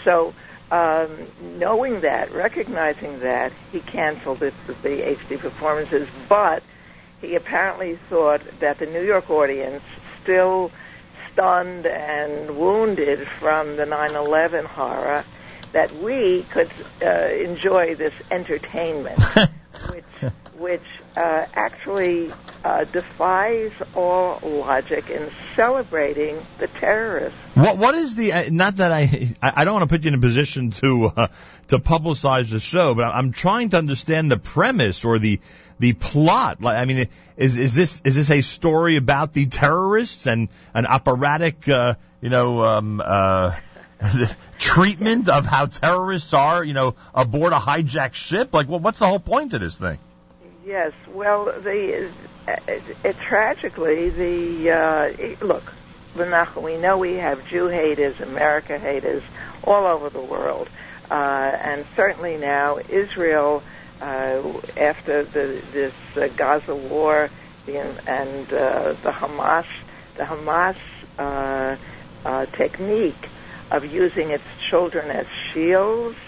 So, 0.05 0.34
um, 0.70 1.28
knowing 1.40 2.01
that, 2.01 2.32
recognizing 2.32 3.20
that, 3.20 3.52
he 3.72 3.80
canceled 3.80 4.40
the, 4.40 4.52
the 4.82 4.88
HD 4.88 5.38
performances, 5.38 6.09
but 6.28 6.62
he 7.20 7.34
apparently 7.36 7.98
thought 8.09 8.43
that 8.60 8.78
the 8.78 8.86
New 8.86 9.02
York 9.02 9.30
audience, 9.30 9.82
still 10.22 10.72
stunned 11.32 11.86
and 11.86 12.56
wounded 12.56 13.28
from 13.38 13.76
the 13.76 13.84
9/11 13.84 14.64
horror, 14.64 15.24
that 15.72 15.94
we 15.97 16.44
could 16.51 16.70
uh, 17.02 17.09
enjoy 17.09 17.94
this 17.94 18.14
entertainment, 18.30 19.20
which 19.90 20.32
which 20.59 20.82
uh, 21.16 21.47
actually 21.55 22.32
uh, 22.64 22.84
defies 22.84 23.72
all 23.94 24.38
logic 24.43 25.09
in 25.09 25.30
celebrating 25.55 26.44
the 26.59 26.66
terrorists. 26.66 27.38
What 27.55 27.78
what 27.78 27.94
is 27.94 28.16
the 28.16 28.32
uh, 28.32 28.44
not 28.51 28.76
that 28.76 28.93
I 28.93 29.34
I 29.43 29.64
don't 29.64 29.74
want 29.74 29.88
to 29.88 29.94
put 29.94 30.05
you 30.05 30.09
in 30.09 30.14
a 30.14 30.20
position 30.20 30.70
to 30.72 31.12
uh, 31.16 31.26
to 31.68 31.78
publicize 31.78 32.51
the 32.51 32.60
show, 32.60 32.94
but 32.94 33.05
I'm 33.05 33.32
trying 33.32 33.70
to 33.70 33.78
understand 33.78 34.30
the 34.30 34.38
premise 34.38 35.05
or 35.05 35.18
the 35.18 35.40
the 35.78 35.94
plot. 35.94 36.60
Like 36.60 36.76
I 36.76 36.84
mean, 36.84 37.09
is 37.36 37.56
is 37.56 37.74
this 37.74 38.01
is 38.05 38.14
this 38.14 38.30
a 38.30 38.43
story 38.43 38.97
about 38.97 39.32
the 39.32 39.47
terrorists 39.47 40.26
and 40.26 40.48
an 40.74 40.86
operatic 40.86 41.66
uh, 41.68 41.94
you 42.20 42.28
know 42.28 42.62
um, 42.62 43.02
uh, 43.02 43.55
treatment 44.59 45.28
of 45.28 45.47
how 45.47 45.66
terrorists 45.66 46.34
are, 46.34 46.62
you 46.62 46.74
know, 46.74 46.94
aboard 47.14 47.52
a 47.52 47.56
hijacked 47.56 48.14
ship? 48.14 48.52
Like, 48.52 48.68
well, 48.68 48.80
what's 48.80 48.98
the 48.98 49.06
whole 49.06 49.20
point 49.20 49.55
of 49.55 49.60
this 49.60 49.78
thing? 49.78 49.98
Yes, 50.66 50.94
well, 51.14 51.44
the 51.44 52.10
uh, 52.48 52.56
it, 52.66 52.82
it, 53.05 53.16
tragically 53.20 54.10
the 54.10 54.70
uh, 54.72 55.44
look, 55.44 55.72
Menachem, 56.16 56.60
we 56.60 56.76
know 56.76 56.98
we 56.98 57.12
have 57.18 57.47
Jew 57.47 57.68
haters, 57.68 58.20
America 58.20 58.76
haters 58.76 59.22
all 59.62 59.86
over 59.86 60.10
the 60.10 60.20
world, 60.20 60.68
uh, 61.09 61.14
and 61.14 61.86
certainly 61.94 62.36
now 62.36 62.80
Israel, 62.88 63.62
uh, 64.01 64.43
after 64.76 65.22
the, 65.22 65.62
this 65.72 65.94
uh, 66.16 66.26
Gaza 66.36 66.74
war 66.74 67.30
and 67.68 68.52
uh, 68.52 68.94
the 69.05 69.12
Hamas, 69.12 69.66
the 70.16 70.24
Hamas 70.24 70.78
uh, 71.16 71.76
uh, 72.24 72.47
technique 72.47 73.28
of 73.70 73.84
using 73.84 74.30
its 74.32 74.43
children 74.68 75.12
as 75.12 75.26
shields 75.52 76.18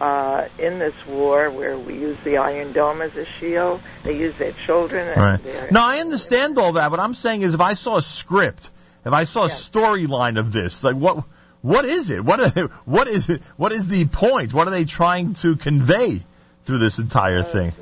uh, 0.00 0.48
in 0.58 0.78
this 0.78 0.94
war 1.06 1.50
where 1.50 1.78
we 1.78 1.94
use 1.94 2.18
the 2.24 2.38
Iron 2.38 2.72
Dome 2.72 3.02
as 3.02 3.14
a 3.16 3.26
shield. 3.38 3.80
They 4.02 4.16
use 4.16 4.34
their 4.38 4.52
children. 4.66 5.08
And 5.08 5.20
Right. 5.20 5.42
their, 5.44 5.70
No, 5.70 5.84
I 5.84 5.98
understand 5.98 6.58
all 6.58 6.72
that. 6.72 6.90
What 6.90 7.00
I'm 7.00 7.14
saying 7.14 7.42
is, 7.42 7.54
if 7.54 7.60
I 7.60 7.74
saw 7.74 7.96
a 7.96 8.02
script, 8.02 8.68
if 9.04 9.12
I 9.12 9.24
saw 9.24 9.44
a 9.44 9.48
storyline 9.48 10.38
of 10.38 10.52
this, 10.52 10.82
like 10.82 10.96
what, 10.96 11.24
what 11.62 11.84
is 11.84 12.10
it? 12.10 12.24
What, 12.24 12.40
are- 12.56 12.68
what 12.84 13.08
is 13.08 13.28
it? 13.28 13.42
What 13.56 13.72
is 13.72 13.88
the 13.88 14.06
point? 14.06 14.54
What 14.54 14.68
are 14.68 14.70
they 14.70 14.84
trying 14.84 15.34
to 15.34 15.56
convey 15.56 16.20
through 16.64 16.78
this 16.78 16.98
entire 16.98 17.42
thing? 17.42 17.72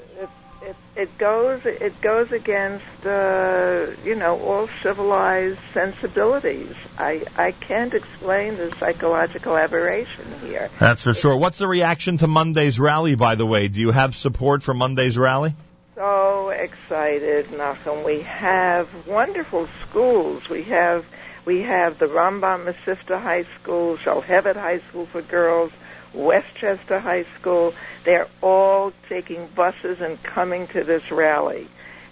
It, 0.99 1.17
goes 1.17 1.63
it 1.65 2.01
goes 2.01 2.33
against 2.33 2.85
uh, 3.07 3.87
you 4.05 4.17
know 4.17 4.39
all 4.41 4.69
civilized 4.83 5.61
sensibilities. 5.73 6.75
I 6.99 7.25
I 7.37 7.53
can't 7.53 7.95
explain 7.95 8.57
the 8.57 8.75
psychological 8.79 9.57
aberration 9.57 10.27
here. 10.41 10.71
That's 10.79 11.05
for 11.05 11.15
sure. 11.15 11.37
What's 11.37 11.59
the 11.59 11.69
reaction 11.69 12.19
to 12.19 12.27
Monday's 12.27 12.81
rally, 12.81 13.15
by 13.15 13.37
the 13.37 13.47
way? 13.47 13.69
Do 13.69 13.81
you 13.81 13.93
have 13.93 14.17
support 14.17 14.63
for 14.63 14.75
Monday's 14.75 15.17
rally? 15.17 15.55
So 15.95 16.51
excited, 16.51 17.47
Nachum. 17.47 18.05
We 18.05 18.23
have 18.23 18.89
wonderful 19.07 19.69
schools. 19.89 20.49
We 20.51 20.65
have 20.65 21.05
we 21.45 21.63
have 21.63 21.99
the 21.99 22.07
Rambam 22.07 22.65
Mesivta 22.67 23.23
High 23.23 23.47
School, 23.61 23.97
Shalhevet 23.99 24.57
High 24.57 24.81
School 24.89 25.07
for 25.07 25.23
girls, 25.23 25.71
Westchester 26.19 26.99
High 26.99 27.25
School. 27.39 27.73
They're 28.05 28.29
all 28.43 28.93
taking 29.09 29.47
buses 29.55 30.01
and 30.01 30.23
coming 30.23 30.67
to 30.69 30.85
this 30.85 31.11
rally. 31.11 31.69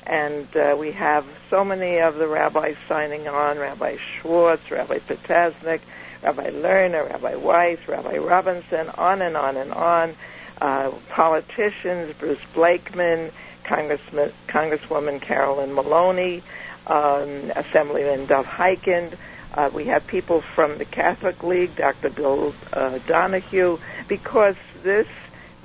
And 0.06 0.46
uh, 0.56 0.76
we 0.78 0.92
have 0.92 1.26
so 1.50 1.64
many 1.64 1.98
of 1.98 2.14
the 2.14 2.28
rabbis 2.28 2.76
signing 2.88 3.26
on, 3.26 3.58
Rabbi 3.58 3.96
Schwartz, 3.96 4.70
Rabbi 4.70 5.00
Potasnik, 5.00 5.80
Rabbi 6.22 6.50
Lerner, 6.50 7.10
Rabbi 7.10 7.34
Weiss, 7.34 7.78
Rabbi 7.88 8.18
Robinson, 8.18 8.88
on 8.90 9.20
and 9.20 9.36
on 9.36 9.56
and 9.56 9.72
on. 9.72 10.14
Uh, 10.60 10.92
politicians, 11.10 12.14
Bruce 12.18 12.38
Blakeman, 12.54 13.32
Congressman, 13.64 14.32
Congresswoman 14.46 15.20
Carolyn 15.20 15.74
Maloney, 15.74 16.42
um, 16.86 17.50
Assemblyman 17.56 18.26
Dov 18.26 18.46
Hikind. 18.46 19.16
Uh, 19.56 19.70
we 19.72 19.86
have 19.86 20.06
people 20.06 20.42
from 20.54 20.76
the 20.76 20.84
Catholic 20.84 21.42
League, 21.42 21.74
Dr. 21.76 22.10
Bill 22.10 22.54
uh, 22.74 22.98
Donohue, 23.06 23.78
because 24.06 24.56
this, 24.82 25.06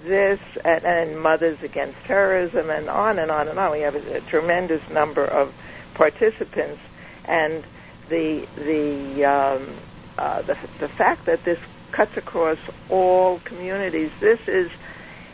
this, 0.04 0.40
and, 0.64 0.86
and 0.86 1.22
Mothers 1.22 1.62
Against 1.62 1.98
Terrorism, 2.06 2.70
and 2.70 2.90
on 2.90 3.20
and 3.20 3.30
on 3.30 3.50
and 3.50 3.60
on. 3.60 3.72
We 3.74 3.82
have 3.82 3.96
a, 3.96 4.18
a 4.18 4.22
tremendous 4.22 4.82
number 4.90 5.26
of 5.26 5.54
participants, 5.94 6.80
and 7.26 7.66
the 8.08 8.48
the 8.56 9.26
um, 9.26 9.76
uh, 10.18 10.42
the 10.44 10.58
the 10.80 10.88
fact 10.88 11.26
that 11.26 11.44
this 11.44 11.60
cuts 11.92 12.16
across 12.16 12.58
all 12.90 13.40
communities. 13.40 14.12
This 14.22 14.40
is 14.48 14.72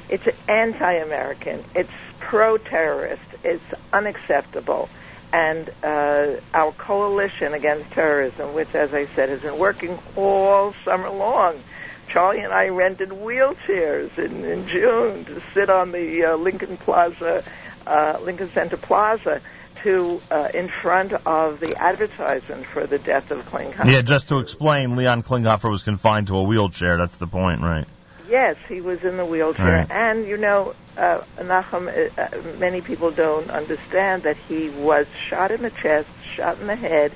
it's 0.10 0.28
anti-American. 0.48 1.64
It's 1.76 1.90
pro-terrorist. 2.20 3.22
It's 3.44 3.64
unacceptable. 3.94 4.90
And 5.34 5.70
uh, 5.84 6.40
our 6.54 6.72
coalition 6.72 7.54
against 7.54 7.92
terrorism, 7.92 8.54
which, 8.54 8.74
as 8.74 8.94
I 8.94 9.08
said, 9.08 9.30
has 9.30 9.42
been 9.42 9.58
working 9.60 10.00
all 10.16 10.74
summer 10.86 11.10
long. 11.10 11.62
Charlie 12.08 12.40
and 12.40 12.54
I 12.54 12.70
rented 12.70 13.10
wheelchairs 13.10 14.18
in, 14.18 14.46
in 14.46 14.68
June 14.70 15.26
to 15.26 15.42
sit 15.54 15.70
on 15.70 15.92
the 15.92 16.24
uh, 16.24 16.36
Lincoln 16.38 16.78
Plaza, 16.78 17.44
uh, 17.86 18.18
Lincoln 18.22 18.48
Center 18.48 18.78
Plaza, 18.78 19.42
to 19.84 20.22
uh, 20.32 20.50
in 20.54 20.70
front 20.82 21.14
of 21.14 21.60
the 21.60 21.76
advertisement 21.78 22.66
for 22.68 22.88
the 22.88 22.98
death 22.98 23.30
of 23.30 23.46
Klinghoffer. 23.46 23.92
Yeah, 23.92 24.02
just 24.02 24.30
to 24.30 24.40
explain, 24.40 24.96
Leon 24.96 25.24
Klinghoffer 25.24 25.70
was 25.70 25.84
confined 25.84 26.28
to 26.28 26.38
a 26.38 26.44
wheelchair. 26.44 26.98
That's 26.98 27.18
the 27.18 27.28
point, 27.28 27.62
right? 27.62 27.86
Yes, 28.30 28.56
he 28.68 28.82
was 28.82 29.04
in 29.04 29.18
the 29.18 29.26
wheelchair, 29.26 29.66
Right. 29.66 29.92
and 29.92 30.28
you 30.28 30.38
know, 30.38 30.74
uh, 30.98 31.22
Nachum. 31.40 31.88
Uh, 31.88 32.22
uh, 32.22 32.58
many 32.60 32.82
people 32.82 33.12
don't 33.12 33.50
understand 33.50 34.24
that 34.24 34.38
he 34.48 34.70
was 34.70 35.06
shot 35.30 35.52
in 35.52 35.62
the 35.62 35.70
chest, 35.70 36.08
shot 36.36 36.60
in 36.60 36.68
the 36.68 36.76
head, 36.76 37.14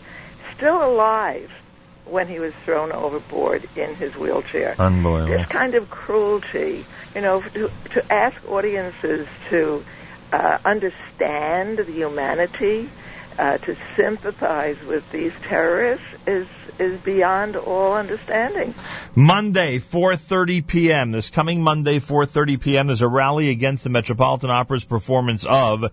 still 0.55 0.83
alive 0.83 1.51
when 2.05 2.27
he 2.27 2.39
was 2.39 2.53
thrown 2.65 2.91
overboard 2.91 3.67
in 3.75 3.95
his 3.95 4.15
wheelchair. 4.15 4.75
Unbelievable. 4.79 5.37
This 5.37 5.47
kind 5.47 5.75
of 5.75 5.89
cruelty, 5.89 6.85
you 7.15 7.21
know, 7.21 7.41
to, 7.41 7.71
to 7.91 8.11
ask 8.11 8.35
audiences 8.49 9.27
to 9.49 9.83
uh, 10.31 10.57
understand 10.65 11.77
the 11.77 11.91
humanity, 11.91 12.89
uh, 13.37 13.57
to 13.59 13.77
sympathize 13.95 14.77
with 14.85 15.03
these 15.11 15.31
terrorists 15.47 16.05
is 16.27 16.47
is 16.79 16.99
beyond 17.01 17.55
all 17.55 17.93
understanding. 17.93 18.73
Monday, 19.15 19.77
4:30 19.77 20.65
p.m. 20.65 21.11
This 21.11 21.29
coming 21.29 21.61
Monday, 21.63 21.99
4:30 21.99 22.61
p.m. 22.61 22.87
There's 22.87 23.01
a 23.01 23.07
rally 23.07 23.49
against 23.49 23.83
the 23.83 23.89
Metropolitan 23.89 24.49
Opera's 24.49 24.85
performance 24.85 25.45
of 25.45 25.85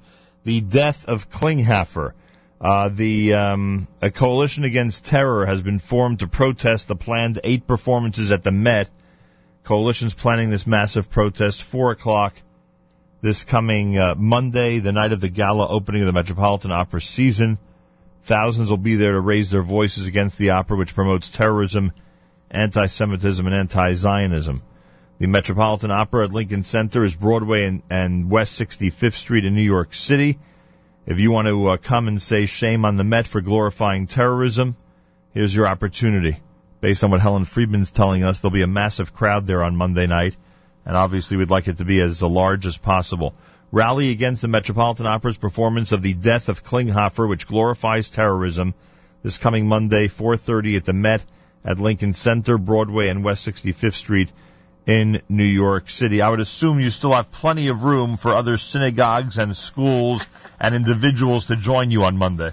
"The 0.44 0.60
Death 0.60 1.06
of 1.06 1.30
Klinghoffer." 1.30 2.12
Uh, 2.60 2.88
the 2.88 3.34
um, 3.34 3.86
a 4.02 4.10
coalition 4.10 4.64
against 4.64 5.06
terror 5.06 5.46
has 5.46 5.62
been 5.62 5.78
formed 5.78 6.20
to 6.20 6.26
protest 6.26 6.88
the 6.88 6.96
planned 6.96 7.38
eight 7.44 7.66
performances 7.66 8.32
at 8.32 8.42
the 8.42 8.50
Met. 8.50 8.90
Coalition's 9.64 10.14
planning 10.14 10.50
this 10.50 10.66
massive 10.66 11.10
protest, 11.10 11.62
four 11.62 11.90
o'clock 11.90 12.34
this 13.20 13.44
coming 13.44 13.98
uh, 13.98 14.14
Monday, 14.16 14.78
the 14.78 14.92
night 14.92 15.12
of 15.12 15.20
the 15.20 15.28
gala 15.28 15.66
opening 15.68 16.02
of 16.02 16.06
the 16.06 16.12
Metropolitan 16.12 16.70
Opera 16.70 17.00
season. 17.00 17.58
Thousands 18.24 18.70
will 18.70 18.76
be 18.76 18.96
there 18.96 19.12
to 19.12 19.20
raise 19.20 19.50
their 19.50 19.62
voices 19.62 20.06
against 20.06 20.38
the 20.38 20.50
opera, 20.50 20.76
which 20.76 20.94
promotes 20.94 21.30
terrorism, 21.30 21.92
anti-Semitism, 22.50 23.46
and 23.46 23.54
anti-Zionism. 23.54 24.62
The 25.18 25.26
Metropolitan 25.26 25.90
Opera 25.90 26.26
at 26.26 26.32
Lincoln 26.32 26.62
Center 26.62 27.02
is 27.02 27.14
Broadway 27.14 27.64
and, 27.64 27.82
and 27.90 28.30
West 28.30 28.60
65th 28.60 29.14
Street 29.14 29.44
in 29.44 29.54
New 29.54 29.62
York 29.62 29.92
City. 29.92 30.38
If 31.06 31.18
you 31.18 31.30
want 31.30 31.48
to 31.48 31.68
uh, 31.68 31.76
come 31.76 32.06
and 32.06 32.20
say 32.20 32.46
shame 32.46 32.84
on 32.84 32.96
the 32.96 33.04
Met 33.04 33.26
for 33.26 33.40
glorifying 33.40 34.06
terrorism, 34.06 34.76
here's 35.32 35.54
your 35.54 35.66
opportunity. 35.66 36.36
Based 36.80 37.02
on 37.02 37.10
what 37.10 37.20
Helen 37.20 37.46
Freedman's 37.46 37.90
telling 37.90 38.22
us, 38.22 38.40
there'll 38.40 38.52
be 38.52 38.62
a 38.62 38.68
massive 38.68 39.12
crowd 39.12 39.46
there 39.46 39.64
on 39.64 39.74
Monday 39.74 40.06
night, 40.06 40.36
and 40.86 40.96
obviously 40.96 41.36
we'd 41.36 41.50
like 41.50 41.66
it 41.66 41.78
to 41.78 41.84
be 41.84 42.00
as 42.00 42.22
large 42.22 42.66
as 42.66 42.78
possible. 42.78 43.34
Rally 43.70 44.12
against 44.12 44.40
the 44.40 44.48
Metropolitan 44.48 45.06
Opera's 45.06 45.36
performance 45.36 45.92
of 45.92 46.00
the 46.00 46.14
death 46.14 46.48
of 46.48 46.64
Klinghoffer, 46.64 47.28
which 47.28 47.46
glorifies 47.46 48.08
terrorism, 48.08 48.72
this 49.22 49.36
coming 49.36 49.66
Monday, 49.66 50.08
4.30 50.08 50.76
at 50.78 50.84
the 50.86 50.94
Met 50.94 51.22
at 51.64 51.78
Lincoln 51.78 52.14
Center, 52.14 52.56
Broadway, 52.56 53.08
and 53.08 53.22
West 53.22 53.46
65th 53.46 53.92
Street 53.92 54.32
in 54.86 55.20
New 55.28 55.44
York 55.44 55.90
City. 55.90 56.22
I 56.22 56.30
would 56.30 56.40
assume 56.40 56.80
you 56.80 56.88
still 56.88 57.12
have 57.12 57.30
plenty 57.30 57.68
of 57.68 57.84
room 57.84 58.16
for 58.16 58.32
other 58.32 58.56
synagogues 58.56 59.36
and 59.36 59.54
schools 59.54 60.26
and 60.58 60.74
individuals 60.74 61.46
to 61.46 61.56
join 61.56 61.90
you 61.90 62.04
on 62.04 62.16
Monday. 62.16 62.52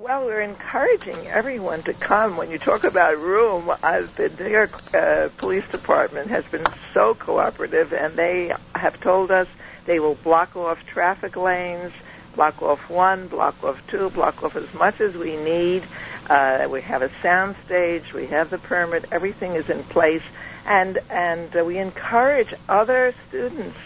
Well, 0.00 0.24
we're 0.24 0.40
encouraging 0.40 1.26
everyone 1.26 1.82
to 1.82 1.92
come. 1.92 2.38
When 2.38 2.50
you 2.50 2.58
talk 2.58 2.84
about 2.84 3.18
room, 3.18 3.68
uh, 3.68 4.02
the 4.16 4.32
New 4.38 4.48
York 4.48 4.94
uh, 4.94 5.28
Police 5.36 5.64
Department 5.70 6.30
has 6.30 6.46
been 6.46 6.64
so 6.94 7.14
cooperative, 7.14 7.92
and 7.92 8.16
they 8.16 8.54
have 8.74 8.98
told 9.00 9.30
us 9.30 9.46
they 9.86 10.00
will 10.00 10.14
block 10.14 10.56
off 10.56 10.78
traffic 10.86 11.36
lanes, 11.36 11.92
block 12.34 12.62
off 12.62 12.80
one, 12.88 13.28
block 13.28 13.62
off 13.62 13.78
two, 13.88 14.10
block 14.10 14.42
off 14.42 14.56
as 14.56 14.72
much 14.74 15.00
as 15.00 15.14
we 15.14 15.36
need. 15.36 15.86
Uh, 16.28 16.66
we 16.70 16.80
have 16.82 17.02
a 17.02 17.10
sound 17.22 17.56
stage, 17.66 18.12
we 18.12 18.26
have 18.26 18.50
the 18.50 18.58
permit, 18.58 19.04
everything 19.12 19.54
is 19.54 19.68
in 19.68 19.84
place, 19.84 20.22
and 20.66 20.98
and 21.10 21.54
uh, 21.56 21.64
we 21.64 21.78
encourage 21.78 22.52
other 22.68 23.14
students, 23.28 23.76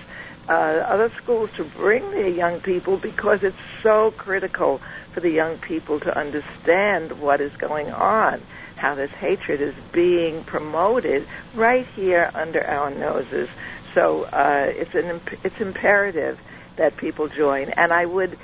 uh, 0.48 0.52
other 0.52 1.12
schools 1.22 1.50
to 1.56 1.64
bring 1.64 2.08
their 2.10 2.28
young 2.28 2.60
people 2.60 2.96
because 2.96 3.42
it's 3.42 3.56
so 3.82 4.12
critical 4.12 4.80
for 5.12 5.20
the 5.20 5.30
young 5.30 5.58
people 5.58 5.98
to 6.00 6.16
understand 6.16 7.20
what 7.20 7.40
is 7.40 7.54
going 7.56 7.90
on, 7.90 8.40
how 8.76 8.94
this 8.94 9.10
hatred 9.10 9.60
is 9.60 9.74
being 9.92 10.44
promoted 10.44 11.26
right 11.54 11.86
here 11.96 12.30
under 12.34 12.64
our 12.64 12.90
noses. 12.90 13.48
So 13.98 14.22
uh, 14.24 14.66
it's 14.68 14.94
an 14.94 15.06
imp- 15.06 15.44
it's 15.44 15.60
imperative 15.60 16.38
that 16.76 16.96
people 16.96 17.28
join, 17.28 17.70
and 17.70 17.92
I 17.92 18.06
would 18.06 18.38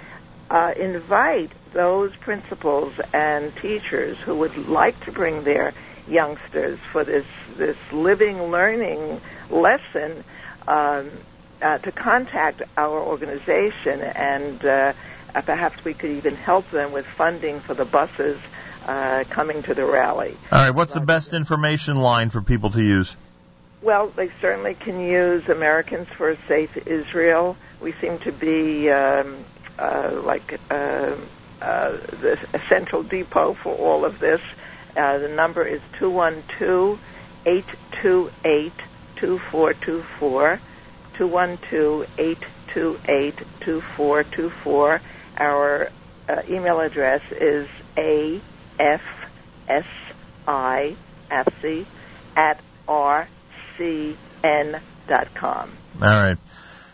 uh, 0.51 0.72
invite 0.76 1.52
those 1.72 2.10
principals 2.16 2.93
and 3.12 3.52
teachers 3.62 4.16
who 4.24 4.35
would 4.39 4.56
like 4.56 4.98
to 5.05 5.12
bring 5.12 5.44
their 5.44 5.72
youngsters 6.09 6.81
for 6.90 7.05
this 7.05 7.24
this 7.56 7.76
living 7.93 8.51
learning 8.51 9.20
lesson 9.48 10.24
um, 10.66 11.12
uh, 11.62 11.78
to 11.78 11.93
contact 11.93 12.62
our 12.76 13.01
organization 13.01 14.02
and 14.02 14.64
uh, 14.64 14.93
perhaps 15.47 15.76
we 15.85 15.94
could 15.94 16.10
even 16.10 16.35
help 16.35 16.68
them 16.72 16.90
with 16.90 17.06
funding 17.16 17.60
for 17.60 17.74
the 17.74 17.85
buses 17.85 18.40
uh, 18.86 19.22
coming 19.31 19.62
to 19.62 19.74
the 19.74 19.85
rally. 19.85 20.36
All 20.51 20.66
right, 20.66 20.74
what's 20.74 20.94
the 20.94 21.01
best 21.01 21.32
information 21.32 21.97
line 21.97 22.31
for 22.31 22.43
people 22.43 22.70
to 22.70 22.82
use? 22.82 23.16
Well, 23.85 24.09
they 24.16 24.31
certainly 24.40 24.73
can 24.73 24.98
use 24.98 25.47
Americans 25.47 26.09
for 26.16 26.31
a 26.31 26.39
Safe 26.48 26.74
Israel. 26.86 27.55
We 27.82 27.93
seem 28.01 28.19
to 28.20 28.32
be 28.32 28.90
um, 28.90 29.44
uh, 29.78 30.23
like 30.24 30.59
uh, 30.70 31.16
uh, 31.61 31.90
the 31.90 32.39
a 32.55 32.61
central 32.70 33.02
depot 33.02 33.52
for 33.62 33.74
all 33.74 34.06
of 34.06 34.20
this. 34.20 34.40
Uh, 34.97 35.19
the 35.19 35.28
number 35.28 35.66
is 35.66 35.82
212 35.98 36.98
828 37.44 38.73
2424. 39.16 40.61
212 41.19 42.06
828 42.16 43.36
2424. 43.66 45.01
Our 45.36 45.90
uh, 46.27 46.43
email 46.48 46.81
address 46.81 47.20
is 47.32 47.69
AFSI, 47.98 48.97
AFSI, 50.48 51.86
at 52.35 52.61
rcn.com. 53.78 55.72
All 55.94 56.01
right. 56.01 56.36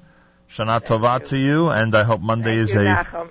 Shana 0.49 0.83
Tova 0.83 1.23
to 1.29 1.37
you, 1.37 1.69
and 1.69 1.95
I 1.95 2.03
hope 2.03 2.19
Monday 2.19 2.57
is 2.57 2.73
you, 2.73 2.81
a. 2.81 2.83
Nachum. 2.83 3.29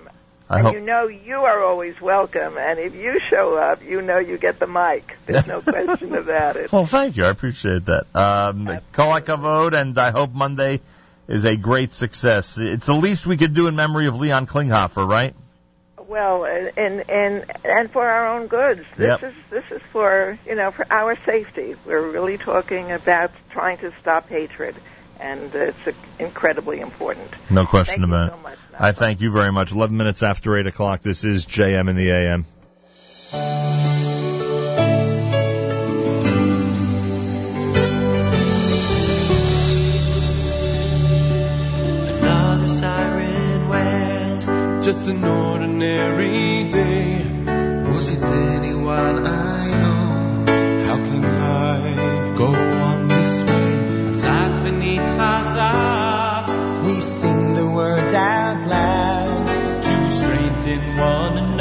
I 0.49 0.57
and 0.57 0.65
hope 0.65 0.73
you 0.73 0.81
know 0.81 1.09
you 1.09 1.35
are 1.35 1.63
always 1.63 2.01
welcome, 2.01 2.57
and 2.57 2.79
if 2.79 2.95
you 2.95 3.21
show 3.29 3.57
up, 3.57 3.83
you 3.83 4.01
know 4.01 4.17
you 4.17 4.39
get 4.39 4.59
the 4.59 4.65
mic. 4.65 5.15
There's 5.27 5.45
no 5.45 5.61
question 5.73 6.15
about 6.15 6.55
it. 6.55 6.71
Well, 6.71 6.87
thank 6.87 7.17
you. 7.17 7.25
I 7.25 7.29
appreciate 7.29 7.85
that. 7.85 8.07
Um, 8.15 8.65
Kol 8.93 9.21
Kavod, 9.21 9.79
and 9.79 9.95
I 9.95 10.09
hope 10.09 10.33
Monday 10.33 10.81
is 11.27 11.45
a 11.45 11.55
great 11.57 11.91
success. 11.93 12.57
It's 12.57 12.85
the 12.85 12.93
least 12.93 13.25
we 13.27 13.37
could 13.37 13.53
do 13.53 13.67
in 13.67 13.75
memory 13.75 14.07
of 14.07 14.15
Leon 14.17 14.45
Klinghoffer, 14.47 15.07
right? 15.07 15.33
Well, 16.07 16.45
and 16.45 17.09
and 17.09 17.45
and 17.63 17.91
for 17.91 18.07
our 18.07 18.37
own 18.37 18.47
goods. 18.47 18.81
This 18.95 19.07
Yep. 19.07 19.23
is 19.23 19.33
this 19.49 19.63
is 19.71 19.81
for 19.91 20.37
you 20.45 20.53
know 20.55 20.69
for 20.71 20.85
our 20.91 21.17
safety. 21.25 21.75
We're 21.85 22.11
really 22.11 22.37
talking 22.37 22.91
about 22.91 23.31
trying 23.49 23.79
to 23.79 23.91
stop 24.01 24.29
hatred, 24.29 24.75
and 25.19 25.53
it's 25.55 25.77
incredibly 26.19 26.79
important. 26.79 27.31
No 27.49 27.65
question 27.65 28.01
Thank 28.03 28.13
about 28.13 28.29
so 28.29 28.35
it. 28.35 28.43
much, 28.43 28.57
I 28.77 28.91
thank 28.91 29.21
you 29.21 29.31
very 29.31 29.51
much. 29.51 29.71
11 29.71 29.97
minutes 29.97 30.21
after 30.21 30.55
8 30.55 30.67
o'clock. 30.67 31.01
This 31.01 31.23
is 31.23 31.47
JM 31.47 31.89
in 31.89 31.95
the 31.95 32.11
AM. 32.11 32.45
Just 44.85 45.07
an 45.07 45.23
ordinary 45.23 46.69
day. 46.69 47.25
Was 47.87 48.11
it 48.11 48.21
anyone 48.21 49.25
I 49.25 49.67
know? 49.81 50.45
How 50.85 50.97
can 50.97 51.23
life 51.23 52.37
go 52.37 52.53
on 52.53 53.07
this 53.07 53.41
way? 53.49 54.13
Sat 54.13 54.63
beneath 54.63 55.01
Chazak. 55.17 56.85
We 56.85 56.99
sing 57.01 57.55
the 57.55 57.65
words 57.65 58.13
out 58.13 58.67
loud 58.67 59.81
to 59.81 60.09
strengthen 60.11 60.97
one 60.97 61.37
another. 61.39 61.54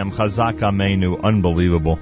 In 0.00 0.12
Chazak 0.12 0.60
Amenu, 0.60 1.22
unbelievable. 1.22 2.00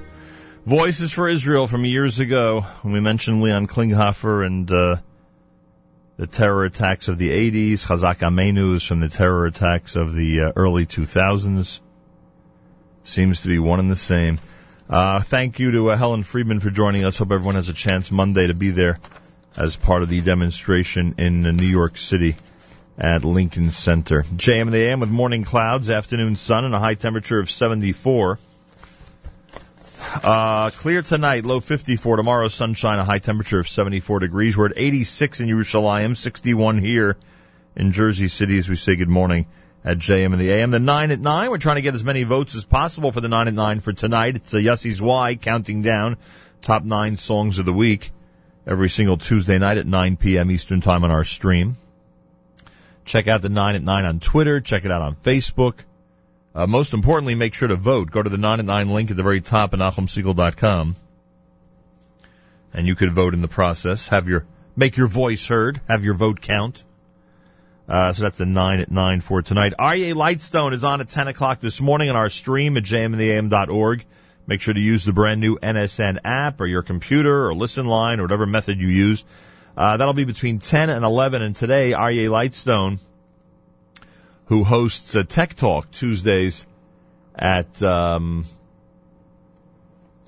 Voices 0.65 1.11
for 1.11 1.27
Israel 1.27 1.67
from 1.67 1.83
years 1.83 2.21
ago 2.21 2.61
when 2.81 2.93
we 2.93 3.01
mentioned 3.01 3.41
Leon 3.41 3.67
Klinghoffer 3.67 4.45
and 4.45 4.71
uh, 4.71 4.95
the 6.15 6.25
terror 6.25 6.63
attacks 6.63 7.09
of 7.09 7.17
the 7.17 7.29
80s. 7.29 7.85
Chazak 7.85 8.19
Amenu 8.19 8.75
is 8.75 8.83
from 8.83 9.01
the 9.01 9.09
terror 9.09 9.45
attacks 9.45 9.97
of 9.97 10.13
the 10.15 10.43
uh, 10.43 10.51
early 10.55 10.85
2000s. 10.85 11.81
Seems 13.03 13.41
to 13.41 13.49
be 13.49 13.59
one 13.59 13.81
and 13.81 13.91
the 13.91 13.97
same. 13.97 14.39
Uh, 14.89 15.19
thank 15.19 15.59
you 15.59 15.73
to 15.73 15.89
uh, 15.89 15.97
Helen 15.97 16.23
Freedman 16.23 16.61
for 16.61 16.69
joining 16.69 17.03
us. 17.03 17.17
Hope 17.17 17.33
everyone 17.33 17.55
has 17.55 17.67
a 17.67 17.73
chance 17.73 18.13
Monday 18.13 18.47
to 18.47 18.53
be 18.53 18.69
there 18.69 18.97
as 19.57 19.75
part 19.75 20.03
of 20.03 20.09
the 20.09 20.21
demonstration 20.21 21.15
in 21.17 21.45
uh, 21.45 21.51
New 21.51 21.67
York 21.67 21.97
City 21.97 22.37
at 22.99 23.23
Lincoln 23.23 23.71
Center. 23.71 24.23
JM 24.23 24.63
in 24.63 24.71
the 24.71 24.77
AM 24.77 24.99
with 24.99 25.09
morning 25.09 25.45
clouds, 25.45 25.89
afternoon 25.89 26.35
sun, 26.35 26.65
and 26.65 26.75
a 26.75 26.79
high 26.79 26.95
temperature 26.95 27.39
of 27.39 27.49
74. 27.49 28.37
Uh, 30.23 30.69
clear 30.71 31.01
tonight, 31.01 31.45
low 31.45 31.61
54. 31.61 32.17
Tomorrow, 32.17 32.49
sunshine, 32.49 32.99
a 32.99 33.05
high 33.05 33.19
temperature 33.19 33.59
of 33.59 33.69
74 33.69 34.19
degrees. 34.19 34.57
We're 34.57 34.67
at 34.67 34.73
86 34.75 35.39
in 35.39 35.47
Yerushalayim, 35.47 36.17
61 36.17 36.79
here 36.79 37.15
in 37.75 37.93
Jersey 37.93 38.27
City 38.27 38.57
as 38.57 38.67
we 38.67 38.75
say 38.75 38.97
good 38.97 39.07
morning 39.09 39.45
at 39.85 39.97
JM 39.97 40.33
in 40.33 40.39
the 40.39 40.51
AM. 40.51 40.71
The 40.71 40.79
9 40.79 41.11
at 41.11 41.19
9, 41.19 41.49
we're 41.49 41.57
trying 41.57 41.77
to 41.77 41.81
get 41.81 41.95
as 41.95 42.03
many 42.03 42.23
votes 42.23 42.55
as 42.55 42.65
possible 42.65 43.13
for 43.13 43.21
the 43.21 43.29
9 43.29 43.47
at 43.47 43.53
9 43.53 43.79
for 43.79 43.93
tonight. 43.93 44.35
It's 44.35 44.53
a 44.53 44.61
Yussie's 44.61 45.01
Y 45.01 45.35
counting 45.35 45.81
down 45.83 46.17
top 46.61 46.83
nine 46.83 47.15
songs 47.15 47.59
of 47.59 47.65
the 47.65 47.71
week 47.71 48.11
every 48.67 48.89
single 48.89 49.15
Tuesday 49.15 49.57
night 49.57 49.77
at 49.77 49.85
9 49.85 50.17
p.m. 50.17 50.51
Eastern 50.51 50.81
Time 50.81 51.05
on 51.05 51.11
our 51.11 51.23
stream. 51.23 51.77
Check 53.09 53.27
out 53.27 53.41
the 53.41 53.49
9 53.49 53.73
at 53.73 53.81
9 53.81 54.05
on 54.05 54.19
Twitter. 54.19 54.61
Check 54.61 54.85
it 54.85 54.91
out 54.91 55.01
on 55.01 55.15
Facebook. 55.15 55.79
Uh, 56.53 56.67
most 56.67 56.93
importantly, 56.93 57.33
make 57.33 57.55
sure 57.55 57.67
to 57.67 57.75
vote. 57.75 58.11
Go 58.11 58.21
to 58.21 58.29
the 58.29 58.37
9 58.37 58.59
at 58.59 58.65
9 58.65 58.89
link 58.91 59.09
at 59.09 59.17
the 59.17 59.23
very 59.23 59.41
top 59.41 59.73
at 59.73 59.79
NachumSegal.com. 59.79 60.95
And 62.71 62.85
you 62.85 62.93
could 62.93 63.11
vote 63.11 63.33
in 63.33 63.41
the 63.41 63.47
process. 63.47 64.09
Have 64.09 64.29
your, 64.29 64.45
make 64.75 64.95
your 64.95 65.07
voice 65.07 65.47
heard. 65.47 65.81
Have 65.87 66.05
your 66.05 66.13
vote 66.13 66.39
count. 66.39 66.83
Uh, 67.87 68.13
so 68.13 68.25
that's 68.25 68.37
the 68.37 68.45
9 68.45 68.79
at 68.79 68.91
9 68.91 69.21
for 69.21 69.41
tonight. 69.41 69.73
Aryeh 69.79 70.13
Lightstone 70.13 70.73
is 70.73 70.83
on 70.83 71.01
at 71.01 71.09
10 71.09 71.29
o'clock 71.29 71.59
this 71.59 71.81
morning 71.81 72.11
on 72.11 72.15
our 72.15 72.29
stream 72.29 72.77
at 72.77 72.83
jmintheam.org. 72.83 74.05
Make 74.45 74.61
sure 74.61 74.75
to 74.75 74.79
use 74.79 75.03
the 75.03 75.13
brand 75.13 75.41
new 75.41 75.57
NSN 75.57 76.19
app 76.23 76.61
or 76.61 76.67
your 76.67 76.83
computer 76.83 77.47
or 77.47 77.55
listen 77.55 77.87
line 77.87 78.19
or 78.19 78.23
whatever 78.23 78.45
method 78.45 78.79
you 78.79 78.87
use. 78.87 79.25
Uh, 79.79 79.95
that'll 79.95 80.13
be 80.13 80.25
between 80.25 80.59
10 80.59 80.89
and 80.89 81.05
11. 81.05 81.41
And 81.41 81.55
today, 81.55 81.91
Aryeh 81.91 82.27
Lightstone, 82.27 82.99
who 84.47 84.65
hosts 84.65 85.15
a 85.15 85.23
Tech 85.23 85.55
Talk 85.55 85.89
Tuesdays 85.91 86.67
at 87.33 87.81
um, 87.81 88.43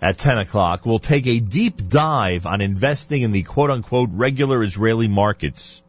at 0.02 0.18
10 0.18 0.38
o'clock, 0.38 0.86
will 0.86 1.00
take 1.00 1.28
a 1.28 1.42
deep 1.42 1.86
dive 1.86 2.46
on 2.46 2.62
investing 2.62 3.24
in 3.24 3.34
the 3.34 3.44
quote-unquote 3.44 4.12
regular 4.14 4.64
Israeli 4.64 5.10
markets 5.10 5.84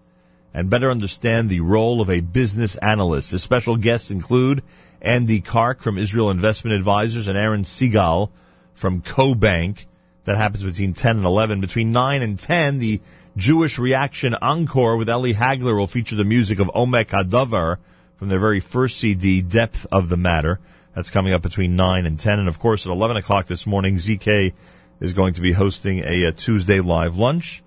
and 0.52 0.68
better 0.68 0.90
understand 0.90 1.48
the 1.48 1.60
role 1.60 2.00
of 2.00 2.10
a 2.10 2.18
business 2.18 2.74
analyst. 2.74 3.30
The 3.30 3.38
special 3.38 3.76
guests 3.76 4.10
include 4.10 4.64
Andy 5.00 5.40
Kark 5.40 5.82
from 5.82 5.98
Israel 5.98 6.32
Investment 6.32 6.74
Advisors 6.74 7.28
and 7.28 7.38
Aaron 7.38 7.62
Seagal 7.62 8.30
from 8.74 9.02
CoBank. 9.02 9.86
That 10.24 10.36
happens 10.36 10.64
between 10.64 10.94
10 10.94 11.18
and 11.18 11.24
11. 11.24 11.60
Between 11.60 11.92
9 11.92 12.22
and 12.22 12.38
10, 12.38 12.78
the 12.80 13.00
Jewish 13.36 13.78
Reaction 13.78 14.34
Encore 14.34 14.96
with 14.98 15.08
Eli 15.08 15.32
Hagler 15.32 15.76
will 15.76 15.86
feature 15.86 16.16
the 16.16 16.24
music 16.24 16.58
of 16.58 16.70
Omek 16.74 17.06
Hadavar 17.06 17.78
from 18.16 18.28
their 18.28 18.38
very 18.38 18.60
first 18.60 18.98
CD, 18.98 19.40
Depth 19.40 19.86
of 19.90 20.10
the 20.10 20.18
Matter. 20.18 20.60
That's 20.94 21.10
coming 21.10 21.32
up 21.32 21.40
between 21.40 21.74
9 21.74 22.04
and 22.04 22.18
10. 22.18 22.40
And 22.40 22.48
of 22.48 22.58
course, 22.58 22.84
at 22.84 22.92
11 22.92 23.16
o'clock 23.16 23.46
this 23.46 23.66
morning, 23.66 23.96
ZK 23.96 24.52
is 25.00 25.14
going 25.14 25.32
to 25.34 25.40
be 25.40 25.52
hosting 25.52 26.00
a, 26.00 26.24
a 26.24 26.32
Tuesday 26.32 26.80
live 26.80 27.16
lunch, 27.16 27.62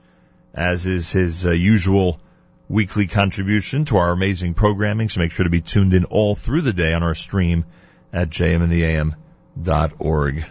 as 0.53 0.85
is 0.85 1.11
his 1.11 1.48
uh, 1.48 1.52
usual 1.52 2.19
weekly 2.69 3.08
contribution 3.08 3.85
to 3.85 3.98
our 3.98 4.11
amazing 4.11 4.53
programming. 4.53 5.10
So 5.10 5.19
make 5.19 5.32
sure 5.32 5.45
to 5.45 5.50
be 5.50 5.61
tuned 5.61 5.95
in 5.95 6.06
all 6.06 6.35
through 6.35 6.61
the 6.61 6.74
day 6.74 6.94
on 6.94 7.02
our 7.02 7.16
stream 7.16 7.66
at 8.14 8.30
jmintheam.org. 8.30 10.45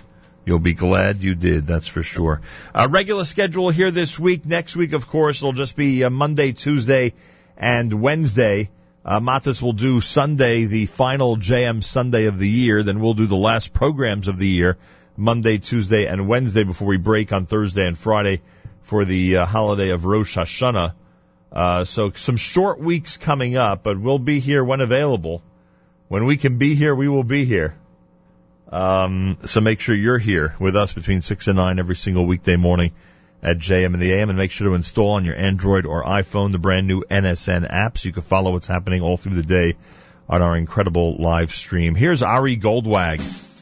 You'll 0.47 0.59
be 0.59 0.75
glad 0.75 1.23
you 1.23 1.35
did, 1.35 1.67
that's 1.67 1.89
for 1.89 2.03
sure. 2.03 2.43
Uh, 2.75 2.89
regular 2.91 3.25
schedule 3.25 3.71
here 3.71 3.91
this 3.91 4.19
week. 4.19 4.45
Next 4.45 4.77
week, 4.77 4.93
of 4.93 5.09
course, 5.09 5.41
it'll 5.41 5.53
just 5.53 5.75
be 5.75 6.05
uh, 6.05 6.11
Monday, 6.11 6.53
Tuesday, 6.53 7.15
and 7.57 8.03
Wednesday. 8.03 8.69
Uh, 9.07 9.41
will 9.63 9.73
do 9.73 10.01
Sunday, 10.01 10.65
the 10.65 10.87
final 10.87 11.37
JM 11.37 11.83
Sunday 11.83 12.27
of 12.27 12.39
the 12.39 12.49
year. 12.49 12.83
Then 12.83 13.01
we'll 13.01 13.15
do 13.15 13.27
the 13.27 13.37
last 13.37 13.73
programs 13.73 14.29
of 14.29 14.39
the 14.39 14.47
year, 14.47 14.77
Monday, 15.17 15.59
Tuesday, 15.59 16.07
and 16.07 16.29
Wednesday 16.29 16.65
before 16.65 16.89
we 16.89 16.97
break 16.97 17.33
on 17.33 17.47
Thursday 17.47 17.87
and 17.87 17.97
Friday 17.97 18.41
for 18.83 19.05
the 19.05 19.39
uh, 19.39 19.47
holiday 19.47 19.91
of 19.91 20.05
Rosh 20.05 20.37
Hashanah. 20.37 20.95
Uh, 21.53 21.85
so 21.85 22.11
some 22.13 22.37
short 22.37 22.81
weeks 22.81 23.17
coming 23.17 23.57
up, 23.57 23.83
but 23.83 23.99
we'll 23.99 24.19
be 24.19 24.41
here 24.41 24.65
when 24.65 24.81
available. 24.81 25.43
When 26.09 26.27
we 26.27 26.37
can 26.37 26.59
be 26.59 26.75
here, 26.75 26.95
we 26.95 27.09
will 27.09 27.25
be 27.25 27.45
here. 27.45 27.75
Um, 28.71 29.39
so 29.45 29.61
make 29.61 29.81
sure 29.81 29.95
you're 29.95 30.19
here 30.19 30.55
with 30.59 30.75
us 30.77 30.93
between 30.93 31.21
6 31.21 31.49
and 31.49 31.57
9 31.57 31.79
every 31.79 31.97
single 31.97 32.27
weekday 32.27 32.57
morning 32.57 32.93
at 33.43 33.59
JM 33.59 33.93
in 33.95 34.01
the 34.01 34.13
AM 34.15 34.31
and 34.31 34.39
make 34.39 34.51
sure 34.51 34.69
to 34.69 34.75
install 34.75 35.13
on 35.13 35.25
your 35.25 35.37
Android 35.37 35.87
or 35.87 36.03
iPhone 36.03 36.53
the 36.53 36.59
brand 36.59 36.87
new 36.87 37.03
NSN 37.03 37.67
app 37.69 37.99
so 37.99 38.09
you 38.09 38.13
can 38.13 38.23
follow 38.23 38.53
what's 38.53 38.67
happening 38.67 39.03
all 39.03 39.17
through 39.17 39.37
the 39.37 39.43
day 39.43 39.77
on 40.29 40.41
our 40.41 40.57
incredible 40.57 41.17
live 41.17 41.55
stream. 41.55 41.95
Here's 41.95 42.23
Ari 42.23 42.57
Goldwag. 42.57 43.54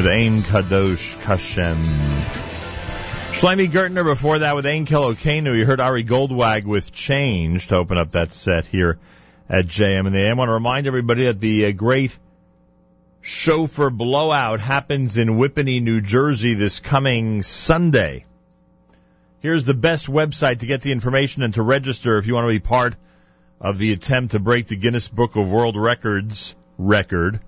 With 0.00 0.08
Aim 0.08 0.40
Kadosh 0.40 1.14
Kashem. 1.24 1.76
Shlomi 3.34 3.68
Gertner 3.68 4.02
before 4.02 4.38
that 4.38 4.56
with 4.56 4.64
Ain 4.64 4.86
Kelokenu. 4.86 5.54
You 5.54 5.66
heard 5.66 5.78
Ari 5.78 6.04
Goldwag 6.04 6.64
with 6.64 6.90
Change 6.90 7.66
to 7.66 7.76
open 7.76 7.98
up 7.98 8.12
that 8.12 8.32
set 8.32 8.64
here 8.64 8.98
at 9.46 9.66
JM 9.66 10.06
in 10.06 10.12
the 10.14 10.20
AM. 10.20 10.38
I 10.38 10.38
want 10.38 10.48
to 10.48 10.54
remind 10.54 10.86
everybody 10.86 11.26
that 11.26 11.38
the 11.38 11.66
uh, 11.66 11.72
great 11.72 12.18
shofar 13.20 13.90
blowout 13.90 14.58
happens 14.60 15.18
in 15.18 15.36
Whippany, 15.36 15.82
New 15.82 16.00
Jersey 16.00 16.54
this 16.54 16.80
coming 16.80 17.42
Sunday. 17.42 18.24
Here's 19.40 19.66
the 19.66 19.74
best 19.74 20.08
website 20.08 20.60
to 20.60 20.66
get 20.66 20.80
the 20.80 20.92
information 20.92 21.42
and 21.42 21.52
to 21.52 21.62
register 21.62 22.16
if 22.16 22.26
you 22.26 22.32
want 22.32 22.46
to 22.46 22.54
be 22.54 22.58
part 22.58 22.94
of 23.60 23.76
the 23.76 23.92
attempt 23.92 24.32
to 24.32 24.38
break 24.38 24.66
the 24.66 24.76
Guinness 24.76 25.08
Book 25.08 25.36
of 25.36 25.50
World 25.50 25.76
Records 25.76 26.56
record 26.78 27.40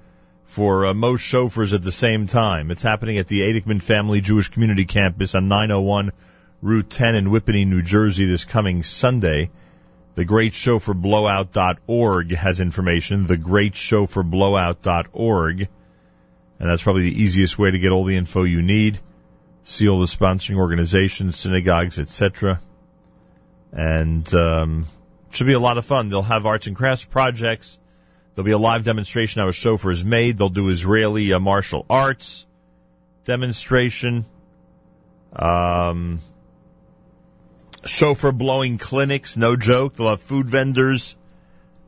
for 0.52 0.84
uh, 0.84 0.92
most 0.92 1.22
shofars 1.22 1.72
at 1.72 1.82
the 1.82 1.90
same 1.90 2.26
time. 2.26 2.70
It's 2.70 2.82
happening 2.82 3.16
at 3.16 3.26
the 3.26 3.40
Aidekman 3.40 3.80
Family 3.82 4.20
Jewish 4.20 4.48
Community 4.48 4.84
Campus 4.84 5.34
on 5.34 5.48
901 5.48 6.10
Route 6.60 6.90
10 6.90 7.14
in 7.14 7.24
Whippany, 7.28 7.66
New 7.66 7.80
Jersey 7.80 8.26
this 8.26 8.44
coming 8.44 8.82
Sunday. 8.82 9.50
The 10.14 10.26
Great 10.26 10.52
Shofar 10.52 10.94
Blowout.org 10.94 12.32
has 12.32 12.60
information. 12.60 13.26
The 13.26 13.38
Great 13.38 13.74
Shofar 13.74 14.24
Blowout.org. 14.24 15.60
And 15.60 16.68
that's 16.68 16.82
probably 16.82 17.08
the 17.08 17.22
easiest 17.22 17.58
way 17.58 17.70
to 17.70 17.78
get 17.78 17.90
all 17.90 18.04
the 18.04 18.18
info 18.18 18.42
you 18.42 18.60
need. 18.60 19.00
See 19.62 19.88
all 19.88 20.00
the 20.00 20.06
sponsoring 20.06 20.58
organizations, 20.58 21.38
synagogues, 21.38 21.98
etc. 21.98 22.60
And, 23.72 24.34
um, 24.34 24.84
should 25.30 25.46
be 25.46 25.54
a 25.54 25.58
lot 25.58 25.78
of 25.78 25.86
fun. 25.86 26.08
They'll 26.08 26.20
have 26.20 26.44
arts 26.44 26.66
and 26.66 26.76
crafts 26.76 27.06
projects. 27.06 27.78
There'll 28.34 28.46
be 28.46 28.52
a 28.52 28.58
live 28.58 28.84
demonstration 28.84 29.42
how 29.42 29.48
a 29.48 29.52
shofar 29.52 29.90
is 29.90 30.04
made. 30.04 30.38
They'll 30.38 30.48
do 30.48 30.68
Israeli 30.68 31.32
uh, 31.32 31.38
martial 31.38 31.84
arts 31.90 32.46
demonstration. 33.24 34.24
Um, 35.34 36.18
shofar 37.84 38.32
blowing 38.32 38.78
clinics, 38.78 39.36
no 39.36 39.56
joke. 39.56 39.96
They'll 39.96 40.08
have 40.08 40.22
food 40.22 40.48
vendors, 40.48 41.14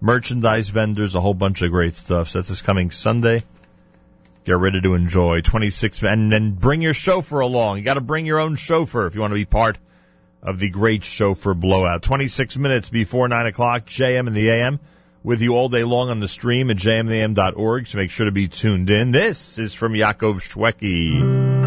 merchandise 0.00 0.68
vendors, 0.68 1.14
a 1.14 1.20
whole 1.20 1.34
bunch 1.34 1.62
of 1.62 1.70
great 1.70 1.94
stuff. 1.94 2.28
So 2.28 2.38
that's 2.38 2.50
this 2.50 2.62
coming 2.62 2.90
Sunday. 2.90 3.42
Get 4.44 4.58
ready 4.58 4.82
to 4.82 4.92
enjoy 4.92 5.40
26 5.40 6.02
and 6.02 6.30
then 6.30 6.52
bring 6.52 6.82
your 6.82 6.92
shofar 6.92 7.40
along. 7.40 7.78
You 7.78 7.84
got 7.84 7.94
to 7.94 8.02
bring 8.02 8.26
your 8.26 8.40
own 8.40 8.56
shofar 8.56 9.06
if 9.06 9.14
you 9.14 9.22
want 9.22 9.30
to 9.30 9.36
be 9.36 9.46
part 9.46 9.78
of 10.42 10.58
the 10.58 10.68
great 10.68 11.04
shofar 11.04 11.54
blowout. 11.54 12.02
26 12.02 12.58
minutes 12.58 12.90
before 12.90 13.26
9 13.26 13.46
o'clock, 13.46 13.86
JM 13.86 14.26
in 14.26 14.34
the 14.34 14.50
AM 14.50 14.78
with 15.24 15.40
you 15.40 15.56
all 15.56 15.70
day 15.70 15.82
long 15.82 16.10
on 16.10 16.20
the 16.20 16.28
stream 16.28 16.70
at 16.70 16.76
jmtheam.org, 16.76 17.86
so 17.86 17.98
make 17.98 18.10
sure 18.10 18.26
to 18.26 18.32
be 18.32 18.46
tuned 18.46 18.90
in. 18.90 19.10
This 19.10 19.58
is 19.58 19.72
from 19.72 19.94
Yaakov 19.94 20.40
Shwekey. 20.40 21.63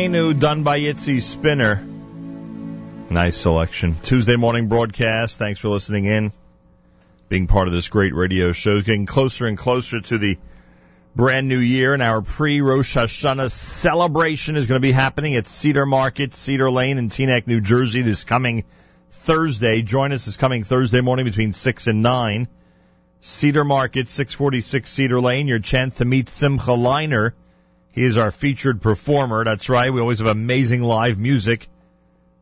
Achenu 0.00 0.38
done 0.38 0.62
by 0.62 0.80
Yitzi 0.80 1.20
Spinner. 1.20 1.76
Nice 3.10 3.36
selection. 3.36 3.96
Tuesday 4.02 4.36
morning 4.36 4.66
broadcast. 4.66 5.36
Thanks 5.36 5.60
for 5.60 5.68
listening 5.68 6.06
in. 6.06 6.32
Being 7.28 7.46
part 7.46 7.68
of 7.68 7.74
this 7.74 7.88
great 7.88 8.14
radio 8.14 8.52
show. 8.52 8.76
It's 8.76 8.86
Getting 8.86 9.04
closer 9.04 9.44
and 9.44 9.58
closer 9.58 10.00
to 10.00 10.16
the 10.16 10.38
brand 11.14 11.48
new 11.48 11.58
year 11.58 11.92
and 11.92 12.02
our 12.02 12.22
pre-Rosh 12.22 12.96
Hashanah 12.96 13.50
celebration 13.50 14.56
is 14.56 14.66
going 14.66 14.80
to 14.80 14.86
be 14.86 14.92
happening 14.92 15.34
at 15.34 15.46
Cedar 15.46 15.84
Market, 15.84 16.32
Cedar 16.32 16.70
Lane 16.70 16.96
in 16.96 17.10
Teaneck, 17.10 17.46
New 17.46 17.60
Jersey 17.60 18.00
this 18.00 18.24
coming 18.24 18.64
Thursday. 19.10 19.82
Join 19.82 20.12
us 20.12 20.24
this 20.24 20.38
coming 20.38 20.64
Thursday 20.64 21.02
morning 21.02 21.26
between 21.26 21.52
6 21.52 21.86
and 21.88 22.02
9. 22.02 22.48
Cedar 23.20 23.64
Market, 23.66 24.08
646 24.08 24.88
Cedar 24.88 25.20
Lane, 25.20 25.46
your 25.46 25.58
chance 25.58 25.96
to 25.96 26.06
meet 26.06 26.30
Simcha 26.30 26.70
Leiner. 26.70 27.32
He 27.92 28.04
is 28.04 28.18
our 28.18 28.30
featured 28.30 28.80
performer. 28.80 29.44
That's 29.44 29.68
right. 29.68 29.92
We 29.92 30.00
always 30.00 30.20
have 30.20 30.28
amazing 30.28 30.82
live 30.82 31.18
music 31.18 31.66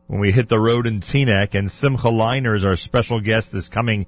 when 0.07 0.19
we 0.19 0.31
hit 0.31 0.47
the 0.47 0.59
road 0.59 0.87
in 0.87 0.99
Teaneck, 0.99 1.55
and 1.55 1.71
Simcha 1.71 2.07
Leiner 2.07 2.55
is 2.55 2.65
our 2.65 2.75
special 2.75 3.19
guest 3.19 3.51
this 3.51 3.69
coming 3.69 4.05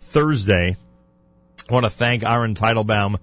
Thursday. 0.00 0.76
I 1.68 1.72
want 1.72 1.84
to 1.84 1.90
thank 1.90 2.24
Aaron 2.24 2.54
Teitelbaum 2.54 3.18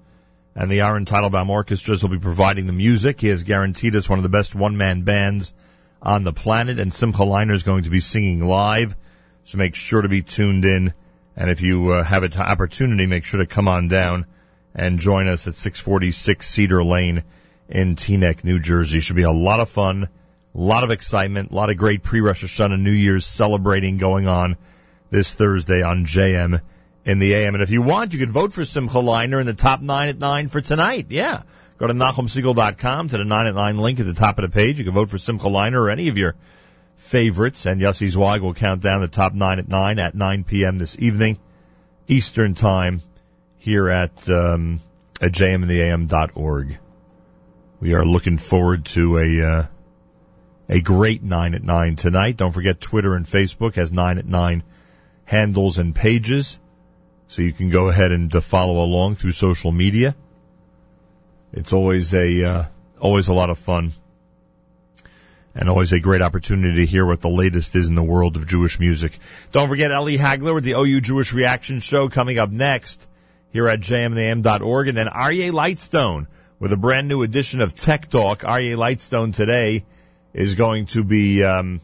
and 0.56 0.70
the 0.70 0.82
Aaron 0.82 1.06
Teitelbaum 1.06 1.50
Orchestras 1.50 2.04
will 2.04 2.10
be 2.10 2.20
providing 2.20 2.68
the 2.68 2.74
music. 2.74 3.22
He 3.22 3.28
has 3.28 3.44
guaranteed 3.44 3.96
us 3.96 4.10
one 4.10 4.20
of 4.20 4.24
the 4.24 4.30
best 4.30 4.54
one-man 4.54 5.02
bands 5.02 5.54
on 6.02 6.24
the 6.24 6.34
planet, 6.34 6.80
and 6.80 6.94
Simcha 6.94 7.24
Leiner 7.24 7.54
is 7.54 7.64
going 7.64 7.84
to 7.84 7.90
be 7.90 8.00
singing 8.00 8.46
live. 8.46 8.96
So 9.46 9.58
make 9.58 9.76
sure 9.76 10.02
to 10.02 10.10
be 10.10 10.22
tuned 10.22 10.66
in. 10.66 10.94
And 11.36 11.50
if 11.50 11.62
you 11.62 11.94
uh, 11.94 12.04
have 12.04 12.24
an 12.24 12.34
opportunity, 12.34 13.08
make 13.08 13.26
sure 13.26 13.40
to 13.40 13.48
come 13.48 13.68
on 13.68 13.88
down 13.88 14.26
and 14.76 15.00
join 15.00 15.28
us 15.28 15.48
at 15.48 15.56
646 15.56 16.48
Cedar 16.48 16.84
Lane 16.84 17.24
in 17.70 17.96
Teaneck, 17.96 18.44
New 18.44 18.60
Jersey. 18.60 19.00
Should 19.00 19.16
be 19.16 19.24
a 19.24 19.32
lot 19.32 19.60
of 19.60 19.70
fun, 19.70 20.04
a 20.04 20.08
lot 20.58 20.84
of 20.84 20.92
excitement, 20.92 21.52
a 21.52 21.56
lot 21.56 21.70
of 21.70 21.78
great 21.78 22.04
pre-Rosh 22.04 22.44
Hashanah 22.44 22.80
New 22.80 22.92
Year's 22.92 23.26
celebrating 23.26 23.98
going 23.98 24.28
on 24.28 24.58
this 25.10 25.34
Thursday 25.34 25.82
on 25.82 26.06
JM 26.06 26.62
in 27.06 27.20
the 27.20 27.34
AM. 27.34 27.56
And 27.56 27.64
if 27.64 27.70
you 27.70 27.82
want, 27.82 28.14
you 28.14 28.20
could 28.20 28.32
vote 28.32 28.54
for 28.54 28.66
Simcha 28.66 28.98
Leiner 28.98 29.40
in 29.40 29.46
the 29.46 29.54
top 29.54 29.82
nine 29.82 30.10
at 30.10 30.20
nine 30.20 30.48
for 30.48 30.62
tonight. 30.62 31.08
Yeah. 31.10 31.44
Go 31.78 31.88
to 31.88 31.94
NachumSegal.com 31.94 33.10
to 33.10 33.18
the 33.18 33.26
nine 33.26 33.48
at 33.48 33.56
nine 33.56 33.78
link 33.78 34.00
at 34.00 34.06
the 34.06 34.14
top 34.14 34.38
of 34.38 34.44
the 34.44 34.56
page. 34.56 34.80
You 34.80 34.86
can 34.86 34.94
vote 34.94 35.10
for 35.10 35.18
Simcha 35.18 35.48
Leiner 35.48 35.82
or 35.82 35.90
any 35.90 36.08
of 36.08 36.18
your 36.18 36.36
favorites. 36.96 37.66
And 37.66 37.82
Yossi 37.82 38.10
Zweig 38.10 38.42
will 38.42 38.54
count 38.54 38.82
down 38.82 39.02
the 39.02 39.08
top 39.08 39.34
nine 39.34 39.60
at 39.60 39.68
nine 39.68 40.00
at 40.00 40.16
9 40.16 40.44
p.m. 40.44 40.78
this 40.78 40.98
evening, 41.00 41.38
Eastern 42.08 42.54
Time, 42.54 43.02
here 43.58 43.90
at, 43.90 44.30
um, 44.30 44.80
at 45.22 45.32
jmintheam.org. 45.32 46.78
We 47.84 47.96
are 47.96 48.06
looking 48.06 48.38
forward 48.38 48.86
to 48.96 49.18
a, 49.18 49.42
uh, 49.42 49.66
a 50.70 50.80
great 50.80 51.22
nine 51.22 51.54
at 51.54 51.64
nine 51.64 51.98
tonight. 51.98 52.38
Don't 52.38 52.54
forget 52.54 52.80
Twitter 52.80 53.14
and 53.14 53.26
Facebook 53.26 53.76
has 53.76 53.92
nine 53.92 54.18
at 54.20 54.26
nine 54.26 54.64
handles 55.26 55.80
and 55.80 55.94
pages. 55.94 56.58
So 57.28 57.42
you 57.42 57.52
can 57.52 57.70
go 57.70 57.90
ahead 57.90 58.14
and 58.14 58.34
uh, 58.34 58.40
follow 58.40 58.82
along 58.82 59.16
through 59.16 59.34
social 59.34 59.74
media. 59.74 60.16
It's 61.52 61.74
always 61.74 62.14
a, 62.14 62.46
uh, 62.46 62.66
always 63.02 63.28
a 63.28 63.34
lot 63.34 63.50
of 63.50 63.60
fun 63.60 63.92
and 65.54 65.68
always 65.68 65.92
a 65.92 66.00
great 66.00 66.22
opportunity 66.22 66.86
to 66.86 66.90
hear 66.90 67.06
what 67.06 67.20
the 67.20 67.28
latest 67.28 67.76
is 67.76 67.90
in 67.90 67.96
the 67.96 68.02
world 68.02 68.38
of 68.38 68.48
Jewish 68.48 68.80
music. 68.80 69.20
Don't 69.52 69.68
forget 69.68 69.92
Ellie 69.92 70.18
Hagler 70.18 70.56
with 70.56 70.64
the 70.64 70.76
OU 70.78 71.02
Jewish 71.02 71.34
Reaction 71.34 71.82
Show 71.82 72.08
coming 72.08 72.40
up 72.40 72.50
next 72.50 73.10
here 73.52 73.68
at 73.68 73.82
jmnam.org, 73.82 74.88
and 74.88 74.98
then 74.98 75.08
Aryeh 75.08 75.52
Lightstone 75.52 76.28
with 76.60 76.72
a 76.72 76.78
brand 76.78 77.08
new 77.08 77.24
edition 77.24 77.62
of 77.62 77.76
Tech 77.76 78.10
Talk. 78.10 78.42
Aryeh 78.42 78.78
Lightstone 78.78 79.34
today 79.34 79.84
is 80.34 80.56
going 80.56 80.86
to 80.88 81.04
be 81.04 81.44
um, 81.44 81.82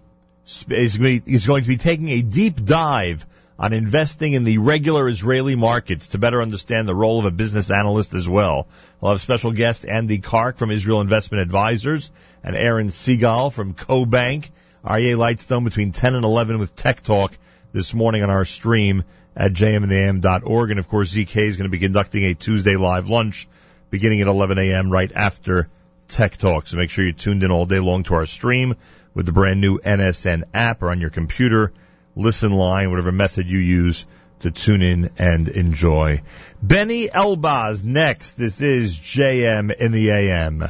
is 0.69 0.97
going 0.97 1.63
to 1.63 1.67
be, 1.67 1.77
taking 1.77 2.09
a 2.09 2.21
deep 2.21 2.63
dive 2.63 3.25
on 3.57 3.73
investing 3.73 4.33
in 4.33 4.45
the 4.45 4.57
regular 4.57 5.07
Israeli 5.07 5.55
markets 5.55 6.09
to 6.09 6.17
better 6.17 6.41
understand 6.41 6.87
the 6.87 6.95
role 6.95 7.19
of 7.19 7.25
a 7.25 7.31
business 7.31 7.71
analyst 7.71 8.13
as 8.13 8.27
well. 8.27 8.67
We'll 9.01 9.11
have 9.11 9.21
special 9.21 9.51
guest 9.51 9.85
Andy 9.85 10.19
Kark 10.19 10.57
from 10.57 10.71
Israel 10.71 11.01
Investment 11.01 11.41
Advisors 11.41 12.11
and 12.43 12.55
Aaron 12.55 12.87
Seagal 12.87 13.53
from 13.53 13.73
CoBank. 13.73 14.49
Aryeh 14.85 15.17
Lightstone 15.17 15.65
between 15.65 15.91
10 15.91 16.15
and 16.15 16.23
11 16.23 16.57
with 16.57 16.73
Tech 16.75 17.03
Talk 17.03 17.37
this 17.73 17.93
morning 17.93 18.23
on 18.23 18.29
our 18.29 18.45
stream 18.45 19.03
at 19.35 19.51
jmintheam.org. 19.51 20.71
And 20.71 20.79
of 20.79 20.87
course, 20.87 21.13
ZK 21.13 21.35
is 21.35 21.57
going 21.57 21.69
to 21.69 21.71
be 21.71 21.79
conducting 21.79 22.23
a 22.23 22.33
Tuesday 22.33 22.77
live 22.77 23.09
lunch 23.09 23.47
beginning 23.89 24.21
at 24.21 24.27
11 24.27 24.57
a.m. 24.57 24.91
right 24.91 25.11
after 25.13 25.69
Tech 26.07 26.37
Talk. 26.37 26.67
So 26.67 26.77
make 26.77 26.89
sure 26.89 27.03
you're 27.03 27.13
tuned 27.13 27.43
in 27.43 27.51
all 27.51 27.65
day 27.65 27.79
long 27.79 28.03
to 28.03 28.15
our 28.15 28.25
stream 28.25 28.75
with 29.13 29.25
the 29.25 29.31
brand 29.31 29.61
new 29.61 29.79
NSN 29.79 30.43
app 30.53 30.83
or 30.83 30.89
on 30.89 31.01
your 31.01 31.09
computer 31.09 31.71
listen 32.15 32.51
line, 32.51 32.89
whatever 32.89 33.11
method 33.11 33.49
you 33.49 33.59
use 33.59 34.05
to 34.39 34.51
tune 34.51 34.81
in 34.81 35.09
and 35.17 35.47
enjoy. 35.47 36.21
Benny 36.61 37.07
Elbaz 37.07 37.83
next. 37.85 38.35
This 38.35 38.61
is 38.61 38.97
JM 38.97 39.73
in 39.75 39.91
the 39.91 40.11
AM. 40.11 40.63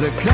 the. 0.00 0.29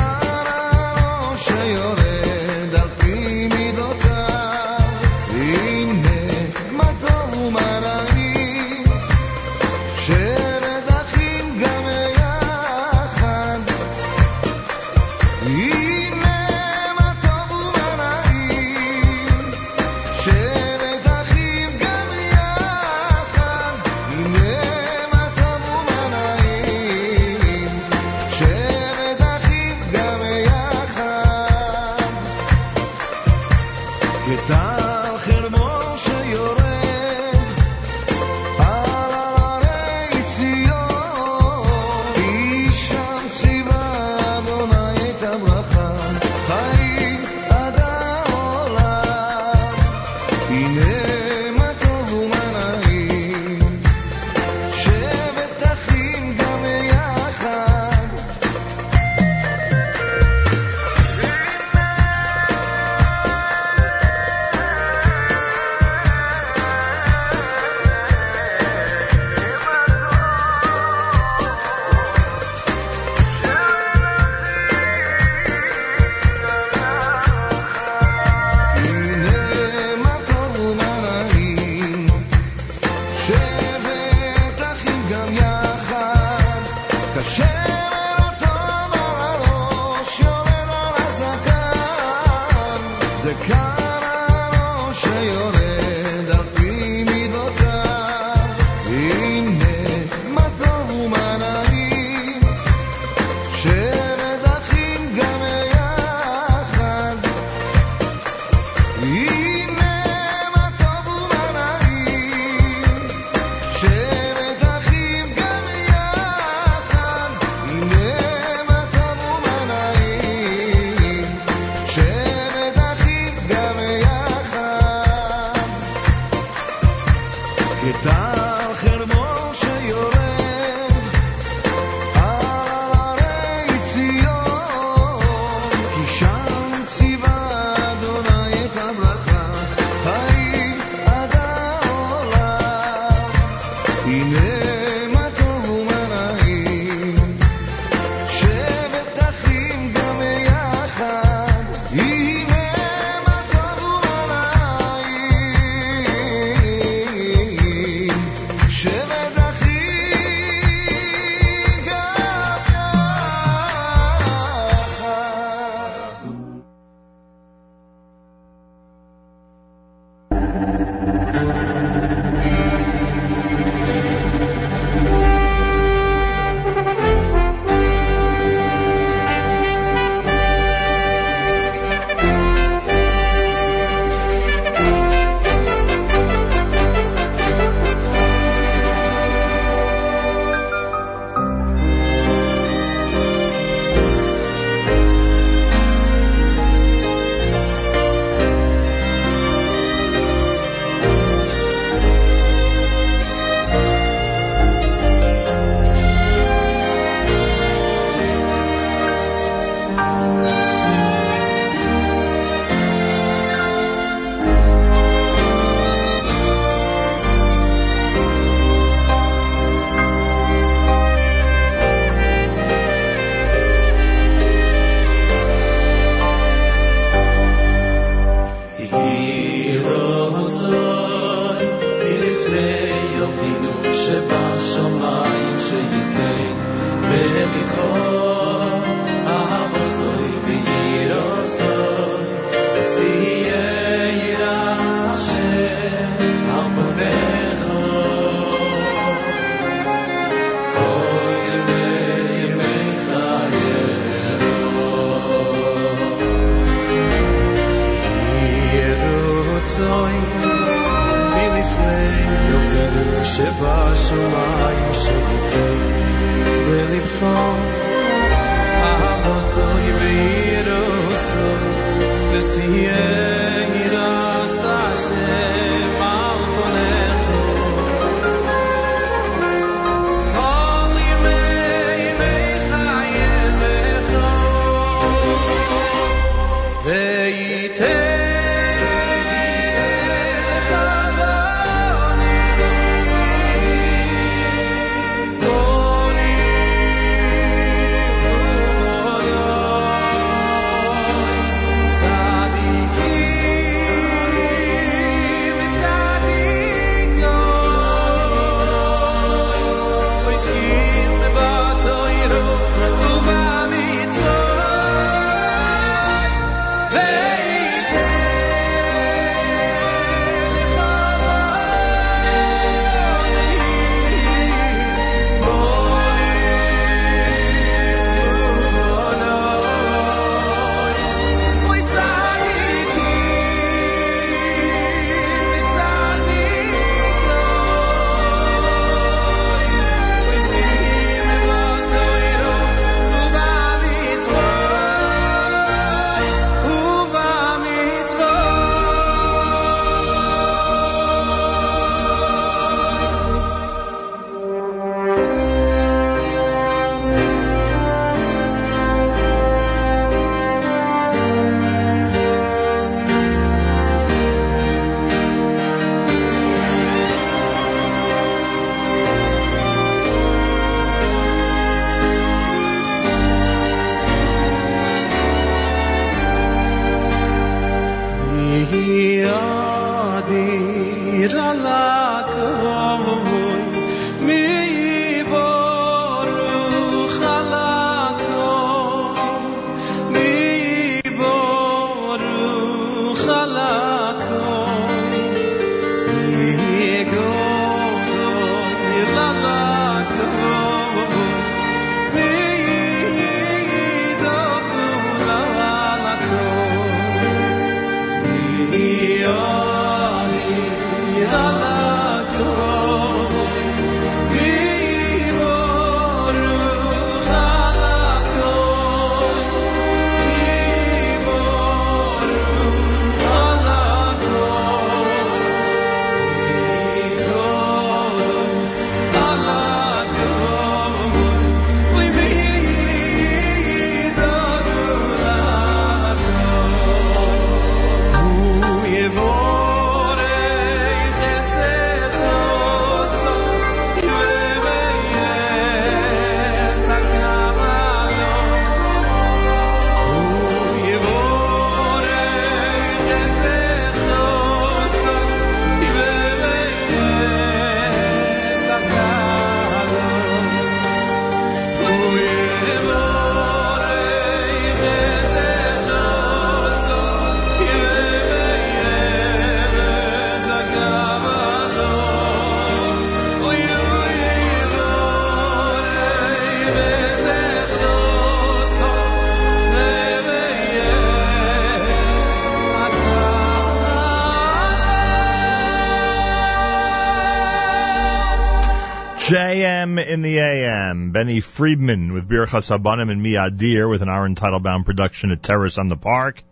In 490.07 490.21
the 490.21 490.37
AM. 490.39 491.11
Benny 491.11 491.41
Friedman 491.41 492.13
with 492.13 492.29
Birchas 492.29 492.69
Habanim 492.71 493.11
and 493.11 493.21
Mi 493.21 493.33
Adir 493.33 493.89
with 493.89 494.01
an 494.01 494.07
Aaron 494.07 494.35
Teitelbaum 494.35 494.85
production 494.85 495.31
at 495.31 495.43
Terrace 495.43 495.77
on 495.77 495.89
the 495.89 495.97
Park. 495.97 496.43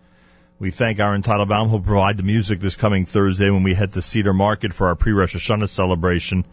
We 0.60 0.72
thank 0.72 1.00
Aaron 1.00 1.22
Teitelbaum 1.22 1.70
who'll 1.70 1.80
provide 1.80 2.18
the 2.18 2.24
music 2.24 2.60
this 2.60 2.76
coming 2.76 3.06
Thursday 3.06 3.50
when 3.50 3.64
we 3.64 3.74
head 3.74 3.94
to 3.94 4.02
Cedar 4.02 4.34
Market 4.34 4.74
for 4.74 4.88
our 4.88 4.96
pre-Rosh 4.96 5.38
Hashanah 5.38 5.70
celebration. 5.70 6.44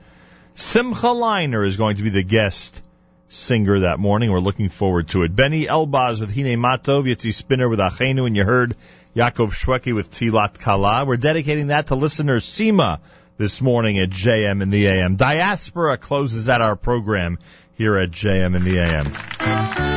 Simcha 0.55 1.09
Leiner 1.09 1.67
is 1.67 1.77
going 1.77 1.97
to 1.97 2.05
be 2.05 2.11
the 2.11 2.23
guest 2.23 2.81
singer 3.27 3.81
that 3.81 3.99
morning. 3.99 4.31
We're 4.31 4.39
looking 4.39 4.69
forward 4.69 5.09
to 5.09 5.25
it. 5.25 5.35
Benny 5.35 5.65
Elbaz 5.65 6.21
with 6.21 6.33
Hine 6.33 6.57
Matov, 6.57 7.09
Yitzi 7.09 7.35
Spinner 7.35 7.69
with 7.69 7.81
Achenu, 7.81 8.29
and 8.29 8.37
you 8.37 8.45
heard 8.45 8.77
Yaakov 9.17 9.51
Shwekey 9.51 9.93
with 9.93 10.13
Tilat 10.13 10.61
Kala. 10.61 11.05
We're 11.05 11.17
dedicating 11.17 11.67
that 11.69 11.89
to 11.89 11.97
listener 11.97 12.39
Sima 12.39 13.01
this 13.37 13.61
morning 13.61 13.99
at 13.99 14.11
JM 14.11 14.63
in 14.63 14.71
the 14.71 14.87
AM. 14.87 15.17
Diaspora 15.17 15.97
closes 15.97 16.49
out 16.49 16.61
our 16.61 16.77
program 16.77 17.39
here 17.75 17.97
at 17.97 18.11
JM 18.11 18.55
in 18.55 18.65
the 18.65 18.79
AM. 18.79 19.92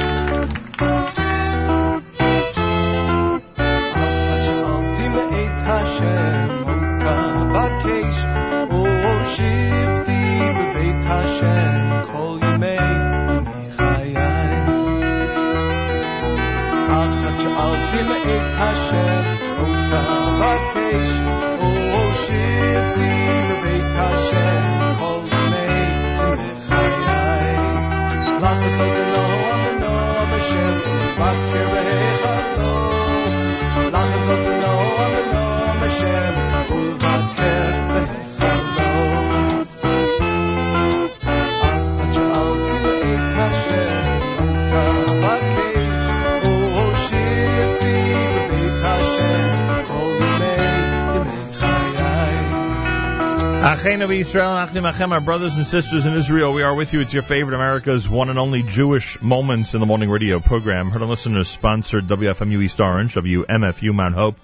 Achenu 53.95 54.09
Israel, 54.09 55.13
our 55.13 55.21
brothers 55.21 55.55
and 55.55 55.65
sisters 55.65 56.05
in 56.05 56.11
Israel, 56.15 56.51
we 56.51 56.63
are 56.63 56.75
with 56.75 56.91
you. 56.91 56.99
It's 56.99 57.13
your 57.13 57.23
favorite 57.23 57.55
America's 57.55 58.09
one 58.09 58.29
and 58.29 58.37
only 58.37 58.61
Jewish 58.61 59.21
Moments 59.21 59.73
in 59.73 59.79
the 59.79 59.85
Morning 59.85 60.09
radio 60.09 60.41
program. 60.41 60.91
Heard 60.91 61.01
and 61.01 61.09
listeners 61.09 61.47
sponsored 61.47 62.05
WFMU 62.07 62.61
East 62.61 62.81
Orange, 62.81 63.15
WMFU 63.15 63.93
Mount 63.93 64.15
Hope, 64.15 64.37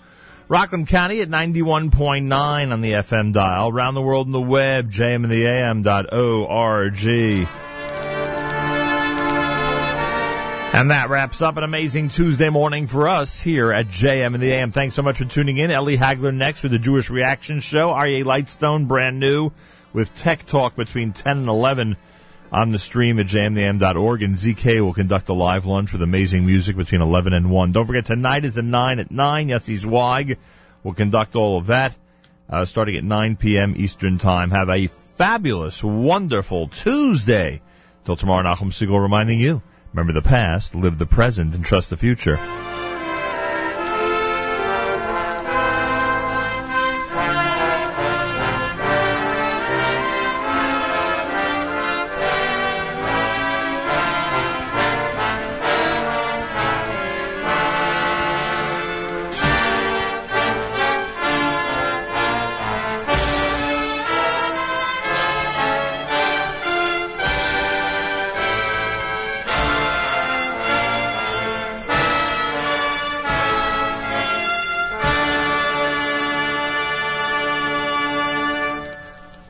Rockland 0.47 0.88
County 0.88 1.19
at 1.19 1.27
91.9 1.27 2.71
on 2.71 2.80
the 2.80 2.93
FM 2.93 3.33
dial, 3.33 3.67
around 3.67 3.95
the 3.95 4.01
world 4.01 4.27
in 4.27 4.31
the 4.31 4.39
web, 4.39 4.89
jmintheam.org. 4.89 5.81
And 10.74 10.90
that 10.91 11.09
wraps 11.09 11.41
up 11.41 11.58
an 11.58 11.66
amazing 11.66 12.08
Tuesday 12.08 12.50
morning 12.50 12.88
for 12.88 13.09
us 13.09 13.41
here 13.41 13.74
at 13.74 13.88
JM 13.88 14.35
in 14.35 14.40
the 14.40 14.53
AM. 14.53 14.72
Thanks 14.72 14.95
so 14.95 15.01
much 15.01 15.17
for 15.17 15.25
tuning 15.25 15.58
in. 15.58 15.69
Ellie 15.69 15.98
Hagler 15.98 16.33
next 16.33 16.64
with 16.64 16.72
the 16.72 16.80
Jewish 16.80 17.09
Reaction 17.09 17.59
Show. 17.59 17.91
Aryeh 17.91 18.24
Lightstone 18.24 18.88
brand 18.88 19.19
new 19.19 19.51
with 19.91 20.16
Tech 20.16 20.45
Talk 20.45 20.77
between 20.77 21.11
10 21.11 21.40
and 21.40 21.50
11 21.50 21.98
on 22.53 22.72
the 22.72 22.80
stream 22.80 23.19
at 23.19 23.25
jmtheam.org. 23.25 24.22
And 24.24 24.35
ZK 24.35 24.80
will 24.80 24.93
conduct 24.93 25.27
a 25.27 25.33
live 25.33 25.66
lunch 25.66 25.91
with 25.91 26.01
amazing 26.03 26.45
music 26.45 26.77
between 26.77 27.01
11 27.01 27.33
and 27.33 27.51
1. 27.51 27.74
Don't 27.74 27.85
forget 27.85 28.06
tonight 28.06 28.45
is 28.45 28.56
the 28.56 28.61
9 28.61 29.00
at 29.00 29.11
9. 29.11 29.50
yes 29.50 29.67
Yossi 29.67 29.77
Zweig 29.77 30.38
will 30.83 30.93
conduct 30.93 31.35
all 31.35 31.58
of 31.58 31.67
that 31.67 31.98
uh, 32.50 32.64
starting 32.64 32.95
at 32.95 33.03
9 33.03 33.35
p.m. 33.35 33.74
Eastern 33.75 34.19
Time. 34.19 34.51
Have 34.51 34.69
a 34.69 34.88
fabulous, 34.88 35.83
wonderful 35.83 36.69
Tuesday. 36.69 37.61
Till 38.06 38.16
tomorrow, 38.16 38.43
Nachum 38.43 38.72
Segal 38.72 39.01
reminding 39.01 39.38
you. 39.38 39.61
Remember 39.94 40.14
the 40.14 40.22
past, 40.22 40.74
live 40.74 40.98
the 40.98 41.06
present, 41.06 41.53
and 41.53 41.66
trust 41.66 41.90
the 41.90 41.98
future. 41.98 42.40